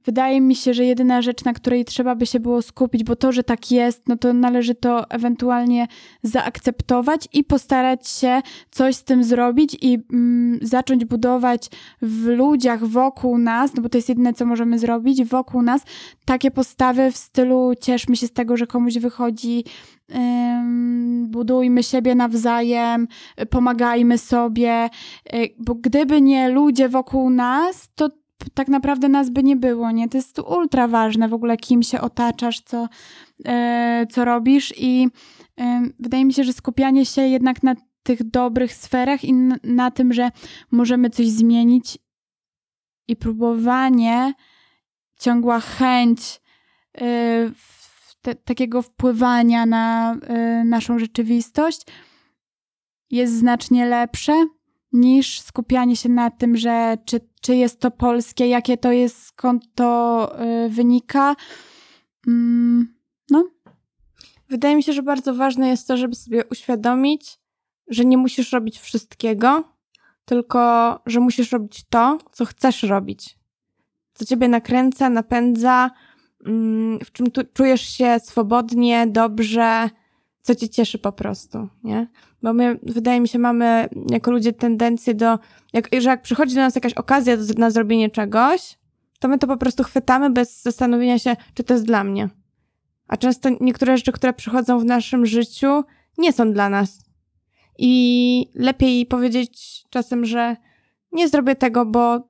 wydaje 0.04 0.40
mi 0.40 0.54
się, 0.54 0.74
że 0.74 0.84
jedyna 0.84 1.22
rzecz, 1.22 1.44
na 1.44 1.52
której 1.52 1.84
trzeba 1.84 2.14
by 2.14 2.26
się 2.26 2.40
było 2.40 2.62
skupić, 2.62 3.04
bo 3.04 3.16
to, 3.16 3.32
że 3.32 3.44
tak 3.44 3.70
jest, 3.70 4.08
no 4.08 4.16
to 4.16 4.32
należy 4.32 4.74
to 4.74 5.10
ewentualnie 5.10 5.86
zaakceptować 6.22 7.28
i 7.32 7.44
postarać 7.44 8.08
się 8.08 8.40
coś 8.70 8.96
z 8.96 9.04
tym 9.04 9.24
zrobić 9.24 9.76
i 9.80 9.98
mm, 10.12 10.58
zacząć 10.62 11.04
budować 11.04 11.68
w 12.02 12.26
ludziach 12.26 12.84
wokół 12.84 13.38
nas, 13.38 13.74
no 13.74 13.82
bo 13.82 13.88
to 13.88 13.98
jest 13.98 14.08
jedyne, 14.08 14.34
co 14.34 14.46
możemy 14.46 14.78
zrobić, 14.78 15.24
wokół 15.24 15.62
nas 15.62 15.82
takie 16.24 16.50
postawy 16.50 17.12
w 17.12 17.16
stylu 17.16 17.72
cieszmy 17.80 18.16
się 18.16 18.26
z 18.26 18.32
tego, 18.32 18.56
że 18.56 18.66
komuś 18.66 18.98
wychodzi, 18.98 19.64
budujmy 21.26 21.82
siebie 21.82 22.14
nawzajem, 22.14 23.08
pomagajmy 23.50 24.18
sobie, 24.18 24.90
y, 25.34 25.48
bo 25.58 25.74
gdyby 25.74 26.20
nie 26.22 26.48
ludzie 26.48 26.88
wokół 26.88 27.30
nas, 27.30 27.88
to 27.94 28.08
tak 28.54 28.68
naprawdę 28.68 29.08
nas 29.08 29.30
by 29.30 29.42
nie 29.42 29.56
było, 29.56 29.90
nie? 29.90 30.08
To 30.08 30.18
jest 30.18 30.38
ultra 30.38 30.88
ważne 30.88 31.28
w 31.28 31.34
ogóle, 31.34 31.56
kim 31.56 31.82
się 31.82 32.00
otaczasz, 32.00 32.60
co, 32.60 32.88
e, 33.44 34.06
co 34.10 34.24
robisz 34.24 34.74
i 34.76 35.08
e, 35.60 35.82
wydaje 35.98 36.24
mi 36.24 36.34
się, 36.34 36.44
że 36.44 36.52
skupianie 36.52 37.06
się 37.06 37.22
jednak 37.22 37.62
na 37.62 37.74
tych 38.02 38.30
dobrych 38.30 38.74
sferach 38.74 39.24
i 39.24 39.32
na, 39.64 39.90
tym, 39.90 40.12
że 40.12 40.30
możemy 40.70 41.10
coś 41.10 41.28
zmienić 41.28 41.98
i 43.08 43.16
próbowanie, 43.16 44.34
ciągła 45.20 45.60
chęć 45.60 46.40
e, 46.98 47.50
te, 48.22 48.34
takiego 48.34 48.82
wpływania 48.82 49.66
na 49.66 50.16
naszą 50.64 50.98
rzeczywistość 50.98 51.86
jest 53.10 53.38
znacznie 53.38 53.86
lepsze 53.86 54.46
niż 54.92 55.40
skupianie 55.40 55.96
się 55.96 56.08
na 56.08 56.30
tym, 56.30 56.56
że 56.56 56.98
czy, 57.04 57.20
czy 57.40 57.56
jest 57.56 57.80
to 57.80 57.90
polskie, 57.90 58.48
jakie 58.48 58.76
to 58.76 58.92
jest, 58.92 59.22
skąd 59.22 59.74
to 59.74 60.30
y, 60.66 60.68
wynika. 60.68 61.36
Mm, 62.26 62.94
no. 63.30 63.44
Wydaje 64.48 64.76
mi 64.76 64.82
się, 64.82 64.92
że 64.92 65.02
bardzo 65.02 65.34
ważne 65.34 65.68
jest 65.68 65.88
to, 65.88 65.96
żeby 65.96 66.14
sobie 66.14 66.44
uświadomić, 66.50 67.38
że 67.88 68.04
nie 68.04 68.18
musisz 68.18 68.52
robić 68.52 68.78
wszystkiego, 68.78 69.64
tylko 70.24 70.60
że 71.06 71.20
musisz 71.20 71.52
robić 71.52 71.84
to, 71.90 72.18
co 72.32 72.44
chcesz 72.44 72.82
robić. 72.82 73.38
Co 74.14 74.24
ciebie 74.24 74.48
nakręca, 74.48 75.10
napędza, 75.10 75.90
mm, 76.46 76.98
w 76.98 77.12
czym 77.12 77.26
czujesz 77.54 77.80
się 77.80 78.20
swobodnie, 78.20 79.06
dobrze, 79.06 79.90
co 80.48 80.54
cię 80.54 80.68
cieszy 80.68 80.98
po 80.98 81.12
prostu, 81.12 81.68
nie? 81.84 82.08
Bo 82.42 82.52
my, 82.52 82.78
wydaje 82.82 83.20
mi 83.20 83.28
się, 83.28 83.38
mamy 83.38 83.88
jako 84.10 84.30
ludzie 84.30 84.52
tendencję 84.52 85.14
do, 85.14 85.38
jak, 85.72 85.88
że 85.98 86.10
jak 86.10 86.22
przychodzi 86.22 86.54
do 86.54 86.60
nas 86.60 86.74
jakaś 86.74 86.92
okazja 86.92 87.36
do, 87.36 87.44
na 87.56 87.70
zrobienie 87.70 88.10
czegoś, 88.10 88.78
to 89.18 89.28
my 89.28 89.38
to 89.38 89.46
po 89.46 89.56
prostu 89.56 89.84
chwytamy 89.84 90.30
bez 90.30 90.62
zastanowienia 90.62 91.18
się, 91.18 91.36
czy 91.54 91.64
to 91.64 91.74
jest 91.74 91.86
dla 91.86 92.04
mnie. 92.04 92.28
A 93.08 93.16
często 93.16 93.48
niektóre 93.60 93.96
rzeczy, 93.96 94.12
które 94.12 94.32
przychodzą 94.32 94.78
w 94.78 94.84
naszym 94.84 95.26
życiu, 95.26 95.84
nie 96.18 96.32
są 96.32 96.52
dla 96.52 96.68
nas. 96.68 97.04
I 97.78 98.50
lepiej 98.54 99.06
powiedzieć 99.06 99.84
czasem, 99.90 100.24
że 100.24 100.56
nie 101.12 101.28
zrobię 101.28 101.56
tego, 101.56 101.86
bo, 101.86 102.28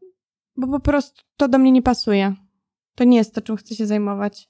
bo 0.56 0.66
po 0.66 0.80
prostu 0.80 1.22
to 1.36 1.48
do 1.48 1.58
mnie 1.58 1.72
nie 1.72 1.82
pasuje. 1.82 2.34
To 2.94 3.04
nie 3.04 3.16
jest 3.16 3.34
to, 3.34 3.40
czym 3.40 3.56
chcę 3.56 3.74
się 3.74 3.86
zajmować. 3.86 4.48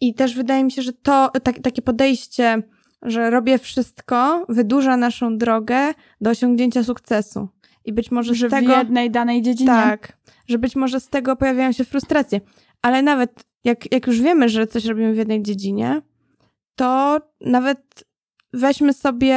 I 0.00 0.14
też 0.14 0.34
wydaje 0.34 0.64
mi 0.64 0.70
się, 0.70 0.82
że 0.82 0.92
to 0.92 1.30
tak, 1.42 1.58
takie 1.58 1.82
podejście 1.82 2.62
że 3.02 3.30
robię 3.30 3.58
wszystko, 3.58 4.46
wydłuża 4.48 4.96
naszą 4.96 5.38
drogę 5.38 5.94
do 6.20 6.30
osiągnięcia 6.30 6.84
sukcesu. 6.84 7.48
I 7.84 7.92
być 7.92 8.10
może 8.10 8.34
że 8.34 8.48
z 8.48 8.50
tego. 8.50 8.74
W 8.74 8.78
jednej 8.78 9.10
danej 9.10 9.42
dziedzinie. 9.42 9.70
Tak, 9.70 10.18
że 10.48 10.58
być 10.58 10.76
może 10.76 11.00
z 11.00 11.08
tego 11.08 11.36
pojawiają 11.36 11.72
się 11.72 11.84
frustracje. 11.84 12.40
Ale 12.82 13.02
nawet 13.02 13.44
jak, 13.64 13.92
jak 13.92 14.06
już 14.06 14.20
wiemy, 14.20 14.48
że 14.48 14.66
coś 14.66 14.84
robimy 14.84 15.14
w 15.14 15.16
jednej 15.16 15.42
dziedzinie, 15.42 16.02
to 16.76 17.20
nawet 17.40 18.04
weźmy 18.52 18.92
sobie, 18.92 19.34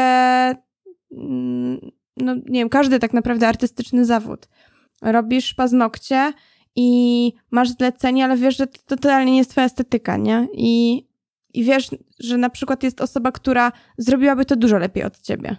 mm, 1.12 1.92
no 2.18 2.36
nie 2.36 2.60
wiem, 2.60 2.70
każdy 2.70 3.00
tak 3.00 3.14
naprawdę 3.14 3.48
artystyczny 3.48 4.06
zawód. 4.06 4.48
Robisz 5.02 5.54
paznokcie 5.54 6.34
i 6.76 7.34
masz 7.52 7.70
zlecenie, 7.70 8.26
ale 8.26 8.38
wiesz, 8.38 8.58
że 8.58 8.68
to 8.68 8.80
totalnie 8.86 9.32
nie 9.32 9.38
jest 9.38 9.52
twoja 9.52 9.66
estetyka, 9.66 10.18
nie? 10.18 10.48
I 10.54 11.04
i 11.54 11.64
wiesz, 11.64 11.90
że 12.20 12.38
na 12.38 12.50
przykład 12.50 12.84
jest 12.84 13.02
osoba, 13.02 13.32
która 13.32 13.72
zrobiłaby 13.98 14.46
to 14.46 14.56
dużo 14.56 14.78
lepiej 14.78 15.04
od 15.04 15.22
ciebie. 15.22 15.58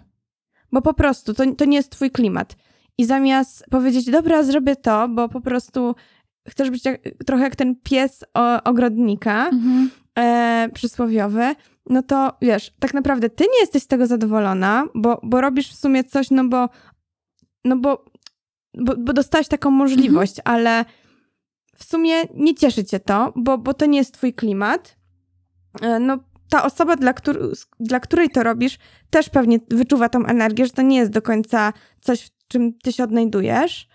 Bo 0.71 0.81
po 0.81 0.93
prostu 0.93 1.33
to, 1.33 1.43
to 1.55 1.65
nie 1.65 1.77
jest 1.77 1.89
twój 1.89 2.11
klimat. 2.11 2.55
I 2.97 3.05
zamiast 3.05 3.65
powiedzieć, 3.71 4.11
dobra, 4.11 4.43
zrobię 4.43 4.75
to, 4.75 5.07
bo 5.07 5.29
po 5.29 5.41
prostu 5.41 5.95
chcesz 6.49 6.69
być 6.69 6.85
jak, 6.85 7.01
trochę 7.25 7.43
jak 7.43 7.55
ten 7.55 7.75
pies 7.75 8.23
ogrodnika 8.63 9.49
mhm. 9.49 9.89
e, 10.19 10.69
przysłowiowy, 10.73 11.55
no 11.89 12.03
to 12.03 12.37
wiesz, 12.41 12.71
tak 12.79 12.93
naprawdę 12.93 13.29
ty 13.29 13.43
nie 13.43 13.59
jesteś 13.59 13.83
z 13.83 13.87
tego 13.87 14.07
zadowolona, 14.07 14.87
bo, 14.95 15.19
bo 15.23 15.41
robisz 15.41 15.69
w 15.69 15.75
sumie 15.75 16.03
coś, 16.03 16.31
no 16.31 16.45
bo, 16.45 16.69
no 17.65 17.77
bo, 17.77 18.05
bo, 18.73 18.95
bo 18.97 19.13
dostałeś 19.13 19.47
taką 19.47 19.71
możliwość, 19.71 20.39
mhm. 20.39 20.55
ale 20.55 20.85
w 21.75 21.83
sumie 21.83 22.13
nie 22.35 22.55
cieszy 22.55 22.83
cię 22.85 22.99
to, 22.99 23.33
bo, 23.35 23.57
bo 23.57 23.73
to 23.73 23.85
nie 23.85 23.97
jest 23.97 24.13
twój 24.13 24.33
klimat. 24.33 25.02
E, 25.81 25.99
no 25.99 26.17
ta 26.49 26.63
osoba, 26.63 26.95
dla, 26.95 27.13
któr 27.13 27.51
dla 27.79 27.99
której 27.99 28.29
to 28.29 28.43
robisz, 28.43 28.77
też 29.09 29.29
pewnie 29.29 29.59
wyczuwa 29.69 30.09
tą 30.09 30.25
energię, 30.25 30.65
że 30.65 30.71
to 30.71 30.81
nie 30.81 30.97
jest 30.97 31.11
do 31.11 31.21
końca 31.21 31.73
coś, 32.01 32.21
w 32.25 32.47
czym 32.47 32.73
ty 32.73 32.91
się 32.91 33.03
odnajdujesz. 33.03 33.87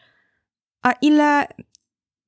A 0.82 0.92
ile, 0.92 1.46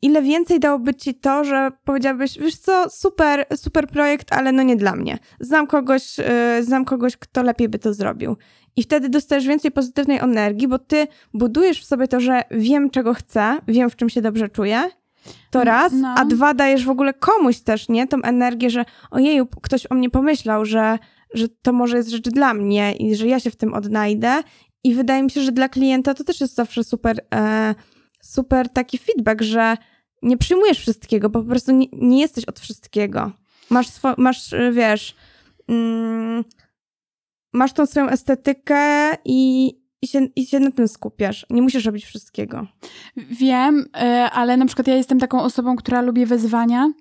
ile 0.02 0.22
więcej 0.22 0.60
dałoby 0.60 0.94
ci 0.94 1.14
to, 1.14 1.44
że 1.44 1.70
powiedziałbyś, 1.84 2.38
wiesz 2.38 2.56
co, 2.56 2.90
super, 2.90 3.46
super 3.56 3.88
projekt, 3.88 4.32
ale 4.32 4.52
no 4.52 4.62
nie 4.62 4.76
dla 4.76 4.96
mnie. 4.96 5.18
Znam 5.40 5.66
kogoś, 5.66 6.18
yy, 6.18 6.62
znam 6.62 6.84
kogoś, 6.84 7.16
kto 7.16 7.42
lepiej 7.42 7.68
by 7.68 7.78
to 7.78 7.94
zrobił. 7.94 8.36
I 8.76 8.82
wtedy 8.82 9.08
dostajesz 9.08 9.46
więcej 9.46 9.70
pozytywnej 9.70 10.18
energii, 10.18 10.68
bo 10.68 10.78
ty 10.78 11.06
budujesz 11.34 11.82
w 11.82 11.84
sobie 11.84 12.08
to, 12.08 12.20
że 12.20 12.42
wiem, 12.50 12.90
czego 12.90 13.14
chcę, 13.14 13.58
wiem, 13.68 13.90
w 13.90 13.96
czym 13.96 14.08
się 14.08 14.22
dobrze 14.22 14.48
czuję 14.48 14.90
to 15.50 15.64
raz, 15.64 15.92
no. 15.92 16.14
a 16.18 16.24
dwa 16.24 16.54
dajesz 16.54 16.84
w 16.84 16.90
ogóle 16.90 17.14
komuś 17.14 17.60
też, 17.60 17.88
nie? 17.88 18.06
Tą 18.06 18.22
energię, 18.22 18.70
że 18.70 18.84
ojeju, 19.10 19.46
ktoś 19.46 19.86
o 19.90 19.94
mnie 19.94 20.10
pomyślał, 20.10 20.64
że, 20.64 20.98
że 21.34 21.48
to 21.48 21.72
może 21.72 21.96
jest 21.96 22.08
rzecz 22.08 22.28
dla 22.28 22.54
mnie 22.54 22.92
i 22.92 23.16
że 23.16 23.26
ja 23.26 23.40
się 23.40 23.50
w 23.50 23.56
tym 23.56 23.74
odnajdę. 23.74 24.42
I 24.84 24.94
wydaje 24.94 25.22
mi 25.22 25.30
się, 25.30 25.40
że 25.40 25.52
dla 25.52 25.68
klienta 25.68 26.14
to 26.14 26.24
też 26.24 26.40
jest 26.40 26.54
zawsze 26.54 26.84
super, 26.84 27.26
e, 27.34 27.74
super 28.22 28.68
taki 28.68 28.98
feedback, 28.98 29.42
że 29.42 29.76
nie 30.22 30.36
przyjmujesz 30.36 30.78
wszystkiego, 30.78 31.30
bo 31.30 31.42
po 31.42 31.48
prostu 31.48 31.72
nie, 31.72 31.86
nie 31.92 32.20
jesteś 32.20 32.44
od 32.44 32.60
wszystkiego. 32.60 33.32
Masz, 33.70 33.88
swo- 33.88 34.14
masz 34.18 34.54
wiesz, 34.72 35.16
mm, 35.68 36.44
masz 37.52 37.72
tą 37.72 37.86
swoją 37.86 38.08
estetykę 38.08 39.12
i, 39.24 39.72
i 40.02 40.06
się, 40.06 40.26
i 40.36 40.46
się 40.46 40.60
na 40.60 40.70
tym 40.70 40.88
skupiasz. 40.88 41.46
Nie 41.50 41.62
musisz 41.62 41.84
robić 41.84 42.04
wszystkiego. 42.04 42.66
Wiem, 43.16 43.86
e, 43.96 44.30
ale 44.30 44.56
na 44.56 44.66
przykład 44.66 44.86
ja 44.86 44.94
jestem 44.94 45.18
taką 45.18 45.42
osobą, 45.42 45.76
która 45.76 46.00
lubi 46.00 46.26
wyzwania. 46.26 46.92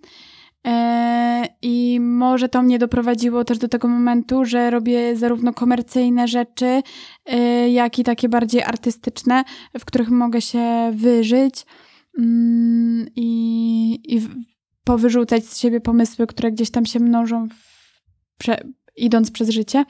E, 0.67 1.47
I 1.61 1.99
może 1.99 2.49
to 2.49 2.61
mnie 2.61 2.79
doprowadziło 2.79 3.43
też 3.43 3.57
do 3.57 3.67
tego 3.67 3.87
momentu, 3.87 4.45
że 4.45 4.69
robię 4.69 5.15
zarówno 5.15 5.53
komercyjne 5.53 6.27
rzeczy, 6.27 6.81
e, 7.25 7.69
jak 7.69 7.99
i 7.99 8.03
takie 8.03 8.29
bardziej 8.29 8.63
artystyczne, 8.63 9.43
w 9.79 9.85
których 9.85 10.09
mogę 10.09 10.41
się 10.41 10.91
wyżyć. 10.95 11.65
mm, 12.17 13.07
i, 13.15 14.15
i 14.15 14.21
powyrzucać 14.83 15.45
z 15.45 15.57
siebie 15.57 15.81
pomysły, 15.81 16.27
które 16.27 16.51
gdzieś 16.51 16.71
tam 16.71 16.85
się 16.85 16.99
mnożą, 16.99 17.47
w, 17.47 18.01
prze, 18.37 18.63
idąc 18.95 19.31
przez 19.31 19.49
życie. 19.49 19.85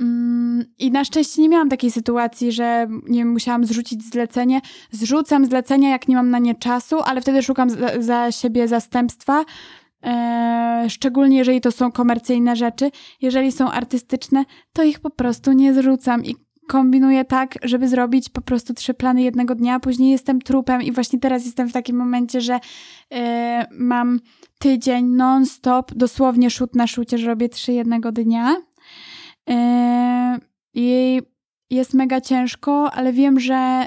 Mm, 0.00 0.64
I 0.78 0.90
na 0.90 1.04
szczęście 1.04 1.42
nie 1.42 1.48
miałam 1.48 1.68
takiej 1.68 1.90
sytuacji, 1.90 2.52
że 2.52 2.86
nie 3.08 3.24
musiałam 3.24 3.64
zrzucić 3.64 4.04
zlecenie. 4.04 4.60
Zrzucam 4.90 5.46
zlecenia, 5.46 5.90
jak 5.90 6.08
nie 6.08 6.16
mam 6.16 6.30
na 6.30 6.38
nie 6.38 6.54
czasu, 6.54 7.00
ale 7.00 7.20
wtedy 7.20 7.42
szukam 7.42 7.70
za, 7.70 8.02
za 8.02 8.32
siebie 8.32 8.68
zastępstwa. 8.68 9.44
E, 10.04 10.86
szczególnie 10.88 11.38
jeżeli 11.38 11.60
to 11.60 11.72
są 11.72 11.92
komercyjne 11.92 12.56
rzeczy. 12.56 12.90
Jeżeli 13.22 13.52
są 13.52 13.70
artystyczne, 13.70 14.44
to 14.72 14.82
ich 14.82 15.00
po 15.00 15.10
prostu 15.10 15.52
nie 15.52 15.74
zrzucam 15.74 16.24
i 16.24 16.36
kombinuję 16.66 17.24
tak, 17.24 17.54
żeby 17.62 17.88
zrobić 17.88 18.28
po 18.28 18.40
prostu 18.40 18.74
trzy 18.74 18.94
plany 18.94 19.22
jednego 19.22 19.54
dnia, 19.54 19.80
później 19.80 20.10
jestem 20.10 20.40
trupem 20.40 20.82
i 20.82 20.92
właśnie 20.92 21.18
teraz 21.18 21.44
jestem 21.44 21.68
w 21.68 21.72
takim 21.72 21.96
momencie, 21.96 22.40
że 22.40 22.60
e, 23.12 23.66
mam 23.78 24.20
tydzień 24.58 25.06
non-stop, 25.06 25.94
dosłownie 25.94 26.50
szut 26.50 26.74
na 26.74 26.86
szucie, 26.86 27.18
że 27.18 27.26
robię 27.26 27.48
trzy 27.48 27.72
jednego 27.72 28.12
dnia. 28.12 28.56
E, 29.48 30.38
I 30.74 31.20
jest 31.70 31.94
mega 31.94 32.20
ciężko, 32.20 32.92
ale 32.92 33.12
wiem, 33.12 33.40
że 33.40 33.86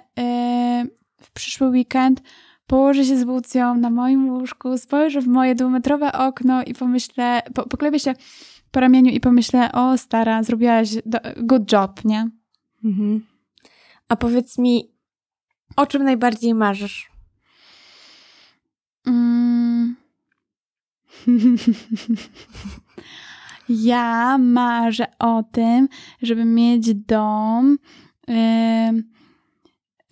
w 1.21 1.31
przyszły 1.33 1.67
weekend 1.67 2.21
położę 2.67 3.05
się 3.05 3.17
z 3.17 3.23
Łucją 3.23 3.75
na 3.75 3.89
moim 3.89 4.29
łóżku, 4.29 4.77
spojrzę 4.77 5.21
w 5.21 5.27
moje 5.27 5.55
dwumetrowe 5.55 6.13
okno 6.13 6.63
i 6.63 6.73
pomyślę, 6.73 7.41
po, 7.53 7.63
poklepię 7.63 7.99
się 7.99 8.13
po 8.71 8.79
ramieniu 8.79 9.11
i 9.11 9.19
pomyślę, 9.19 9.71
o 9.71 9.97
stara, 9.97 10.43
zrobiłaś 10.43 10.89
do, 11.05 11.19
good 11.37 11.71
job, 11.71 12.05
nie? 12.05 12.29
Mhm. 12.83 13.25
A 14.07 14.15
powiedz 14.15 14.57
mi, 14.57 14.91
o 15.75 15.85
czym 15.85 16.03
najbardziej 16.03 16.53
marzysz? 16.53 17.11
Mm. 19.05 19.95
ja 23.69 24.37
marzę 24.37 25.05
o 25.19 25.43
tym, 25.43 25.87
żeby 26.21 26.45
mieć 26.45 26.95
dom. 26.95 27.77
Yy, 28.27 28.35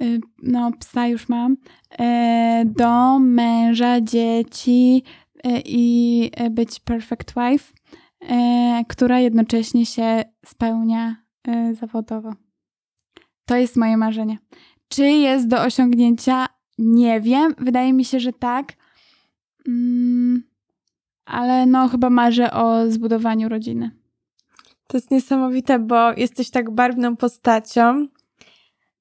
yy, 0.01 0.19
no, 0.43 0.71
psa 0.79 1.07
już 1.07 1.29
mam. 1.29 1.57
Yy, 1.99 2.65
dom, 2.65 3.29
męża, 3.29 4.01
dzieci 4.01 5.03
y, 5.47 5.61
i 5.65 6.31
y, 6.41 6.49
być 6.49 6.79
perfect 6.79 7.33
wife, 7.35 7.73
y, 8.23 8.85
która 8.87 9.19
jednocześnie 9.19 9.85
się 9.85 10.23
spełnia 10.45 11.15
zawodowo. 11.73 12.33
To 13.45 13.55
jest 13.55 13.75
moje 13.75 13.97
marzenie. 13.97 14.37
Czy 14.87 15.03
jest 15.03 15.47
do 15.47 15.61
osiągnięcia? 15.61 16.45
Nie 16.77 17.21
wiem. 17.21 17.55
Wydaje 17.57 17.93
mi 17.93 18.05
się, 18.05 18.19
że 18.19 18.33
tak. 18.33 18.73
Mm, 19.67 20.43
ale 21.28 21.65
no, 21.65 21.88
chyba 21.88 22.09
marzę 22.09 22.51
o 22.51 22.91
zbudowaniu 22.91 23.49
rodziny. 23.49 23.91
To 24.88 24.97
jest 24.97 25.11
niesamowite, 25.11 25.80
bo 25.80 26.13
jesteś 26.13 26.49
tak 26.49 26.71
barwną 26.71 27.15
postacią, 27.15 28.07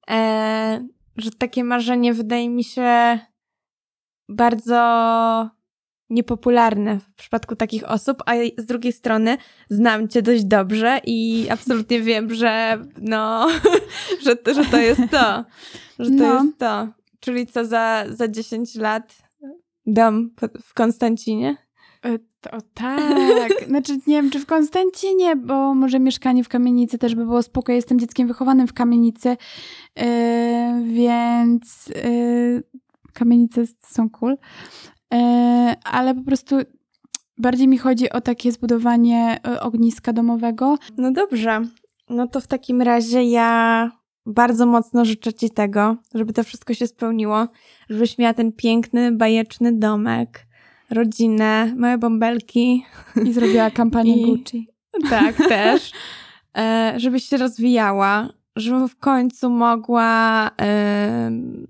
e, 0.09 0.87
że 1.17 1.31
takie 1.31 1.63
marzenie 1.63 2.13
wydaje 2.13 2.49
mi 2.49 2.63
się 2.63 3.19
bardzo 4.29 4.77
niepopularne 6.09 6.99
w 6.99 7.13
przypadku 7.13 7.55
takich 7.55 7.89
osób, 7.89 8.23
a 8.25 8.33
z 8.57 8.65
drugiej 8.65 8.93
strony 8.93 9.37
znam 9.69 10.07
cię 10.07 10.21
dość 10.21 10.43
dobrze 10.43 11.01
i 11.05 11.47
absolutnie 11.49 12.01
wiem, 12.01 12.33
że 12.33 12.81
no, 13.01 13.47
że, 14.25 14.35
to, 14.35 14.53
że 14.53 14.65
to 14.65 14.77
jest 14.77 15.01
to. 15.11 15.45
Że 15.99 16.09
to 16.09 16.15
no. 16.15 16.43
jest 16.43 16.57
to. 16.57 16.87
Czyli 17.19 17.47
co 17.47 17.65
za, 17.65 18.05
za 18.09 18.27
10 18.27 18.75
lat 18.75 19.17
dom 19.85 20.29
w 20.63 20.73
Konstancinie? 20.73 21.66
E, 22.05 22.19
to 22.41 22.57
tak. 22.73 23.53
Znaczy, 23.67 23.93
nie 24.07 24.21
wiem, 24.21 24.29
czy 24.29 24.39
w 24.39 24.45
Konstancinie, 24.45 25.35
bo 25.35 25.73
może 25.73 25.99
mieszkanie 25.99 26.43
w 26.43 26.49
kamienicy 26.49 26.97
też 26.97 27.15
by 27.15 27.25
było 27.25 27.43
spoko. 27.43 27.71
Jestem 27.71 27.99
dzieckiem 27.99 28.27
wychowanym 28.27 28.67
w 28.67 28.73
kamienicy, 28.73 29.37
yy, 29.95 30.05
więc 30.83 31.87
yy, 31.87 32.63
kamienice 33.13 33.63
są 33.87 34.09
cool. 34.09 34.37
E, 35.13 35.75
ale 35.83 36.15
po 36.15 36.21
prostu 36.21 36.55
bardziej 37.37 37.67
mi 37.67 37.77
chodzi 37.77 38.09
o 38.09 38.21
takie 38.21 38.51
zbudowanie 38.51 39.39
ogniska 39.61 40.13
domowego. 40.13 40.77
No 40.97 41.11
dobrze. 41.11 41.61
No 42.09 42.27
to 42.27 42.41
w 42.41 42.47
takim 42.47 42.81
razie 42.81 43.23
ja 43.23 43.91
bardzo 44.25 44.65
mocno 44.65 45.05
życzę 45.05 45.33
Ci 45.33 45.49
tego, 45.49 45.97
żeby 46.13 46.33
to 46.33 46.43
wszystko 46.43 46.73
się 46.73 46.87
spełniło, 46.87 47.47
żebyś 47.89 48.17
miała 48.17 48.33
ten 48.33 48.51
piękny, 48.51 49.11
bajeczny 49.11 49.73
domek, 49.73 50.46
rodzinę, 50.89 51.73
małe 51.75 51.97
bąbelki. 51.97 52.85
I 53.25 53.33
zrobiła 53.33 53.71
kampanię 53.71 54.17
I... 54.21 54.25
Gucci. 54.25 54.69
Tak, 55.09 55.35
też. 55.49 55.91
E, 56.57 56.93
żebyś 56.97 57.23
się 57.23 57.37
rozwijała, 57.37 58.29
żebym 58.55 58.89
w 58.89 58.95
końcu 58.95 59.49
mogła 59.49 60.47
y, 60.47 60.53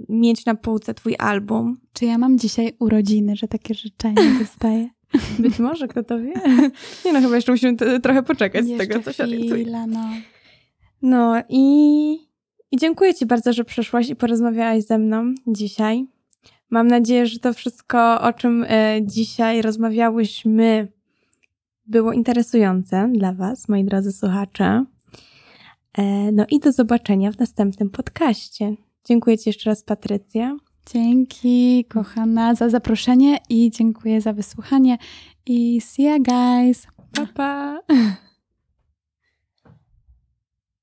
mieć 0.10 0.46
na 0.46 0.56
półce 0.56 0.94
twój 0.94 1.16
album. 1.20 1.78
Czy 1.94 2.06
ja 2.06 2.18
mam 2.18 2.40
dzisiaj 2.40 2.74
urodziny, 2.80 3.36
że 3.36 3.48
takie 3.48 3.74
życzenie 3.74 4.16
dostaję? 4.40 4.90
Być 5.40 5.60
może, 5.60 5.88
kto 5.88 6.04
to 6.04 6.20
wie. 6.20 6.34
Nie 7.06 7.14
no, 7.14 7.22
chyba 7.22 7.36
jeszcze 7.36 7.52
musimy 7.52 8.00
trochę 8.04 8.24
poczekać 8.24 8.68
jeszcze 8.68 8.86
z 8.86 8.88
tego, 8.88 9.04
co 9.04 9.14
się 9.14 9.26
chwila, 9.26 9.88
no. 9.88 10.10
No 11.02 11.44
i, 11.50 12.12
i 12.72 12.78
dziękuję 12.78 13.14
ci 13.14 13.26
bardzo, 13.26 13.54
że 13.54 13.64
przyszłaś 13.64 14.10
i 14.10 14.16
porozmawiałaś 14.16 14.84
ze 14.84 14.98
mną 14.98 15.34
dzisiaj. 15.48 16.08
Mam 16.70 16.88
nadzieję, 16.88 17.26
że 17.26 17.40
to 17.40 17.54
wszystko, 17.54 18.22
o 18.22 18.34
czym 18.34 18.64
y, 18.64 18.68
dzisiaj 19.04 19.62
rozmawiałyśmy, 19.62 20.88
było 21.86 22.14
interesujące 22.14 23.10
dla 23.14 23.34
was, 23.34 23.70
moi 23.70 23.84
drodzy 23.84 24.12
słuchacze. 24.12 24.86
E, 25.98 26.32
no 26.32 26.46
i 26.50 26.60
do 26.60 26.72
zobaczenia 26.72 27.32
w 27.32 27.40
następnym 27.40 27.90
podcaście. 27.90 28.76
Dziękuję 29.06 29.38
Ci 29.38 29.50
jeszcze 29.50 29.70
raz, 29.70 29.84
Patrycja. 29.84 30.58
Dzięki, 30.94 31.86
kochana, 31.90 32.56
za 32.56 32.70
zaproszenie 32.70 33.38
i 33.50 33.72
dziękuję 33.72 34.22
za 34.22 34.34
wysłuchanie. 34.34 34.98
I 35.46 35.82
see 35.82 36.04
ya, 36.04 36.18
guys. 36.20 36.88
Pa, 37.14 37.26
pa. 37.34 37.80